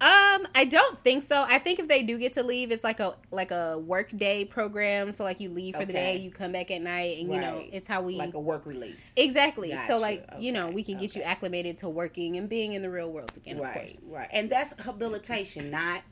Um, 0.00 0.48
I 0.56 0.66
don't 0.68 0.98
think 0.98 1.22
so. 1.22 1.44
I 1.48 1.58
think 1.58 1.78
if 1.78 1.86
they 1.86 2.02
do 2.02 2.18
get 2.18 2.32
to 2.34 2.42
leave, 2.42 2.72
it's 2.72 2.82
like 2.82 2.98
a 2.98 3.14
like 3.30 3.52
a 3.52 3.78
work 3.78 4.14
day 4.16 4.44
program. 4.44 5.12
So 5.12 5.22
like 5.22 5.38
you 5.38 5.48
leave 5.50 5.76
for 5.76 5.84
the 5.84 5.92
day, 5.92 6.16
you 6.16 6.32
come 6.32 6.50
back 6.50 6.72
at 6.72 6.82
night, 6.82 7.18
and 7.20 7.32
you 7.32 7.40
know 7.40 7.62
it's 7.72 7.86
how 7.86 8.02
we 8.02 8.16
Like 8.16 8.34
a 8.34 8.40
work 8.40 8.66
release. 8.66 9.12
exactly. 9.16 9.70
So 9.70 9.76
Gotcha. 9.76 9.98
like 9.98 10.28
you 10.40 10.50
know 10.50 10.68
we 10.68 10.82
can 10.82 10.98
get 10.98 11.14
you 11.14 11.22
acclimated 11.22 11.78
to 11.78 11.88
working 11.88 12.36
and 12.36 12.48
being 12.48 12.72
in 12.74 12.82
the 12.82 12.90
real 12.90 13.10
world 13.12 13.36
again. 13.36 13.56
Of 13.56 13.62
right, 13.62 13.74
course, 13.74 13.98
right. 14.08 14.28
And 14.32 14.50
that's 14.50 14.78
habilitation, 14.82 15.70
not 15.70 16.02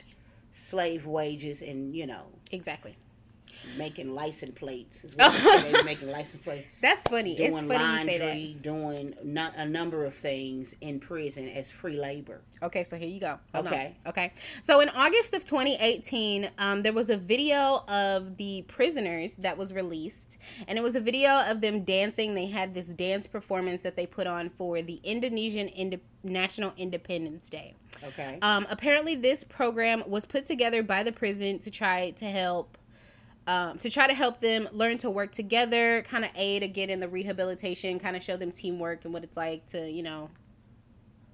slave 0.53 1.05
wages 1.05 1.61
and, 1.61 1.95
you 1.95 2.05
know, 2.07 2.27
exactly. 2.53 2.95
making 3.77 4.13
license 4.13 4.57
plates. 4.57 5.03
Is 5.03 5.15
what 5.15 5.31
they 5.31 5.37
say. 5.39 5.71
They're 5.71 5.83
making 5.93 6.11
license 6.11 6.43
plates. 6.43 6.67
That's 6.81 7.03
funny. 7.07 7.33
it's 7.33 7.53
Doing 7.55 7.67
funny 7.67 8.01
you 8.03 8.09
say 8.09 8.19
laundry, 8.19 8.57
doing 8.61 9.13
no, 9.23 9.49
a 9.55 9.65
number 9.65 10.05
of 10.05 10.13
things 10.13 10.75
in 10.81 10.99
prison 10.99 11.47
as 11.49 11.71
free 11.71 11.97
labor. 11.99 12.41
Okay, 12.61 12.83
so 12.83 12.97
here 12.97 13.07
you 13.07 13.19
go. 13.19 13.39
Hold 13.53 13.67
Okay. 13.67 13.95
on. 14.05 14.09
Okay. 14.09 14.33
So 14.61 14.79
in 14.81 14.89
August 14.89 15.33
of 15.33 15.45
2018, 15.45 16.51
um, 16.57 16.83
there 16.83 16.93
was 16.93 17.09
a 17.09 17.17
video 17.17 17.83
of 17.87 18.37
the 18.37 18.63
prisoners 18.67 19.37
that 19.37 19.57
was 19.57 19.73
released, 19.73 20.37
and 20.67 20.77
it 20.77 20.81
was 20.81 20.95
a 20.95 21.01
video 21.01 21.43
of 21.49 21.61
them 21.61 21.83
dancing. 21.83 22.35
They 22.35 22.47
had 22.47 22.73
this 22.73 22.89
dance 22.93 23.27
performance 23.27 23.83
that 23.83 23.95
they 23.95 24.05
put 24.05 24.27
on 24.27 24.49
for 24.49 24.81
the 24.81 24.99
Indonesian 25.03 25.69
National 26.23 26.73
Independence 26.77 27.49
Day. 27.49 27.75
Okay. 28.07 28.39
Um, 28.41 28.67
apparently, 28.69 29.15
this 29.15 29.43
program 29.43 30.03
was 30.07 30.25
put 30.25 30.45
together 30.45 30.83
by 30.83 31.03
the 31.03 31.11
prison 31.11 31.59
to 31.59 31.71
try 31.71 32.11
to 32.11 32.25
help. 32.25 32.77
Um, 33.45 33.77
to 33.79 33.89
try 33.89 34.07
to 34.07 34.13
help 34.13 34.39
them 34.39 34.69
learn 34.71 34.99
to 34.99 35.09
work 35.09 35.33
together, 35.33 36.01
kind 36.03 36.23
of 36.23 36.31
aid 36.35 36.63
again 36.63 36.89
in 36.89 37.01
the 37.01 37.09
rehabilitation, 37.09 37.99
kind 37.99 38.15
of 38.15 38.23
show 38.23 38.37
them 38.37 38.53
teamwork 38.53 39.03
and 39.03 39.13
what 39.13 39.25
it's 39.25 39.35
like 39.35 39.65
to, 39.67 39.91
you 39.91 40.01
know, 40.01 40.29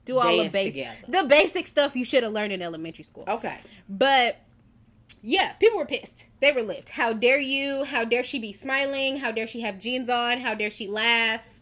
do 0.06 0.18
all 0.18 0.36
the 0.36 0.50
basic, 0.50 0.88
the 1.08 1.24
basic 1.26 1.68
stuff 1.68 1.96
you 1.96 2.04
should 2.04 2.24
have 2.24 2.32
learned 2.32 2.52
in 2.52 2.64
elementary 2.64 3.04
school. 3.04 3.26
okay. 3.28 3.60
But 3.88 4.38
yeah, 5.22 5.54
people 5.54 5.78
were 5.78 5.86
pissed. 5.86 6.28
They 6.40 6.52
were 6.52 6.64
livid. 6.64 6.90
How 6.90 7.14
dare 7.14 7.40
you? 7.40 7.84
How 7.84 8.06
dare 8.06 8.24
she 8.24 8.40
be 8.40 8.54
smiling? 8.54 9.18
How 9.18 9.32
dare 9.32 9.46
she 9.46 9.62
have 9.62 9.78
jeans 9.78 10.10
on? 10.10 10.40
How 10.40 10.56
dare 10.56 10.72
she 10.72 10.88
laugh? 10.88 11.59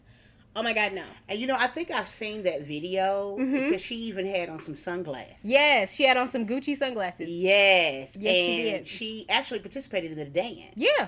Oh 0.58 0.62
my 0.62 0.72
god, 0.72 0.92
no. 0.92 1.04
And 1.28 1.38
you 1.38 1.46
know, 1.46 1.56
I 1.56 1.68
think 1.68 1.92
I've 1.92 2.08
seen 2.08 2.42
that 2.42 2.62
video 2.62 3.36
Mm-hmm. 3.38 3.52
because 3.66 3.80
she 3.80 3.94
even 3.94 4.26
had 4.26 4.48
on 4.48 4.58
some 4.58 4.74
sunglasses. 4.74 5.44
Yes, 5.44 5.94
she 5.94 6.02
had 6.02 6.16
on 6.16 6.26
some 6.26 6.46
Gucci 6.46 6.76
sunglasses. 6.76 7.28
Yes. 7.28 8.16
Yes, 8.18 8.34
she 8.34 8.68
and 8.70 8.78
did. 8.78 8.86
she 8.86 9.26
actually 9.28 9.60
participated 9.60 10.10
in 10.12 10.18
the 10.18 10.24
dance. 10.24 10.72
Yeah. 10.74 11.06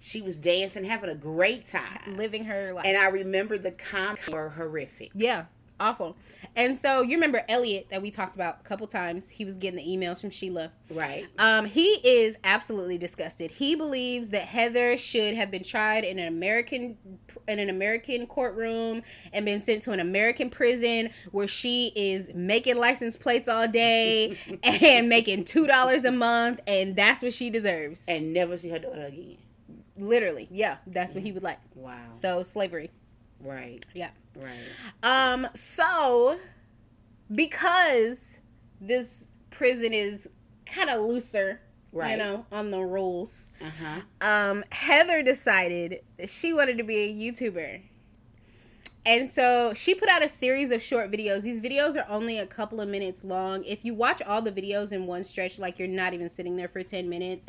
She 0.00 0.20
was 0.20 0.36
dancing, 0.36 0.82
having 0.84 1.10
a 1.10 1.14
great 1.14 1.66
time. 1.66 2.16
Living 2.16 2.44
her 2.44 2.72
life. 2.72 2.86
And 2.86 2.96
I 2.96 3.06
remember 3.08 3.56
the 3.58 3.70
comments 3.72 4.28
were 4.28 4.48
horrific. 4.48 5.10
Yeah, 5.14 5.44
awful. 5.80 6.16
And 6.56 6.76
so 6.76 7.02
you 7.02 7.16
remember 7.16 7.44
Elliot 7.48 7.88
that 7.90 8.02
we 8.02 8.10
talked 8.10 8.34
about 8.34 8.58
a 8.60 8.62
couple 8.64 8.86
times. 8.86 9.30
He 9.30 9.44
was 9.44 9.58
getting 9.58 9.76
the 9.76 9.86
emails 9.86 10.20
from 10.20 10.30
Sheila. 10.30 10.72
Right. 10.90 11.26
Um, 11.38 11.66
he 11.66 12.00
is 12.04 12.36
absolutely 12.44 12.98
disgusted. 12.98 13.52
He 13.52 13.74
believes 13.74 14.30
that 14.30 14.42
Heather 14.42 14.96
should 14.96 15.34
have 15.34 15.50
been 15.50 15.62
tried 15.62 16.04
in 16.04 16.18
an 16.18 16.28
American 16.28 16.96
in 17.46 17.58
an 17.58 17.70
American 17.70 18.26
courtroom 18.26 19.02
and 19.32 19.44
been 19.44 19.60
sent 19.60 19.82
to 19.82 19.92
an 19.92 20.00
American 20.00 20.50
prison 20.50 21.10
where 21.30 21.46
she 21.46 21.92
is 21.94 22.32
making 22.34 22.76
license 22.76 23.16
plates 23.16 23.48
all 23.48 23.68
day 23.68 24.36
and 24.62 25.08
making 25.08 25.44
two 25.44 25.66
dollars 25.66 26.04
a 26.04 26.12
month, 26.12 26.60
and 26.66 26.96
that's 26.96 27.22
what 27.22 27.32
she 27.32 27.50
deserves. 27.50 28.06
And 28.08 28.32
never 28.32 28.56
see 28.56 28.70
her 28.70 28.78
daughter 28.78 29.02
again. 29.02 29.36
Literally, 29.96 30.48
yeah, 30.50 30.76
that's 30.86 31.12
what 31.12 31.24
he 31.24 31.32
would 31.32 31.42
like. 31.42 31.58
Wow. 31.74 32.08
So 32.08 32.42
slavery, 32.44 32.90
right. 33.40 33.84
yeah. 33.94 34.10
Right. 34.36 34.52
Um, 35.02 35.48
so 35.54 36.38
because 37.34 38.40
this 38.80 39.32
prison 39.50 39.92
is 39.92 40.28
kind 40.66 40.90
of 40.90 41.00
looser, 41.00 41.60
Right. 41.92 42.12
you 42.12 42.16
know, 42.18 42.46
on 42.52 42.70
the 42.70 42.80
rules, 42.80 43.50
Uh 43.60 43.70
huh. 43.82 44.00
um, 44.20 44.64
Heather 44.70 45.22
decided 45.22 46.02
that 46.18 46.28
she 46.28 46.52
wanted 46.52 46.78
to 46.78 46.84
be 46.84 46.96
a 46.96 47.14
YouTuber. 47.14 47.82
And 49.06 49.26
so 49.28 49.72
she 49.72 49.94
put 49.94 50.08
out 50.10 50.22
a 50.22 50.28
series 50.28 50.70
of 50.70 50.82
short 50.82 51.10
videos. 51.10 51.42
These 51.42 51.60
videos 51.60 51.96
are 51.96 52.06
only 52.10 52.38
a 52.38 52.46
couple 52.46 52.78
of 52.78 52.88
minutes 52.90 53.24
long. 53.24 53.64
If 53.64 53.82
you 53.84 53.94
watch 53.94 54.20
all 54.20 54.42
the 54.42 54.52
videos 54.52 54.92
in 54.92 55.06
one 55.06 55.22
stretch, 55.22 55.58
like 55.58 55.78
you're 55.78 55.88
not 55.88 56.12
even 56.12 56.28
sitting 56.28 56.56
there 56.56 56.68
for 56.68 56.82
10 56.82 57.08
minutes. 57.08 57.48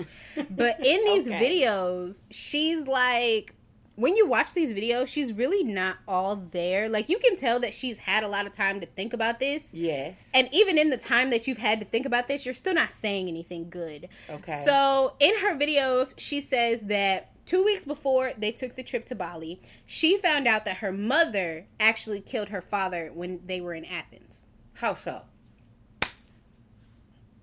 But 0.49 0.85
in 0.85 1.03
these 1.03 1.27
Okay. 1.29 1.65
videos, 1.65 2.23
she's 2.31 2.87
like, 2.87 3.55
when 3.99 4.15
you 4.15 4.25
watch 4.27 4.53
these 4.53 4.71
videos, 4.71 5.07
she's 5.07 5.33
really 5.33 5.63
not 5.63 5.97
all 6.07 6.37
there. 6.37 6.87
Like 6.87 7.09
you 7.09 7.19
can 7.19 7.35
tell 7.35 7.59
that 7.59 7.73
she's 7.73 7.99
had 7.99 8.23
a 8.23 8.29
lot 8.29 8.45
of 8.45 8.53
time 8.53 8.79
to 8.79 8.85
think 8.85 9.13
about 9.13 9.39
this. 9.39 9.73
Yes. 9.73 10.31
And 10.33 10.47
even 10.53 10.77
in 10.77 10.89
the 10.89 10.97
time 10.97 11.29
that 11.31 11.47
you've 11.47 11.57
had 11.57 11.79
to 11.81 11.85
think 11.85 12.05
about 12.05 12.29
this, 12.29 12.45
you're 12.45 12.53
still 12.53 12.73
not 12.73 12.93
saying 12.93 13.27
anything 13.27 13.69
good. 13.69 14.07
Okay. 14.29 14.61
So 14.63 15.15
in 15.19 15.39
her 15.39 15.57
videos, 15.57 16.13
she 16.17 16.39
says 16.39 16.83
that 16.83 17.31
two 17.45 17.65
weeks 17.65 17.83
before 17.83 18.31
they 18.37 18.53
took 18.53 18.77
the 18.77 18.83
trip 18.83 19.05
to 19.07 19.15
Bali, 19.15 19.61
she 19.85 20.17
found 20.17 20.47
out 20.47 20.63
that 20.63 20.77
her 20.77 20.93
mother 20.93 21.67
actually 21.77 22.21
killed 22.21 22.49
her 22.49 22.61
father 22.61 23.11
when 23.13 23.41
they 23.45 23.59
were 23.59 23.73
in 23.73 23.83
Athens. 23.83 24.45
How 24.75 24.93
so? 24.93 25.23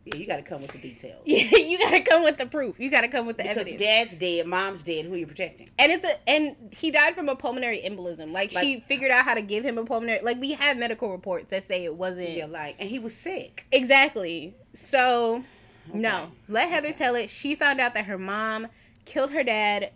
Yeah, 0.07 0.17
you 0.17 0.27
got 0.27 0.37
to 0.37 0.43
come 0.43 0.61
with 0.61 0.71
the 0.73 0.79
details. 0.79 1.21
Yeah, 1.27 1.59
you 1.59 1.79
gotta 1.79 2.01
come 2.01 2.23
with 2.23 2.39
the 2.39 2.47
proof. 2.47 2.79
You 2.79 2.91
gotta 2.91 3.09
come 3.09 3.27
with 3.27 3.37
the 3.39 3.45
evidence. 3.45 3.67
Because 3.71 3.83
evidence. 3.83 4.11
dad's 4.11 4.21
dead, 4.21 4.47
mom's 4.47 4.83
dead. 4.83 5.05
Who 5.07 5.15
are 5.15 5.17
you 5.17 5.27
protecting? 5.27 5.69
and 5.79 5.91
it's 5.93 6.05
a 6.05 6.31
and 6.31 6.55
he 6.71 6.91
died 6.93 7.15
from 7.17 7.29
a 7.29 7.35
pulmonary 7.37 7.83
embolism. 7.85 8.33
Like, 8.33 8.53
she 8.53 8.81
figured 8.87 9.11
out 9.11 9.25
how 9.25 9.35
to 9.35 9.43
give 9.43 9.65
him 9.65 9.79
a 9.79 9.85
pulmonary. 9.85 10.21
Like 10.23 10.41
we 10.41 10.53
have 10.53 10.77
medical 10.77 11.11
reports 11.11 11.51
that 11.51 11.65
say 11.65 11.85
it 11.85 11.95
wasn't 11.95 12.31
Yeah, 12.31 12.47
like, 12.47 12.77
and 12.79 12.89
he 12.89 12.99
was 13.01 13.15
sick. 13.17 13.67
Exactly. 13.73 14.55
So, 14.75 15.45
no. 15.93 16.31
Let 16.49 16.71
Heather 16.71 16.93
tell 16.93 17.15
it. 17.17 17.29
She 17.29 17.55
found 17.55 17.81
out 17.81 17.95
that 17.95 18.05
her 18.07 18.19
mom 18.19 18.69
killed 19.05 19.33
her 19.33 19.43
dad, 19.43 19.91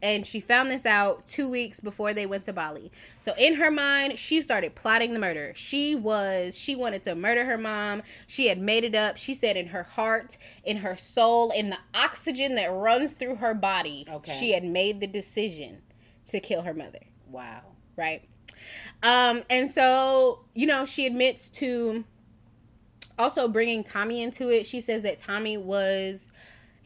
and 0.00 0.26
she 0.26 0.38
found 0.40 0.70
this 0.70 0.86
out 0.86 1.26
two 1.26 1.48
weeks 1.48 1.80
before 1.80 2.14
they 2.14 2.24
went 2.26 2.44
to 2.44 2.52
Bali. 2.52 2.92
So, 3.20 3.34
in 3.36 3.54
her 3.54 3.70
mind, 3.70 4.18
she 4.18 4.40
started 4.40 4.74
plotting 4.74 5.12
the 5.12 5.18
murder. 5.18 5.52
She 5.56 5.94
was, 5.94 6.56
she 6.56 6.76
wanted 6.76 7.02
to 7.04 7.14
murder 7.14 7.44
her 7.46 7.58
mom. 7.58 8.02
She 8.26 8.46
had 8.46 8.58
made 8.58 8.84
it 8.84 8.94
up. 8.94 9.16
She 9.18 9.34
said 9.34 9.56
in 9.56 9.68
her 9.68 9.82
heart, 9.82 10.38
in 10.64 10.78
her 10.78 10.94
soul, 10.96 11.50
in 11.50 11.70
the 11.70 11.78
oxygen 11.94 12.54
that 12.54 12.68
runs 12.72 13.14
through 13.14 13.36
her 13.36 13.54
body, 13.54 14.06
Okay. 14.08 14.36
she 14.38 14.52
had 14.52 14.64
made 14.64 15.00
the 15.00 15.06
decision 15.08 15.82
to 16.26 16.40
kill 16.40 16.62
her 16.62 16.74
mother 16.74 17.00
Wow. 17.28 17.62
right? 17.96 18.22
Um, 19.02 19.42
and 19.50 19.70
so 19.70 20.40
you 20.54 20.66
know, 20.66 20.84
she 20.84 21.06
admits 21.06 21.48
to 21.48 22.04
also 23.18 23.48
bringing 23.48 23.82
Tommy 23.82 24.22
into 24.22 24.48
it. 24.50 24.66
She 24.66 24.80
says 24.80 25.02
that 25.02 25.18
Tommy 25.18 25.56
was 25.56 26.30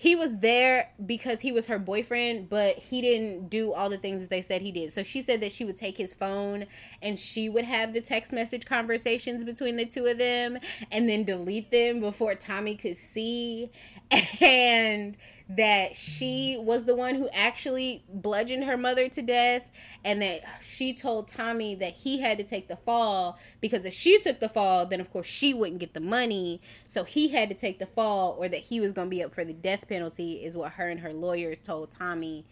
he 0.02 0.16
was 0.16 0.40
there 0.40 0.90
because 1.06 1.38
he 1.38 1.52
was 1.52 1.66
her 1.66 1.78
boyfriend, 1.78 2.48
but 2.48 2.76
he 2.76 3.00
didn't 3.00 3.48
do 3.48 3.72
all 3.72 3.88
the 3.88 3.96
things 3.96 4.20
that 4.20 4.30
they 4.30 4.42
said 4.42 4.60
he 4.60 4.72
did. 4.72 4.92
So 4.92 5.04
she 5.04 5.22
said 5.22 5.40
that 5.42 5.52
she 5.52 5.64
would 5.64 5.76
take 5.76 5.96
his 5.96 6.12
phone 6.12 6.66
and 7.00 7.16
she 7.16 7.48
would 7.48 7.64
have 7.64 7.94
the 7.94 8.00
text 8.00 8.32
message 8.32 8.66
conversations 8.66 9.44
between 9.44 9.76
the 9.76 9.84
two 9.84 10.06
of 10.06 10.18
them 10.18 10.58
and 10.90 11.08
then 11.08 11.22
delete 11.22 11.70
them 11.70 12.00
before 12.00 12.34
Tommy 12.34 12.74
could 12.74 12.96
see. 12.96 13.70
And 14.40 15.16
that 15.56 15.96
she 15.96 16.56
was 16.58 16.84
the 16.84 16.94
one 16.94 17.16
who 17.16 17.28
actually 17.32 18.04
bludgeoned 18.08 18.64
her 18.64 18.76
mother 18.76 19.08
to 19.08 19.20
death 19.22 19.62
and 20.04 20.22
that 20.22 20.40
she 20.60 20.94
told 20.94 21.28
Tommy 21.28 21.74
that 21.74 21.92
he 21.92 22.20
had 22.20 22.38
to 22.38 22.44
take 22.44 22.68
the 22.68 22.76
fall 22.76 23.38
because 23.60 23.84
if 23.84 23.92
she 23.92 24.18
took 24.20 24.40
the 24.40 24.48
fall 24.48 24.86
then 24.86 25.00
of 25.00 25.10
course 25.12 25.26
she 25.26 25.52
wouldn't 25.52 25.80
get 25.80 25.94
the 25.94 26.00
money 26.00 26.60
so 26.88 27.04
he 27.04 27.28
had 27.28 27.48
to 27.48 27.54
take 27.54 27.78
the 27.78 27.86
fall 27.86 28.36
or 28.38 28.48
that 28.48 28.60
he 28.60 28.80
was 28.80 28.92
going 28.92 29.08
to 29.08 29.10
be 29.10 29.22
up 29.22 29.34
for 29.34 29.44
the 29.44 29.52
death 29.52 29.88
penalty 29.88 30.34
is 30.44 30.56
what 30.56 30.72
her 30.72 30.88
and 30.88 31.00
her 31.00 31.12
lawyers 31.12 31.58
told 31.58 31.90
Tommy 31.90 32.44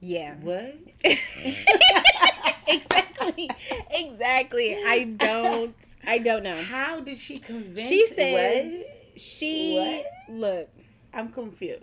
yeah 0.00 0.34
What? 0.40 0.74
exactly 2.66 3.50
exactly 3.90 4.76
I 4.84 5.04
don't 5.04 5.96
I 6.06 6.18
don't 6.18 6.42
know 6.42 6.56
How 6.56 7.00
did 7.00 7.18
she 7.18 7.38
convince? 7.38 7.88
she 7.88 8.06
says 8.06 8.72
What? 8.72 9.20
she 9.20 10.04
look 10.28 10.68
I'm 11.14 11.28
confused. 11.30 11.82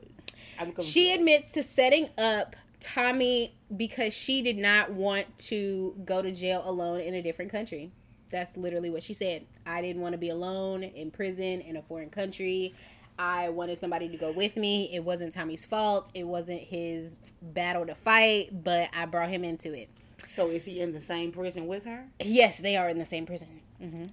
I'm 0.59 0.67
confused. 0.67 0.93
She 0.93 1.13
admits 1.13 1.51
to 1.51 1.63
setting 1.63 2.09
up 2.17 2.55
Tommy 2.79 3.53
because 3.75 4.13
she 4.13 4.41
did 4.41 4.57
not 4.57 4.91
want 4.91 5.37
to 5.37 5.95
go 6.05 6.21
to 6.21 6.31
jail 6.31 6.63
alone 6.65 7.01
in 7.01 7.13
a 7.13 7.21
different 7.21 7.51
country. 7.51 7.91
That's 8.29 8.55
literally 8.57 8.89
what 8.89 9.03
she 9.03 9.13
said. 9.13 9.45
I 9.65 9.81
didn't 9.81 10.01
want 10.01 10.13
to 10.13 10.17
be 10.17 10.29
alone 10.29 10.83
in 10.83 11.11
prison 11.11 11.61
in 11.61 11.75
a 11.77 11.81
foreign 11.81 12.09
country. 12.09 12.73
I 13.17 13.49
wanted 13.49 13.77
somebody 13.77 14.07
to 14.07 14.17
go 14.17 14.31
with 14.31 14.55
me. 14.55 14.89
It 14.93 15.03
wasn't 15.03 15.33
Tommy's 15.33 15.65
fault. 15.65 16.09
It 16.13 16.25
wasn't 16.25 16.61
his 16.61 17.17
battle 17.41 17.85
to 17.85 17.95
fight, 17.95 18.63
but 18.63 18.89
I 18.95 19.05
brought 19.05 19.29
him 19.29 19.43
into 19.43 19.73
it. 19.73 19.89
So 20.25 20.49
is 20.49 20.63
he 20.65 20.79
in 20.79 20.93
the 20.93 21.01
same 21.01 21.31
prison 21.31 21.67
with 21.67 21.85
her? 21.85 22.05
Yes, 22.23 22.59
they 22.59 22.77
are 22.77 22.87
in 22.87 22.97
the 22.97 23.05
same 23.05 23.25
prison. 23.25 23.61
hmm 23.79 24.05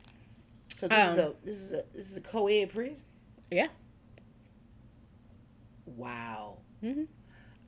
So 0.75 0.89
this 0.89 1.13
is 1.13 1.19
Um, 1.19 1.25
a 1.25 1.35
this 1.45 1.57
is 1.57 1.73
a 1.73 1.85
this 1.95 2.11
is 2.11 2.17
a 2.17 2.21
co-ed 2.21 2.73
prison. 2.73 3.05
Yeah. 3.51 3.69
Wow. 5.87 6.59
hmm 6.81 7.05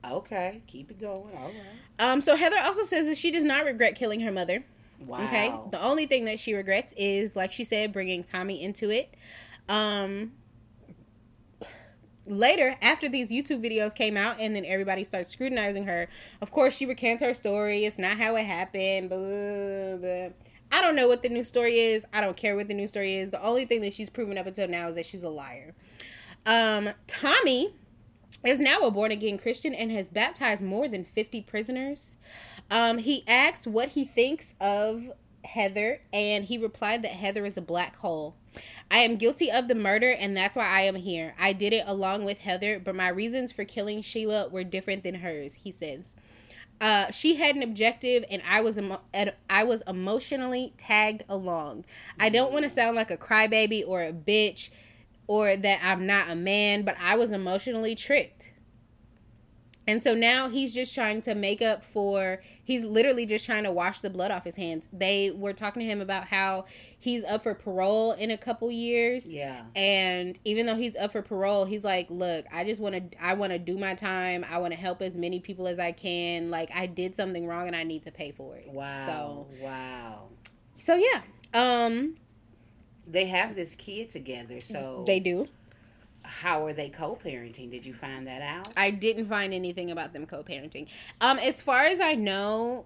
Okay, 0.09 0.61
keep 0.65 0.91
it 0.91 0.99
going. 0.99 1.35
All 1.35 1.47
right. 1.47 1.53
Um, 1.99 2.21
so 2.21 2.37
Heather 2.37 2.57
also 2.63 2.83
says 2.83 3.07
that 3.07 3.17
she 3.17 3.31
does 3.31 3.43
not 3.43 3.65
regret 3.65 3.95
killing 3.95 4.21
her 4.21 4.31
mother. 4.31 4.63
Wow. 5.05 5.23
Okay. 5.25 5.53
The 5.71 5.81
only 5.81 6.05
thing 6.05 6.25
that 6.25 6.39
she 6.39 6.53
regrets 6.53 6.93
is, 6.97 7.35
like 7.35 7.51
she 7.51 7.63
said, 7.65 7.91
bringing 7.91 8.23
Tommy 8.23 8.61
into 8.63 8.89
it. 8.89 9.13
Um, 9.67 10.31
later, 12.25 12.75
after 12.81 13.09
these 13.09 13.31
YouTube 13.31 13.61
videos 13.61 13.93
came 13.93 14.15
out 14.15 14.39
and 14.39 14.55
then 14.55 14.63
everybody 14.65 15.03
started 15.03 15.29
scrutinizing 15.29 15.85
her, 15.85 16.07
of 16.41 16.51
course, 16.51 16.77
she 16.77 16.85
recants 16.85 17.21
her 17.21 17.33
story. 17.33 17.85
It's 17.85 17.99
not 17.99 18.17
how 18.17 18.35
it 18.35 18.45
happened. 18.45 19.09
Blah, 19.09 19.97
blah. 19.97 20.29
I 20.71 20.81
don't 20.81 20.95
know 20.95 21.07
what 21.07 21.23
the 21.23 21.29
new 21.29 21.43
story 21.43 21.77
is. 21.79 22.05
I 22.13 22.21
don't 22.21 22.37
care 22.37 22.55
what 22.55 22.67
the 22.67 22.73
new 22.73 22.87
story 22.87 23.15
is. 23.15 23.31
The 23.31 23.43
only 23.43 23.65
thing 23.65 23.81
that 23.81 23.93
she's 23.93 24.09
proven 24.09 24.37
up 24.37 24.45
until 24.45 24.67
now 24.67 24.87
is 24.87 24.95
that 24.95 25.05
she's 25.05 25.23
a 25.23 25.29
liar. 25.29 25.73
Um, 26.45 26.91
Tommy 27.07 27.73
is 28.45 28.59
now 28.59 28.79
a 28.81 28.91
born 28.91 29.11
again 29.11 29.37
Christian 29.37 29.73
and 29.73 29.91
has 29.91 30.09
baptized 30.09 30.63
more 30.63 30.87
than 30.87 31.03
50 31.03 31.41
prisoners. 31.41 32.15
Um, 32.71 32.99
he 32.99 33.23
asked 33.27 33.67
what 33.67 33.89
he 33.89 34.05
thinks 34.05 34.55
of 34.61 35.11
Heather, 35.43 36.01
and 36.13 36.45
he 36.45 36.57
replied 36.57 37.01
that 37.01 37.11
Heather 37.11 37.45
is 37.45 37.57
a 37.57 37.61
black 37.61 37.97
hole. 37.97 38.35
I 38.91 38.99
am 38.99 39.17
guilty 39.17 39.51
of 39.51 39.67
the 39.67 39.75
murder, 39.75 40.11
and 40.11 40.35
that's 40.35 40.55
why 40.55 40.67
I 40.67 40.81
am 40.81 40.95
here. 40.95 41.35
I 41.39 41.53
did 41.53 41.73
it 41.73 41.83
along 41.85 42.25
with 42.25 42.39
Heather, 42.39 42.79
but 42.79 42.95
my 42.95 43.07
reasons 43.09 43.51
for 43.51 43.65
killing 43.65 44.01
Sheila 44.01 44.49
were 44.49 44.63
different 44.63 45.03
than 45.03 45.15
hers, 45.15 45.55
he 45.55 45.71
says. 45.71 46.13
Uh, 46.81 47.11
she 47.11 47.35
had 47.35 47.55
an 47.55 47.63
objective, 47.63 48.23
and 48.29 48.41
I 48.47 48.61
was 48.61 48.77
emo- 48.77 49.01
I 49.49 49.63
was 49.63 49.83
emotionally 49.85 50.73
tagged 50.77 51.23
along. 51.27 51.85
I 52.19 52.29
don't 52.29 52.53
want 52.53 52.63
to 52.63 52.69
sound 52.69 52.95
like 52.95 53.11
a 53.11 53.17
crybaby 53.17 53.83
or 53.85 54.01
a 54.01 54.13
bitch, 54.13 54.69
or 55.29 55.55
that 55.55 55.79
I'm 55.83 56.07
not 56.07 56.31
a 56.31 56.35
man, 56.35 56.81
but 56.81 56.95
I 56.99 57.15
was 57.15 57.31
emotionally 57.31 57.93
tricked. 57.93 58.51
And 59.87 60.03
so 60.03 60.15
now 60.15 60.49
he's 60.49 60.73
just 60.73 60.95
trying 60.95 61.21
to 61.21 61.35
make 61.35 61.61
up 61.61 61.83
for 61.83 62.41
he's 62.63 62.83
literally 62.83 63.27
just 63.27 63.45
trying 63.45 63.63
to 63.63 63.71
wash 63.71 64.01
the 64.01 64.09
blood 64.09 64.31
off 64.31 64.43
his 64.43 64.55
hands. 64.55 64.89
They 64.91 65.29
were 65.29 65.53
talking 65.53 65.81
to 65.81 65.85
him 65.85 66.01
about 66.01 66.25
how 66.29 66.65
he's 66.97 67.23
up 67.23 67.43
for 67.43 67.53
parole 67.53 68.13
in 68.13 68.31
a 68.31 68.39
couple 68.39 68.71
years. 68.71 69.31
Yeah. 69.31 69.65
And 69.75 70.39
even 70.45 70.65
though 70.65 70.75
he's 70.75 70.95
up 70.95 71.11
for 71.11 71.21
parole, 71.21 71.65
he's 71.65 71.83
like, 71.83 72.07
"Look, 72.09 72.45
I 72.51 72.63
just 72.63 72.81
want 72.81 72.95
to 72.95 73.23
I 73.23 73.35
want 73.35 73.51
to 73.53 73.59
do 73.59 73.77
my 73.77 73.93
time. 73.93 74.43
I 74.49 74.57
want 74.57 74.73
to 74.73 74.79
help 74.79 74.99
as 75.03 75.15
many 75.15 75.39
people 75.39 75.67
as 75.67 75.77
I 75.77 75.91
can. 75.91 76.49
Like 76.49 76.71
I 76.73 76.87
did 76.87 77.13
something 77.13 77.45
wrong 77.45 77.67
and 77.67 77.75
I 77.75 77.83
need 77.83 78.01
to 78.03 78.11
pay 78.11 78.31
for 78.31 78.57
it." 78.57 78.67
Wow. 78.67 79.05
So 79.05 79.47
wow. 79.61 80.29
so 80.73 80.95
yeah. 80.95 81.21
Um 81.53 82.15
They 83.09 83.25
have 83.25 83.55
this 83.55 83.75
kid 83.75 84.09
together. 84.09 84.59
So 84.59 85.03
they 85.07 85.19
do. 85.19 85.47
how 86.23 86.65
are 86.65 86.73
they 86.73 86.89
co-parenting? 86.89 87.71
Did 87.71 87.85
you 87.85 87.93
find 87.93 88.27
that 88.27 88.41
out? 88.41 88.69
I 88.77 88.91
didn't 88.91 89.27
find 89.27 89.53
anything 89.53 89.89
about 89.91 90.13
them 90.13 90.25
co-parenting. 90.25 90.87
Um, 91.19 91.39
as 91.39 91.59
far 91.61 91.83
as 91.83 91.99
I 91.99 92.13
know, 92.13 92.85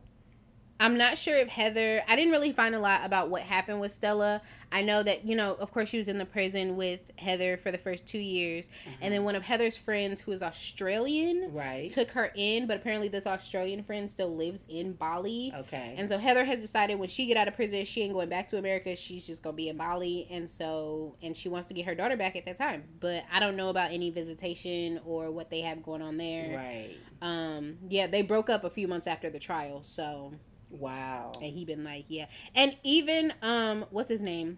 I'm 0.84 0.97
not 0.97 1.17
sure 1.17 1.38
if 1.38 1.47
Heather. 1.47 2.03
I 2.09 2.15
didn't 2.17 2.31
really 2.31 2.51
find 2.51 2.75
a 2.75 2.79
lot 2.79 3.05
about 3.05 3.29
what 3.29 3.41
happened 3.43 3.79
with 3.79 3.93
Stella. 3.93 4.41
I 4.69 4.81
know 4.81 5.01
that 5.03 5.23
you 5.25 5.36
know, 5.36 5.53
of 5.53 5.71
course, 5.71 5.88
she 5.89 5.97
was 5.97 6.07
in 6.09 6.17
the 6.17 6.25
prison 6.25 6.75
with 6.75 6.99
Heather 7.17 7.55
for 7.57 7.71
the 7.71 7.77
first 7.77 8.05
two 8.05 8.17
years, 8.19 8.69
and 9.01 9.13
then 9.13 9.23
one 9.23 9.36
of 9.36 9.43
Heather's 9.43 9.77
friends, 9.77 10.19
who 10.19 10.31
is 10.34 10.43
Australian, 10.43 11.53
Right. 11.53 11.89
took 11.89 12.11
her 12.11 12.31
in. 12.36 12.67
But 12.67 12.77
apparently, 12.77 13.07
this 13.07 13.25
Australian 13.25 13.84
friend 13.84 14.09
still 14.09 14.36
lives 14.36 14.65
in 14.67 14.93
Bali. 14.93 15.53
Okay. 15.55 15.95
And 15.97 16.09
so 16.09 16.17
Heather 16.17 16.43
has 16.43 16.59
decided 16.59 16.99
when 16.99 17.07
she 17.07 17.27
get 17.27 17.38
out 17.38 17.47
of 17.47 17.55
prison, 17.55 17.86
she 17.86 18.01
ain't 18.01 18.13
going 18.13 18.29
back 18.29 18.47
to 18.47 18.57
America. 18.57 18.95
She's 18.95 19.25
just 19.25 19.41
gonna 19.41 19.55
be 19.55 19.69
in 19.69 19.77
Bali, 19.77 20.27
and 20.29 20.49
so 20.49 21.15
and 21.23 21.38
she 21.38 21.47
wants 21.49 21.67
to 21.67 21.73
get 21.73 21.86
her 21.86 21.95
daughter 21.95 22.17
back 22.17 22.36
at 22.36 22.45
that 22.45 22.57
time. 22.57 22.84
But 22.99 23.23
I 23.31 23.39
don't 23.39 23.55
know 23.55 23.69
about 23.69 23.91
any 23.91 24.09
visitation 24.09 24.99
or 25.05 25.31
what 25.31 25.49
they 25.49 25.61
have 25.61 25.81
going 25.81 26.01
on 26.01 26.17
there. 26.17 26.57
right. 26.57 26.97
Um, 27.21 27.77
yeah, 27.88 28.07
they 28.07 28.21
broke 28.21 28.49
up 28.49 28.65
a 28.65 28.69
few 28.69 28.86
months 28.89 29.07
after 29.07 29.29
the 29.29 29.39
trial, 29.39 29.81
so 29.81 30.34
Wow. 30.74 31.32
and 31.41 31.53
he 31.53 31.63
been 31.65 31.84
like, 31.84 32.05
yeah, 32.09 32.26
and 32.55 32.76
even 32.84 33.32
um, 33.41 33.86
what's 33.91 34.09
his 34.09 34.21
name? 34.24 34.57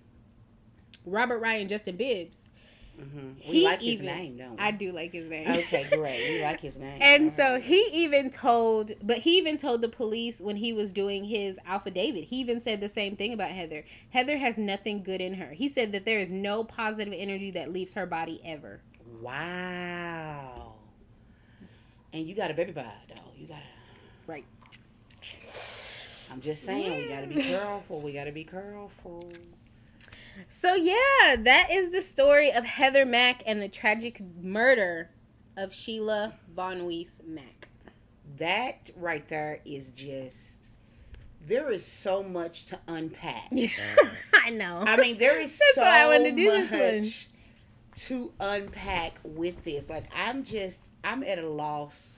Robert 1.05 1.39
Ryan 1.39 1.67
Justin 1.67 1.97
Bibbs. 1.97 2.49
hmm 2.97 3.31
We 3.47 3.53
He 3.53 3.63
like 3.65 3.81
his 3.81 4.01
even- 4.01 4.05
name, 4.05 4.37
don't 4.37 4.51
we? 4.51 4.57
I 4.57 4.71
do 4.71 4.91
like 4.91 5.11
his 5.11 5.29
name. 5.29 5.47
Okay, 5.49 5.85
great. 5.91 6.29
We 6.29 6.41
like 6.43 6.61
his 6.61 6.77
name. 6.77 6.97
And 7.01 7.23
All 7.25 7.29
so 7.29 7.53
right. 7.55 7.61
he 7.63 7.89
even 7.91 8.29
told, 8.31 8.93
but 9.03 9.19
he 9.19 9.37
even 9.37 9.57
told 9.57 9.81
the 9.81 9.89
police 9.89 10.39
when 10.39 10.55
he 10.55 10.71
was 10.73 10.91
doing 10.93 11.25
his 11.25 11.59
affidavit, 11.67 12.23
he 12.25 12.37
even 12.37 12.59
said 12.61 12.79
the 12.81 12.89
same 12.89 13.15
thing 13.15 13.33
about 13.33 13.51
Heather. 13.51 13.83
Heather 14.11 14.37
has 14.37 14.57
nothing 14.57 15.03
good 15.03 15.21
in 15.21 15.35
her. 15.35 15.51
He 15.53 15.67
said 15.67 15.91
that 15.91 16.05
there 16.05 16.19
is 16.19 16.31
no 16.31 16.63
positive 16.63 17.13
energy 17.15 17.51
that 17.51 17.71
leaves 17.71 17.93
her 17.93 18.05
body 18.07 18.41
ever. 18.43 18.79
Wow. 19.21 20.73
And 22.13 22.25
you 22.25 22.33
got 22.33 22.49
a 22.49 22.53
baby 22.53 22.71
by 22.71 22.83
though. 23.09 23.21
You 23.37 23.47
got. 23.47 23.57
a. 23.57 24.31
Right. 24.31 24.45
I'm 26.31 26.41
just 26.41 26.63
saying, 26.63 27.03
we 27.03 27.09
got 27.09 27.21
to 27.21 27.27
be 27.27 27.41
careful. 27.41 28.01
We 28.01 28.13
got 28.13 28.25
to 28.25 28.31
be 28.31 28.43
careful. 28.43 29.31
So 30.47 30.75
yeah, 30.75 31.35
that 31.37 31.69
is 31.71 31.91
the 31.91 32.01
story 32.01 32.51
of 32.51 32.65
Heather 32.65 33.05
Mack 33.05 33.43
and 33.45 33.61
the 33.61 33.69
tragic 33.69 34.21
murder 34.41 35.09
of 35.57 35.73
Sheila 35.73 36.33
Von 36.53 36.81
Weise 36.81 37.21
Mack. 37.25 37.69
That 38.37 38.89
right 38.97 39.27
there 39.27 39.61
is 39.65 39.89
just. 39.89 40.57
There 41.47 41.69
is 41.69 41.85
so 41.85 42.23
much 42.23 42.65
to 42.65 42.79
unpack. 42.87 43.51
I 44.33 44.49
know. 44.49 44.83
I 44.85 44.97
mean, 44.97 45.17
there 45.17 45.39
is 45.39 45.59
That's 45.59 45.75
so 45.75 45.81
why 45.83 46.01
I 46.01 46.07
wanted 46.07 46.31
to 46.31 46.35
do 46.35 46.59
much 46.59 46.69
this 46.69 47.27
to 47.95 48.31
unpack 48.39 49.19
with 49.23 49.63
this. 49.63 49.87
Like, 49.87 50.05
I'm 50.15 50.43
just, 50.43 50.89
I'm 51.03 51.23
at 51.23 51.37
a 51.37 51.47
loss 51.47 52.14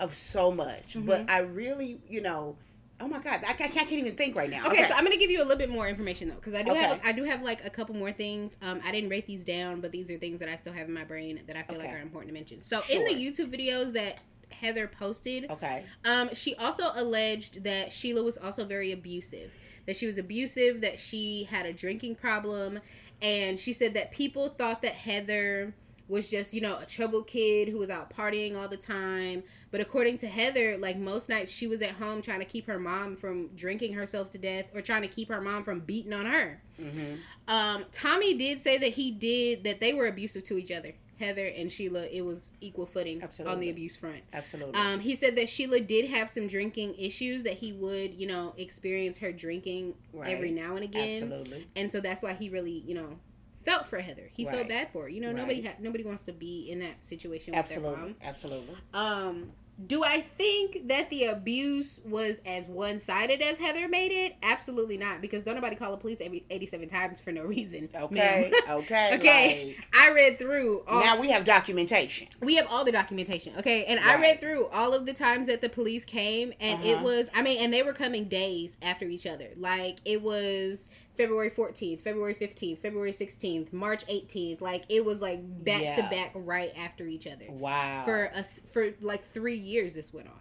of 0.00 0.14
so 0.14 0.50
much. 0.50 0.94
Mm-hmm. 0.94 1.06
But 1.06 1.30
I 1.30 1.40
really, 1.40 2.00
you 2.08 2.20
know, 2.20 2.56
oh 3.00 3.08
my 3.08 3.18
God, 3.18 3.40
I, 3.46 3.52
can't- 3.54 3.70
I 3.70 3.84
can't 3.84 3.92
even 3.92 4.14
think 4.14 4.36
right 4.36 4.50
now. 4.50 4.66
Okay, 4.66 4.84
so 4.84 4.94
I'm 4.94 5.04
gonna 5.04 5.16
give 5.16 5.30
you 5.30 5.38
a 5.38 5.44
little 5.44 5.56
bit 5.56 5.70
more 5.70 5.88
information 5.88 6.28
though, 6.28 6.34
because 6.34 6.54
I 6.54 6.62
do 6.62 6.74
have 6.74 7.00
I 7.04 7.12
do 7.12 7.24
have 7.24 7.42
like 7.42 7.64
a 7.64 7.70
couple 7.70 7.94
more 7.94 8.12
things. 8.12 8.56
Um, 8.62 8.80
I 8.84 8.92
didn't 8.92 9.10
write 9.10 9.26
these 9.26 9.44
down, 9.44 9.80
but 9.80 9.92
these 9.92 10.10
are 10.10 10.18
things 10.18 10.40
that 10.40 10.48
I 10.48 10.56
still 10.56 10.72
have 10.72 10.88
in 10.88 10.94
my 10.94 11.04
brain 11.04 11.40
that 11.46 11.56
I 11.56 11.62
feel 11.62 11.78
like 11.78 11.90
are 11.90 11.98
important 11.98 12.28
to 12.28 12.34
mention. 12.34 12.62
So 12.62 12.80
in 12.90 13.04
the 13.04 13.12
YouTube 13.12 13.50
videos 13.50 13.92
that 13.94 14.20
Heather 14.50 14.86
posted, 14.86 15.50
okay. 15.50 15.84
um, 16.04 16.34
she 16.34 16.54
also 16.56 16.84
alleged 16.94 17.64
that 17.64 17.92
Sheila 17.92 18.22
was 18.22 18.36
also 18.36 18.64
very 18.64 18.92
abusive. 18.92 19.50
That 19.86 19.96
she 19.96 20.06
was 20.06 20.18
abusive. 20.18 20.82
That 20.82 20.98
she 20.98 21.44
had 21.50 21.64
a 21.66 21.72
drinking 21.72 22.16
problem, 22.16 22.80
and 23.22 23.58
she 23.58 23.72
said 23.72 23.94
that 23.94 24.10
people 24.10 24.48
thought 24.48 24.82
that 24.82 24.92
Heather 24.92 25.74
was 26.10 26.30
just 26.30 26.52
you 26.52 26.60
know 26.60 26.76
a 26.78 26.84
troubled 26.84 27.26
kid 27.26 27.68
who 27.68 27.78
was 27.78 27.88
out 27.88 28.10
partying 28.10 28.56
all 28.56 28.68
the 28.68 28.76
time. 28.76 29.42
But 29.70 29.80
according 29.80 30.18
to 30.18 30.26
Heather, 30.26 30.76
like 30.76 30.96
most 30.98 31.28
nights, 31.30 31.52
she 31.52 31.66
was 31.66 31.80
at 31.80 31.92
home 31.92 32.20
trying 32.20 32.40
to 32.40 32.44
keep 32.44 32.66
her 32.66 32.78
mom 32.78 33.14
from 33.14 33.48
drinking 33.54 33.94
herself 33.94 34.30
to 34.30 34.38
death 34.38 34.68
or 34.74 34.82
trying 34.82 35.02
to 35.02 35.08
keep 35.08 35.28
her 35.28 35.40
mom 35.40 35.62
from 35.62 35.80
beating 35.80 36.12
on 36.12 36.26
her. 36.26 36.60
hmm 36.78 37.14
Um, 37.48 37.84
Tommy 37.92 38.36
did 38.36 38.60
say 38.60 38.76
that 38.78 38.90
he 38.90 39.10
did 39.12 39.64
that 39.64 39.80
they 39.80 39.94
were 39.94 40.06
abusive 40.06 40.42
to 40.44 40.58
each 40.58 40.72
other. 40.72 40.94
Heather 41.20 41.46
and 41.46 41.70
Sheila, 41.70 42.06
it 42.06 42.22
was 42.22 42.56
equal 42.62 42.86
footing 42.86 43.22
on 43.46 43.60
the 43.60 43.68
abuse 43.68 43.94
front. 43.94 44.22
Absolutely. 44.32 44.80
Um, 44.80 45.00
he 45.00 45.14
said 45.14 45.36
that 45.36 45.50
Sheila 45.50 45.80
did 45.80 46.10
have 46.10 46.30
some 46.30 46.46
drinking 46.46 46.94
issues 46.98 47.42
that 47.42 47.52
he 47.54 47.74
would, 47.74 48.14
you 48.14 48.26
know, 48.26 48.54
experience 48.56 49.18
her 49.18 49.30
drinking 49.30 49.94
Right. 50.14 50.32
every 50.34 50.50
now 50.50 50.76
and 50.76 50.82
again, 50.84 51.22
Absolutely. 51.24 51.66
and 51.76 51.92
so 51.92 52.00
that's 52.00 52.22
why 52.22 52.32
he 52.32 52.48
really, 52.48 52.82
you 52.86 52.94
know, 52.94 53.18
felt 53.60 53.86
for 53.86 53.98
Heather. 54.00 54.30
He 54.32 54.44
felt 54.44 54.68
bad 54.68 54.90
for 54.90 55.02
her. 55.02 55.08
You 55.08 55.20
know, 55.20 55.32
nobody 55.32 55.60
Right. 55.62 55.70
ha- 55.74 55.76
nobody 55.80 56.04
wants 56.04 56.22
to 56.24 56.32
be 56.32 56.68
in 56.70 56.80
that 56.80 57.04
situation 57.04 57.54
with 57.54 57.68
their 57.68 57.78
Absolutely. 57.78 58.16
Absolutely. 58.22 58.76
Um, 58.94 59.52
do 59.86 60.04
I 60.04 60.20
think 60.20 60.88
that 60.88 61.08
the 61.08 61.24
abuse 61.24 62.02
was 62.04 62.42
as 62.44 62.66
one 62.68 62.98
sided 62.98 63.40
as 63.40 63.56
Heather 63.56 63.88
made 63.88 64.12
it? 64.12 64.36
Absolutely 64.42 64.98
not, 64.98 65.22
because 65.22 65.42
don't 65.42 65.54
nobody 65.54 65.74
call 65.74 65.90
the 65.92 65.96
police 65.96 66.20
every 66.20 66.44
eighty 66.50 66.66
seven 66.66 66.86
times 66.86 67.18
for 67.18 67.32
no 67.32 67.44
reason. 67.44 67.88
Okay. 67.94 68.52
Okay. 68.68 69.10
okay. 69.14 69.76
I 69.94 70.10
read 70.10 70.38
through 70.38 70.82
all 70.86 71.00
Now 71.02 71.18
we 71.18 71.30
have 71.30 71.46
documentation. 71.46 72.28
we 72.42 72.56
have 72.56 72.66
all 72.68 72.84
the 72.84 72.92
documentation 72.92 73.54
okay 73.58 73.84
and 73.86 73.98
i 74.00 74.16
read 74.20 74.38
through 74.40 74.66
all 74.66 74.92
of 74.94 75.06
the 75.06 75.12
times 75.14 75.46
that 75.46 75.60
the 75.62 75.68
police 75.68 76.04
came 76.04 76.52
and 76.60 76.84
it 76.84 76.96
Uh-huh. 76.96 77.04
was 77.04 77.30
i 77.34 77.40
mean 77.42 77.58
and 77.62 77.72
they 77.72 77.82
were 77.82 77.92
coming 77.92 78.24
days 78.24 78.76
after 78.82 79.04
each 79.06 79.26
other 79.26 79.48
like 79.56 79.98
it 80.04 80.20
was 80.22 80.90
february 81.16 81.50
14th 81.50 82.00
february 82.00 82.34
15th 82.34 82.78
february 82.78 83.12
16th 83.12 83.72
march 83.72 84.06
18th 84.06 84.60
like 84.60 84.84
it 84.88 85.04
was 85.04 85.20
like 85.20 85.40
back 85.64 85.96
to 85.96 86.02
back 86.10 86.32
right 86.34 86.72
after 86.78 87.06
each 87.06 87.26
other 87.26 87.46
Wow. 87.48 88.02
for 88.04 88.30
us 88.34 88.60
for 88.72 88.90
like 89.00 89.24
three 89.24 89.56
years 89.56 89.94
this 89.94 90.12
went 90.12 90.28
on 90.28 90.34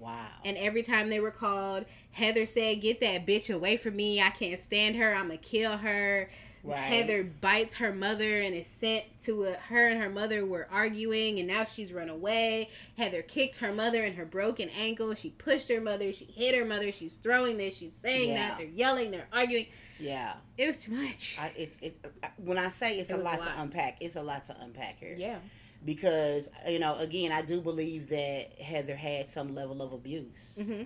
Wow. 0.00 0.26
And 0.44 0.56
every 0.56 0.82
time 0.82 1.08
they 1.08 1.20
were 1.20 1.30
called, 1.30 1.84
Heather 2.10 2.46
said, 2.46 2.80
"Get 2.80 2.98
that 3.00 3.24
bitch 3.26 3.54
away 3.54 3.76
from 3.76 3.94
me! 3.94 4.20
I 4.20 4.30
can't 4.30 4.58
stand 4.58 4.96
her. 4.96 5.14
I'm 5.14 5.28
gonna 5.28 5.36
kill 5.38 5.76
her." 5.78 6.28
Right. 6.66 6.78
Heather 6.78 7.22
bites 7.24 7.74
her 7.74 7.92
mother 7.92 8.40
and 8.40 8.54
is 8.54 8.66
sent 8.66 9.04
to 9.20 9.44
a, 9.44 9.52
her 9.68 9.86
and 9.86 10.00
her 10.02 10.08
mother 10.08 10.46
were 10.46 10.66
arguing 10.72 11.38
and 11.38 11.46
now 11.46 11.64
she's 11.64 11.92
run 11.92 12.08
away. 12.08 12.70
Heather 12.96 13.20
kicked 13.20 13.56
her 13.58 13.70
mother 13.72 14.02
in 14.02 14.14
her 14.14 14.24
broken 14.24 14.70
ankle. 14.80 15.12
She 15.14 15.28
pushed 15.30 15.68
her 15.68 15.80
mother. 15.80 16.10
She 16.12 16.24
hit 16.24 16.54
her 16.54 16.64
mother. 16.64 16.90
She's 16.90 17.16
throwing 17.16 17.58
this. 17.58 17.76
She's 17.76 17.92
saying 17.92 18.30
Yeah. 18.30 18.48
that. 18.48 18.58
They're 18.58 18.66
yelling. 18.68 19.10
They're 19.10 19.28
arguing. 19.32 19.66
yeah. 19.98 20.36
It 20.56 20.66
was 20.68 20.82
too 20.82 20.92
much. 20.92 21.36
I, 21.38 21.52
it, 21.56 21.76
it, 21.82 22.06
when 22.38 22.56
I 22.56 22.68
say 22.70 22.98
it's 22.98 23.10
It 23.10 23.14
a 23.14 23.16
was 23.18 23.26
a 23.26 23.28
lot, 23.30 23.40
lot. 23.40 23.48
to 23.56 23.60
unpack, 23.60 23.98
it's 24.00 24.16
a 24.16 24.22
lot 24.22 24.44
to 24.46 24.56
unpack 24.60 24.98
here. 25.00 25.16
yeah. 25.18 25.38
Because 25.84 26.48
you 26.66 26.78
know, 26.78 26.96
again, 26.98 27.30
I 27.30 27.42
do 27.42 27.60
believe 27.60 28.08
that 28.08 28.58
Heather 28.58 28.96
had 28.96 29.28
some 29.28 29.54
level 29.54 29.82
of 29.82 29.92
abuse. 29.92 30.58
hmm 30.64 30.82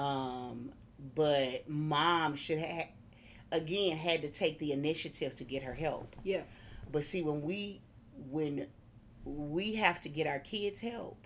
Um, 0.00 0.70
but 1.14 1.68
mom 1.68 2.34
should 2.34 2.58
have, 2.58 2.86
again, 3.54 3.96
had 3.96 4.22
to 4.22 4.28
take 4.28 4.58
the 4.58 4.72
initiative 4.72 5.34
to 5.36 5.44
get 5.44 5.62
her 5.62 5.74
help. 5.74 6.16
Yeah. 6.24 6.42
But 6.92 7.04
see, 7.04 7.22
when 7.22 7.42
we 7.42 7.80
when 8.30 8.66
we 9.24 9.74
have 9.74 10.00
to 10.02 10.08
get 10.08 10.26
our 10.26 10.38
kids 10.38 10.80
help, 10.80 11.18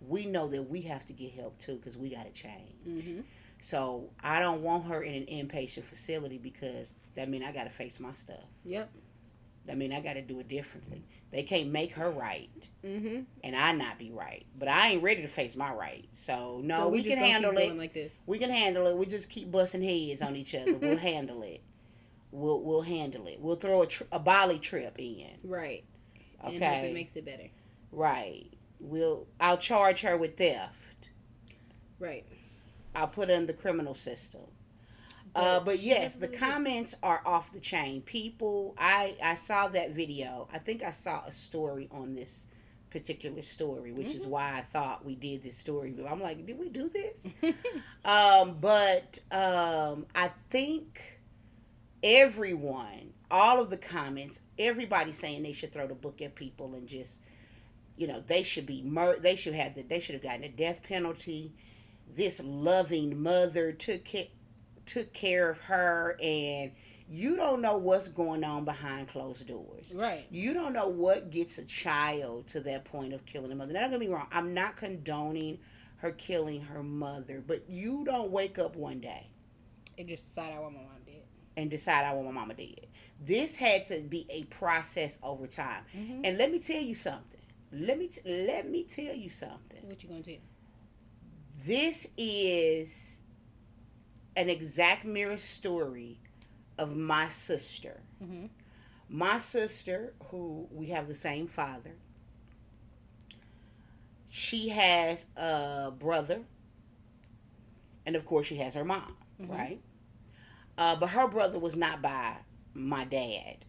we 0.00 0.26
know 0.26 0.48
that 0.48 0.62
we 0.62 0.82
have 0.82 1.04
to 1.06 1.12
get 1.12 1.32
help 1.32 1.58
too 1.58 1.76
because 1.76 1.96
we 1.96 2.10
got 2.10 2.26
to 2.26 2.32
change. 2.32 2.84
hmm 2.84 3.20
So 3.60 4.10
I 4.22 4.40
don't 4.40 4.62
want 4.62 4.86
her 4.86 5.02
in 5.02 5.14
an 5.14 5.26
inpatient 5.48 5.84
facility 5.84 6.38
because 6.38 6.90
that 7.16 7.28
mean 7.28 7.42
I 7.42 7.52
got 7.52 7.64
to 7.64 7.70
face 7.70 7.98
my 8.00 8.12
stuff. 8.12 8.44
Yep. 8.64 8.90
That 9.70 9.78
mean 9.78 9.92
I 9.92 10.00
got 10.00 10.14
to 10.14 10.22
do 10.22 10.40
it 10.40 10.48
differently. 10.48 11.04
They 11.30 11.44
can't 11.44 11.68
make 11.70 11.92
her 11.92 12.10
right 12.10 12.50
hmm 12.82 13.20
and 13.44 13.54
I 13.54 13.70
not 13.70 14.00
be 14.00 14.10
right. 14.10 14.44
But 14.58 14.66
I 14.66 14.88
ain't 14.88 15.02
ready 15.04 15.22
to 15.22 15.28
face 15.28 15.54
my 15.54 15.72
right. 15.72 16.08
So 16.10 16.60
no, 16.64 16.74
so 16.74 16.88
we, 16.88 17.02
we, 17.02 17.08
can 17.08 17.18
handle 17.18 17.56
it. 17.56 17.76
like 17.76 17.92
this. 17.92 18.24
we 18.26 18.38
can 18.38 18.50
handle 18.50 18.88
it. 18.88 18.96
We 18.96 19.06
just 19.06 19.30
keep 19.30 19.52
busting 19.52 19.80
heads 19.80 20.22
on 20.22 20.34
each 20.34 20.56
other. 20.56 20.74
we'll 20.74 20.96
handle 21.12 21.44
it. 21.44 21.60
We'll 22.32 22.60
we'll 22.62 22.82
handle 22.82 23.28
it. 23.28 23.38
We'll 23.40 23.54
throw 23.54 23.82
a, 23.82 23.86
tr- 23.86 24.02
a 24.10 24.18
Bali 24.18 24.58
trip 24.58 24.98
in. 24.98 25.38
Right. 25.44 25.84
Okay. 26.44 26.56
And 26.56 26.64
hope 26.64 26.84
it 26.86 26.94
makes 26.94 27.14
it 27.14 27.24
better. 27.24 27.48
Right. 27.92 28.52
We'll 28.80 29.28
I'll 29.38 29.58
charge 29.58 30.00
her 30.00 30.16
with 30.16 30.36
theft. 30.36 31.06
Right. 32.00 32.26
I'll 32.96 33.06
put 33.06 33.28
her 33.28 33.36
in 33.36 33.46
the 33.46 33.52
criminal 33.52 33.94
system. 33.94 34.40
Uh, 35.34 35.60
but 35.60 35.80
yes, 35.80 36.14
the 36.14 36.28
comments 36.28 36.94
are 37.02 37.22
off 37.24 37.52
the 37.52 37.60
chain. 37.60 38.02
People, 38.02 38.74
I 38.78 39.16
I 39.22 39.34
saw 39.34 39.68
that 39.68 39.92
video. 39.92 40.48
I 40.52 40.58
think 40.58 40.82
I 40.82 40.90
saw 40.90 41.22
a 41.24 41.32
story 41.32 41.88
on 41.92 42.14
this 42.14 42.46
particular 42.90 43.40
story, 43.42 43.92
which 43.92 44.14
is 44.14 44.26
Mhm. 44.26 44.30
why 44.30 44.58
I 44.58 44.62
thought 44.62 45.04
we 45.04 45.14
did 45.14 45.42
this 45.44 45.56
story. 45.56 45.94
I'm 46.08 46.20
like, 46.20 46.44
did 46.44 46.58
we 46.58 46.68
do 46.68 46.88
this? 46.88 47.28
um, 48.04 48.56
but 48.60 49.20
um, 49.30 50.06
I 50.14 50.30
think 50.50 51.00
everyone, 52.02 53.12
all 53.30 53.60
of 53.60 53.70
the 53.70 53.76
comments, 53.76 54.40
everybody 54.58 55.12
saying 55.12 55.42
they 55.42 55.52
should 55.52 55.72
throw 55.72 55.86
the 55.86 55.94
book 55.94 56.20
at 56.22 56.34
people 56.34 56.74
and 56.74 56.88
just, 56.88 57.18
you 57.96 58.06
know, 58.06 58.20
they 58.20 58.42
should 58.42 58.66
be 58.66 58.82
mur- 58.82 59.18
They 59.20 59.36
should 59.36 59.54
have 59.54 59.74
the. 59.74 59.82
They 59.82 60.00
should 60.00 60.14
have 60.14 60.22
gotten 60.24 60.44
a 60.44 60.48
death 60.48 60.82
penalty. 60.82 61.52
This 62.12 62.40
loving 62.44 63.22
mother 63.22 63.70
took 63.72 64.04
care 64.04 64.26
took 64.92 65.12
care 65.12 65.50
of 65.50 65.58
her, 65.60 66.16
and 66.22 66.72
you 67.08 67.36
don't 67.36 67.60
know 67.62 67.76
what's 67.76 68.08
going 68.08 68.44
on 68.44 68.64
behind 68.64 69.08
closed 69.08 69.46
doors. 69.46 69.92
right. 69.94 70.26
You 70.30 70.54
don't 70.54 70.72
know 70.72 70.88
what 70.88 71.30
gets 71.30 71.58
a 71.58 71.64
child 71.64 72.46
to 72.48 72.60
that 72.60 72.84
point 72.84 73.12
of 73.12 73.24
killing 73.26 73.50
a 73.50 73.54
mother. 73.54 73.72
Now, 73.72 73.80
don't 73.82 73.90
get 73.90 74.00
me 74.00 74.08
wrong. 74.08 74.26
I'm 74.30 74.54
not 74.54 74.76
condoning 74.76 75.58
her 75.96 76.12
killing 76.12 76.60
her 76.62 76.82
mother, 76.82 77.42
but 77.46 77.68
you 77.68 78.04
don't 78.04 78.30
wake 78.30 78.58
up 78.58 78.74
one 78.76 79.00
day 79.00 79.26
It 79.96 80.06
just 80.06 80.28
decided 80.28 80.56
I 80.56 80.60
want 80.60 80.74
my 80.74 80.80
mom 80.82 80.90
dead. 81.04 81.22
and 81.56 81.70
decide 81.70 82.04
I 82.06 82.12
want 82.14 82.26
my 82.28 82.32
mama 82.32 82.54
dead. 82.54 82.86
This 83.22 83.56
had 83.56 83.84
to 83.86 84.00
be 84.00 84.24
a 84.30 84.44
process 84.44 85.18
over 85.22 85.46
time. 85.46 85.84
Mhm. 85.94 86.20
And 86.24 86.38
let 86.38 86.50
me 86.50 86.58
tell 86.58 86.80
you 86.80 86.94
something. 86.94 87.40
Let 87.72 87.98
me 87.98 88.08
t- 88.08 88.22
let 88.24 88.66
me 88.68 88.84
tell 88.84 89.14
you 89.14 89.28
something. 89.28 89.86
What 89.86 90.02
you 90.02 90.08
gonna 90.08 90.22
do? 90.22 90.38
This 91.66 92.08
is 92.16 93.19
an 94.36 94.48
exact 94.48 95.04
mirror 95.04 95.36
story 95.36 96.18
of 96.78 96.96
my 96.96 97.28
sister. 97.28 98.00
Mm-hmm. 98.22 98.46
My 99.08 99.38
sister, 99.38 100.14
who 100.26 100.68
we 100.70 100.86
have 100.86 101.08
the 101.08 101.14
same 101.14 101.46
father, 101.48 101.92
she 104.28 104.68
has 104.68 105.26
a 105.36 105.90
brother, 105.96 106.40
and 108.06 108.14
of 108.16 108.24
course, 108.24 108.46
she 108.46 108.56
has 108.56 108.74
her 108.74 108.84
mom, 108.84 109.16
Mhm. 109.40 109.48
right? 109.50 109.80
Uh, 110.78 110.96
but 110.96 111.08
her 111.08 111.26
brother 111.28 111.58
was 111.58 111.74
not 111.76 112.00
by 112.00 112.36
my 112.72 113.04
dad, 113.04 113.64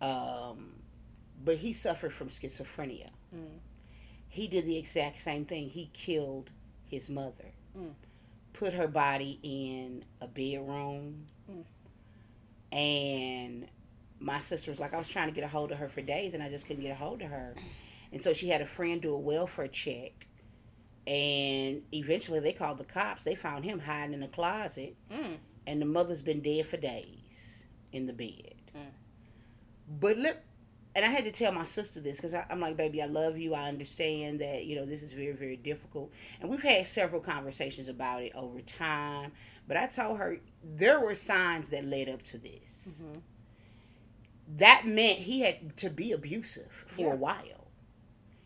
um, 0.00 0.82
but 1.44 1.58
he 1.58 1.72
suffered 1.72 2.12
from 2.12 2.28
schizophrenia. 2.28 3.10
Mm. 3.34 3.58
He 4.28 4.48
did 4.48 4.64
the 4.64 4.78
exact 4.78 5.18
same 5.18 5.44
thing. 5.44 5.68
He 5.68 5.90
killed 5.92 6.50
his 6.86 7.10
mother, 7.10 7.52
Mm. 7.76 7.94
Put 8.52 8.72
her 8.74 8.88
body 8.88 9.38
in 9.42 10.04
a 10.20 10.26
bedroom, 10.28 11.26
Mm. 11.50 11.64
and 12.70 13.66
my 14.20 14.38
sister 14.38 14.70
was 14.70 14.78
like, 14.78 14.94
I 14.94 14.98
was 14.98 15.08
trying 15.08 15.28
to 15.28 15.34
get 15.34 15.44
a 15.44 15.48
hold 15.48 15.72
of 15.72 15.78
her 15.78 15.88
for 15.88 16.00
days, 16.00 16.34
and 16.34 16.42
I 16.42 16.48
just 16.48 16.66
couldn't 16.66 16.82
get 16.82 16.92
a 16.92 16.96
hold 16.96 17.22
of 17.22 17.28
her. 17.30 17.54
And 18.12 18.22
so 18.22 18.32
she 18.32 18.48
had 18.48 18.60
a 18.60 18.66
friend 18.66 19.02
do 19.02 19.12
a 19.14 19.18
welfare 19.18 19.66
check, 19.68 20.26
and 21.06 21.82
eventually 21.92 22.38
they 22.40 22.52
called 22.52 22.78
the 22.78 22.84
cops. 22.84 23.24
They 23.24 23.34
found 23.34 23.64
him 23.64 23.80
hiding 23.80 24.14
in 24.14 24.22
a 24.22 24.28
closet, 24.28 24.94
Mm. 25.10 25.38
and 25.66 25.80
the 25.82 25.86
mother's 25.86 26.22
been 26.22 26.40
dead 26.40 26.66
for 26.66 26.76
days 26.76 27.64
in 27.90 28.06
the 28.06 28.12
bed. 28.12 28.54
Mm. 28.76 28.90
But 30.00 30.18
look, 30.18 30.38
and 30.94 31.04
I 31.04 31.08
had 31.08 31.24
to 31.24 31.30
tell 31.32 31.52
my 31.52 31.64
sister 31.64 32.00
this 32.00 32.16
because 32.16 32.34
I'm 32.34 32.60
like, 32.60 32.76
baby, 32.76 33.02
I 33.02 33.06
love 33.06 33.38
you. 33.38 33.54
I 33.54 33.68
understand 33.68 34.40
that 34.40 34.64
you 34.66 34.76
know 34.76 34.84
this 34.84 35.02
is 35.02 35.12
very, 35.12 35.32
very 35.32 35.56
difficult, 35.56 36.10
and 36.40 36.50
we've 36.50 36.62
had 36.62 36.86
several 36.86 37.20
conversations 37.20 37.88
about 37.88 38.22
it 38.22 38.32
over 38.34 38.60
time. 38.60 39.32
But 39.68 39.76
I 39.76 39.86
told 39.86 40.18
her 40.18 40.38
there 40.62 41.00
were 41.00 41.14
signs 41.14 41.68
that 41.70 41.84
led 41.84 42.08
up 42.08 42.22
to 42.24 42.38
this. 42.38 42.88
Mm-hmm. 43.02 43.18
That 44.58 44.82
meant 44.86 45.18
he 45.18 45.40
had 45.40 45.76
to 45.78 45.88
be 45.90 46.12
abusive 46.12 46.68
for 46.86 47.02
Yeah. 47.02 47.12
a 47.12 47.16
while. 47.16 47.68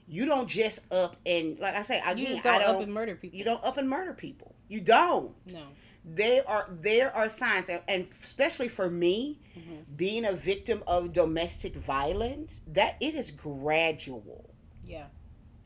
You 0.08 0.24
don't 0.26 0.48
just 0.48 0.80
up 0.92 1.16
and 1.26 1.58
like 1.58 1.74
I 1.74 1.82
say 1.82 1.96
You 2.06 2.12
again, 2.12 2.26
just 2.26 2.42
don't, 2.44 2.54
I 2.54 2.58
don't. 2.66 2.76
up 2.76 2.82
and 2.82 2.94
murder 2.94 3.16
people. 3.16 3.36
you 3.38 3.44
don't 3.44 3.64
up 3.64 3.76
and 3.76 3.88
murder 3.88 4.12
people. 4.12 4.54
You 4.68 4.80
don't 4.80 5.34
No. 5.52 5.62
They 6.08 6.40
are 6.42 6.68
there 6.70 7.14
are 7.16 7.28
signs 7.28 7.68
and- 7.68 7.82
and 7.88 8.06
especially 8.22 8.68
for 8.68 8.88
me 8.88 9.40
Mhm. 9.56 9.84
being 9.96 10.24
a 10.24 10.32
victim 10.32 10.82
of 10.86 11.12
domestic 11.12 11.74
violence 11.74 12.60
that 12.68 12.96
it 13.00 13.14
is 13.16 13.30
gradual 13.32 14.48
Yeah. 14.86 15.06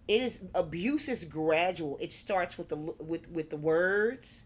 it 0.08 0.22
is 0.22 0.40
abuse 0.54 1.08
is 1.08 1.24
gradual 1.26 1.98
it 2.00 2.10
starts 2.10 2.56
with 2.56 2.68
the 2.68 2.76
with 2.76 3.28
with 3.30 3.50
the 3.50 3.58
words 3.58 4.44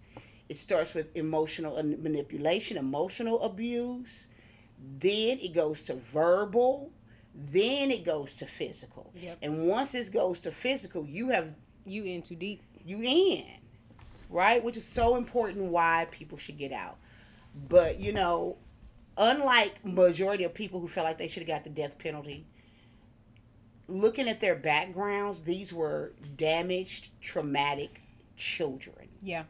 it 0.49 0.57
starts 0.57 0.95
with 0.95 1.15
emotional 1.17 1.81
manipulation 1.83 2.77
emotional 2.77 3.41
abuse 3.43 4.27
then 4.99 5.39
it 5.39 5.53
goes 5.53 5.83
to 5.85 5.95
verbal 5.95 6.91
then 7.35 7.91
it 7.91 8.05
goes 8.05 8.35
to 8.37 8.47
physical 8.47 9.13
Yep. 9.15 9.39
and 9.43 9.69
once 9.69 9.95
it 9.95 10.13
goes 10.13 10.41
to 10.41 10.51
physical 10.51 11.07
you 11.07 11.29
have 11.29 11.55
You 11.87 12.05
in 12.05 12.23
too 12.23 12.35
deep. 12.37 12.63
you 12.85 13.01
in, 13.03 13.45
right? 14.31 14.63
Which 14.63 14.77
is 14.77 14.85
so 14.85 15.17
important 15.17 15.71
why 15.71 16.07
people 16.11 16.39
should 16.39 16.59
get 16.59 16.73
out. 16.73 16.97
But 17.69 18.01
you 18.01 18.13
know, 18.13 18.57
unlike 19.17 19.85
majority 19.85 20.45
of 20.45 20.55
people 20.55 20.81
who 20.81 20.89
felt 20.89 21.07
like 21.07 21.19
they 21.19 21.29
should 21.29 21.43
have 21.43 21.49
got 21.49 21.65
the 21.65 21.71
death 21.71 21.99
penalty, 21.99 22.47
looking 23.89 24.29
at 24.29 24.41
their 24.41 24.55
backgrounds, 24.55 25.43
these 25.43 25.73
were 25.73 26.13
damaged, 26.37 27.09
traumatic 27.21 28.01
children. 28.37 29.09
Yeah. 29.23 29.45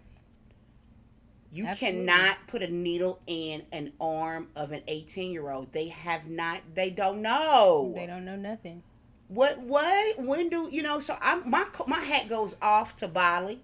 You 1.53 1.67
Absolutely. 1.67 2.05
cannot 2.07 2.37
put 2.49 2.63
a 2.63 2.67
needle 2.67 3.21
in 3.29 3.63
an 3.71 3.93
arm 4.01 4.49
of 4.57 4.73
an 4.73 4.83
18 4.89 5.31
year 5.31 5.51
old. 5.51 5.73
They 5.73 5.89
have 5.89 6.29
not, 6.29 6.63
they 6.75 6.91
don't 6.91 7.23
know. 7.23 7.93
They 7.95 8.07
don't 8.07 8.25
know 8.25 8.37
nothing. 8.37 8.83
What 9.29 9.59
what 9.61 10.19
when 10.19 10.49
do 10.51 10.69
you 10.71 10.83
know? 10.83 10.99
So 11.01 11.17
I'm 11.21 11.49
my 11.49 11.65
my 11.87 12.01
hat 12.01 12.29
goes 12.29 12.57
off 12.61 12.97
to 12.97 13.09
Bali 13.09 13.63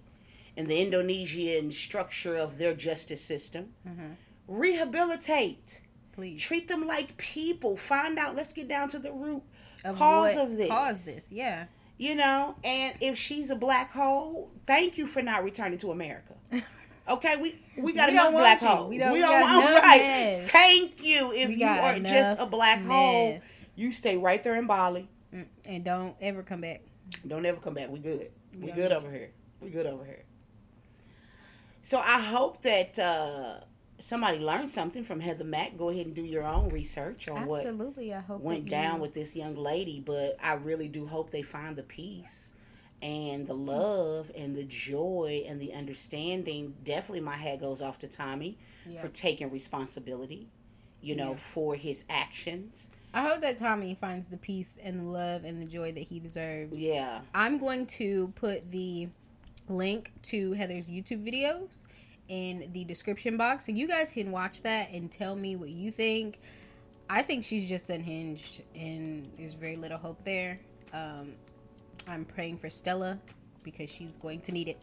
and 0.61 0.69
the 0.69 0.79
Indonesian 0.81 1.71
structure 1.71 2.35
of 2.37 2.57
their 2.59 2.73
justice 2.73 3.21
system. 3.21 3.73
Mhm. 3.87 4.15
Rehabilitate, 4.47 5.81
Please. 6.13 6.41
treat 6.41 6.67
them 6.67 6.85
like 6.87 7.17
people. 7.17 7.75
Find 7.77 8.17
out. 8.19 8.35
Let's 8.35 8.53
get 8.53 8.67
down 8.67 8.89
to 8.89 8.99
the 8.99 9.11
root 9.11 9.43
Of 9.83 9.97
cause 9.97 10.37
of 10.37 10.55
this. 10.55 10.69
Caused 10.69 11.05
this. 11.05 11.31
Yeah. 11.31 11.65
You 11.97 12.15
know, 12.15 12.55
and 12.63 12.95
if 13.01 13.17
she's 13.17 13.49
a 13.49 13.55
black 13.55 13.91
hole, 13.91 14.51
thank 14.65 14.97
you 14.97 15.05
for 15.07 15.21
not 15.21 15.43
returning 15.43 15.77
to 15.79 15.91
America. 15.91 16.35
Okay, 17.09 17.35
we 17.35 17.59
we 17.77 17.93
got 17.93 18.07
We 18.09 18.13
enough 18.13 18.25
don't 18.25 18.33
want 18.35 18.43
black 18.43 18.61
you. 18.61 18.67
holes. 18.67 18.89
We 18.89 18.97
don't- 18.99 19.11
we 19.11 19.19
got 19.19 19.41
enough 19.65 19.83
right. 19.83 19.97
mess. 20.01 20.51
Thank 20.51 21.03
you. 21.03 21.33
If 21.33 21.47
We 21.49 21.55
you 21.55 21.65
are 21.67 21.99
just 21.99 22.39
a 22.39 22.45
black 22.45 22.79
hole, 22.85 23.39
you 23.75 23.91
stay 23.91 24.17
right 24.17 24.41
there 24.43 24.55
in 24.55 24.67
Bali. 24.67 25.09
Mm, 25.33 25.45
And 25.65 25.83
don't 25.83 26.15
ever 26.21 26.43
come 26.43 26.61
back. 26.61 26.81
Don't 27.27 27.45
ever 27.45 27.59
come 27.59 27.73
back. 27.73 27.89
We 27.89 27.99
good. 27.99 28.31
We 28.53 28.67
We 28.67 28.71
good 28.71 28.91
over 28.91 29.11
here. 29.11 29.31
We 29.59 29.71
good 29.71 29.87
over 29.87 30.05
here. 30.05 30.23
So 31.81 31.99
I 31.99 32.19
hope 32.21 32.61
that 32.63 32.97
uh, 32.99 33.55
somebody 33.99 34.39
learned 34.39 34.69
something 34.69 35.03
from 35.03 35.19
Heather 35.19 35.43
Mack. 35.43 35.77
Go 35.77 35.89
ahead 35.89 36.05
and 36.05 36.15
do 36.15 36.21
your 36.23 36.43
own 36.43 36.69
research 36.69 37.27
on 37.29 37.45
what 37.45 37.59
Absolutely. 37.65 38.13
I 38.13 38.19
hope 38.21 38.41
went 38.41 38.59
that 38.59 38.65
you- 38.65 38.69
down 38.83 38.99
with 38.99 39.13
this 39.13 39.35
young 39.35 39.55
lady, 39.55 39.99
but 40.05 40.37
I 40.41 40.53
really 40.53 40.87
do 40.87 41.05
hope 41.07 41.31
they 41.31 41.41
find 41.41 41.75
the 41.75 41.83
peace 41.83 42.51
and 43.01 43.47
the 43.47 43.53
love 43.55 44.31
and 44.37 44.55
the 44.55 44.63
joy 44.63 45.43
and 45.47 45.59
the 45.59 45.73
understanding. 45.73 46.75
Definitely, 46.83 47.21
my 47.21 47.35
hat 47.35 47.59
goes 47.59 47.81
off 47.81 47.97
to 47.99 48.07
Tommy 48.07 48.57
Yeah. 48.87 49.01
for 49.01 49.07
taking 49.07 49.49
responsibility, 49.49 50.49
you 51.01 51.15
know, 51.15 51.31
Yeah. 51.31 51.37
for 51.37 51.75
his 51.75 52.03
actions. 52.09 52.89
I 53.13 53.27
hope 53.27 53.41
that 53.41 53.57
Tommy 53.57 53.95
finds 53.95 54.29
the 54.29 54.37
peace 54.37 54.77
and 54.81 54.99
the 54.99 55.03
love 55.03 55.43
and 55.43 55.59
the 55.61 55.65
joy 55.65 55.91
that 55.93 56.03
he 56.03 56.19
deserves. 56.19 56.81
Yeah, 56.81 57.21
I'm 57.33 57.57
going 57.57 57.87
to 57.87 58.29
put 58.35 58.71
the 58.71 59.09
link 59.71 60.11
to 60.23 60.53
Heather's 60.53 60.89
YouTube 60.89 61.25
videos 61.25 61.83
in 62.27 62.69
the 62.73 62.83
description 62.85 63.37
box, 63.37 63.67
and 63.67 63.77
you 63.77 63.87
guys 63.87 64.13
can 64.13 64.31
watch 64.31 64.61
that 64.63 64.89
and 64.91 65.11
tell 65.11 65.35
me 65.35 65.55
what 65.55 65.69
you 65.69 65.91
think. 65.91 66.39
I 67.09 67.21
think 67.23 67.43
she's 67.43 67.67
just 67.67 67.89
unhinged, 67.89 68.61
and 68.75 69.31
there's 69.37 69.53
very 69.53 69.75
little 69.75 69.97
hope 69.97 70.23
there. 70.23 70.59
Um, 70.93 71.33
I'm 72.07 72.23
praying 72.25 72.57
for 72.57 72.69
Stella 72.69 73.19
because 73.63 73.89
she's 73.89 74.15
going 74.17 74.41
to 74.41 74.51
need 74.51 74.67
it. 74.69 74.81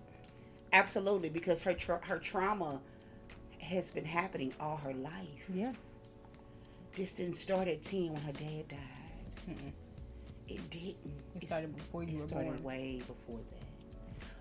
absolutely, 0.73 1.29
because 1.31 1.63
her 1.63 1.73
tra- 1.75 2.01
her 2.05 2.19
trauma 2.19 2.81
has 3.61 3.91
been 3.91 4.05
happening 4.05 4.53
all 4.61 4.77
her 4.77 4.93
life. 4.95 5.49
Yeah. 5.53 5.73
This 6.95 7.13
didn't 7.15 7.35
start 7.37 7.67
at 7.69 7.83
ten 7.83 8.13
when 8.13 8.23
her 8.23 8.33
dad 8.33 8.69
died. 8.69 9.73
It 10.49 10.69
didn't. 10.71 10.97
It 11.35 11.45
started 11.45 11.75
before 11.77 12.03
you 12.03 12.17
it 12.17 12.21
were 12.23 12.29
started 12.29 12.51
born. 12.51 12.63
way 12.63 13.03
before 13.07 13.41
that. 13.51 13.58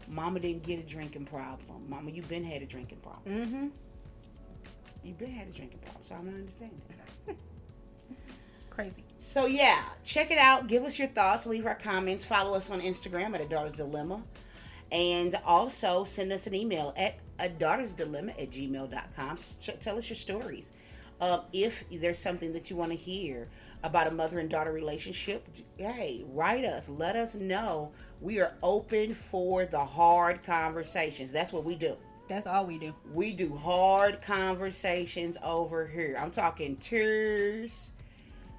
Mama 0.10 0.40
didn't 0.40 0.64
get 0.64 0.80
a 0.80 0.84
drinking 0.84 1.26
problem. 1.26 1.90
Mama, 1.90 2.12
you 2.12 2.22
been 2.24 2.44
had 2.44 2.62
a 2.62 2.66
drinking 2.66 3.00
problem. 3.00 3.46
Mm-hmm. 3.46 3.68
You 5.04 5.14
been 5.14 5.32
had 5.32 5.48
a 5.48 5.52
drinking 5.52 5.80
problem, 5.80 6.04
so 6.04 6.16
I'm 6.16 6.26
not 6.26 6.36
understanding. 6.36 6.82
Crazy. 8.70 9.04
So 9.18 9.48
yeah, 9.48 9.82
check 10.04 10.30
it 10.32 10.38
out. 10.38 10.68
Give 10.68 10.84
us 10.84 11.00
your 11.00 11.08
thoughts. 11.08 11.46
Leave 11.46 11.66
our 11.66 11.76
comments. 11.76 12.24
Follow 12.24 12.56
us 12.56 12.70
on 12.70 12.80
Instagram 12.82 13.34
at 13.34 13.42
a 13.42 13.48
daughter's 13.48 13.74
dilemma. 13.74 14.22
And 14.92 15.36
also 15.46 16.04
send 16.04 16.32
us 16.32 16.48
an 16.48 16.54
email 16.54 16.94
at 16.96 17.16
a 17.40 17.50
daughter's 17.50 17.94
dilemma 17.94 18.34
at 18.40 18.52
gmail.com. 18.52 19.38
Tell 19.82 19.98
us 19.98 20.10
your 20.10 20.16
stories. 20.16 20.72
Um, 21.20 21.42
if 21.52 21.84
there's 21.90 22.20
something 22.20 22.54
that 22.54 22.70
you 22.70 22.76
want 22.76 22.92
to 22.92 22.98
hear 22.98 23.48
about 23.84 24.08
a 24.08 24.12
mother 24.12 24.40
and 24.40 24.50
daughter 24.50 24.72
relationship, 24.72 25.48
hey, 25.78 26.24
write 26.30 26.64
us. 26.64 26.88
Let 26.88 27.16
us 27.16 27.36
know. 27.36 27.92
We 28.22 28.40
are 28.40 28.54
open 28.64 29.14
for 29.14 29.66
the 29.66 29.84
hard 29.84 30.44
conversations. 30.44 31.32
That's 31.32 31.54
what 31.54 31.64
we 31.64 31.76
do. 31.76 31.96
That's 32.28 32.48
all 32.48 32.66
we 32.66 32.78
do. 32.78 32.94
We 33.14 33.32
do 33.32 33.56
hard 33.56 34.22
conversations 34.22 35.38
over 35.44 35.86
here. 35.88 36.18
I'm 36.20 36.32
talking 36.32 36.76
tears, 36.78 37.92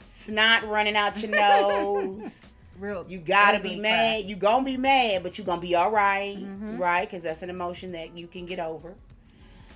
snot 0.06 0.66
running 0.68 0.96
out 0.96 1.20
your 1.22 1.30
nose. 1.36 2.46
Real. 2.78 3.04
You 3.08 3.18
gotta 3.18 3.58
be 3.58 3.70
cry. 3.74 3.78
mad. 3.80 4.24
You 4.24 4.36
gonna 4.36 4.64
be 4.64 4.76
mad, 4.76 5.22
but 5.24 5.36
you 5.36 5.44
gonna 5.44 5.60
be 5.60 5.74
all 5.74 5.90
right, 5.90 6.36
Mhm. 6.38 6.78
right? 6.78 7.06
Because 7.08 7.24
that's 7.24 7.42
an 7.42 7.50
emotion 7.50 7.92
that 7.92 8.16
you 8.16 8.26
can 8.28 8.46
get 8.46 8.60
over. 8.60 8.94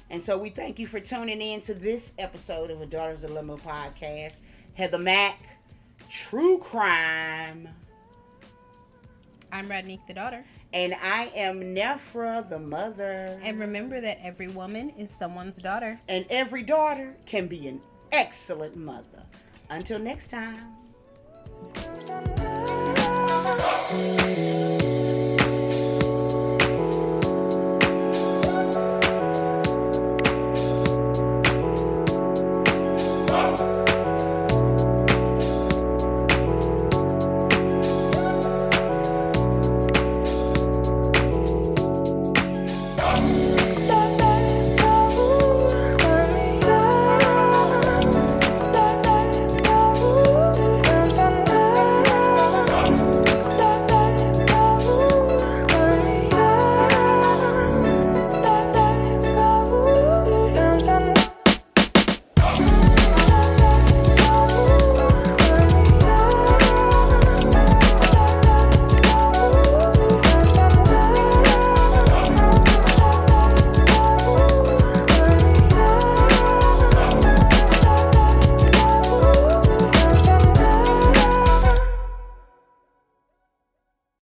And 0.09 0.23
so 0.23 0.39
we 0.39 0.51
thank 0.51 0.79
you 0.79 0.87
for 0.87 1.01
tuning 1.01 1.41
in 1.43 1.61
to 1.63 1.75
this 1.75 2.13
episode 2.19 2.71
of 2.71 2.81
a 2.81 2.87
Daughter's 2.87 3.23
Dilemma 3.23 3.57
podcast. 3.57 4.37
Heather 4.75 4.99
Mack, 4.99 5.39
True 6.09 6.59
Crime, 6.59 7.69
I'm 9.53 9.69
RodNique, 9.69 10.07
the 10.07 10.15
daughter. 10.15 10.45
and 10.73 10.95
I 11.03 11.31
am 11.37 11.61
Nefra, 11.61 12.49
the 12.49 12.59
mother. 12.59 13.39
And 13.43 13.61
remember 13.61 14.01
that 14.01 14.19
every 14.25 14.49
woman 14.49 14.91
is 14.97 15.11
someone's 15.11 15.59
daughter. 15.59 16.01
and 16.09 16.25
every 16.31 16.63
daughter 16.63 17.15
can 17.27 17.47
be 17.49 17.69
an 17.69 17.81
excellent 18.11 18.77
mother. 18.77 19.23
Until 19.71 19.99
next 19.99 20.29
time. 20.31 20.77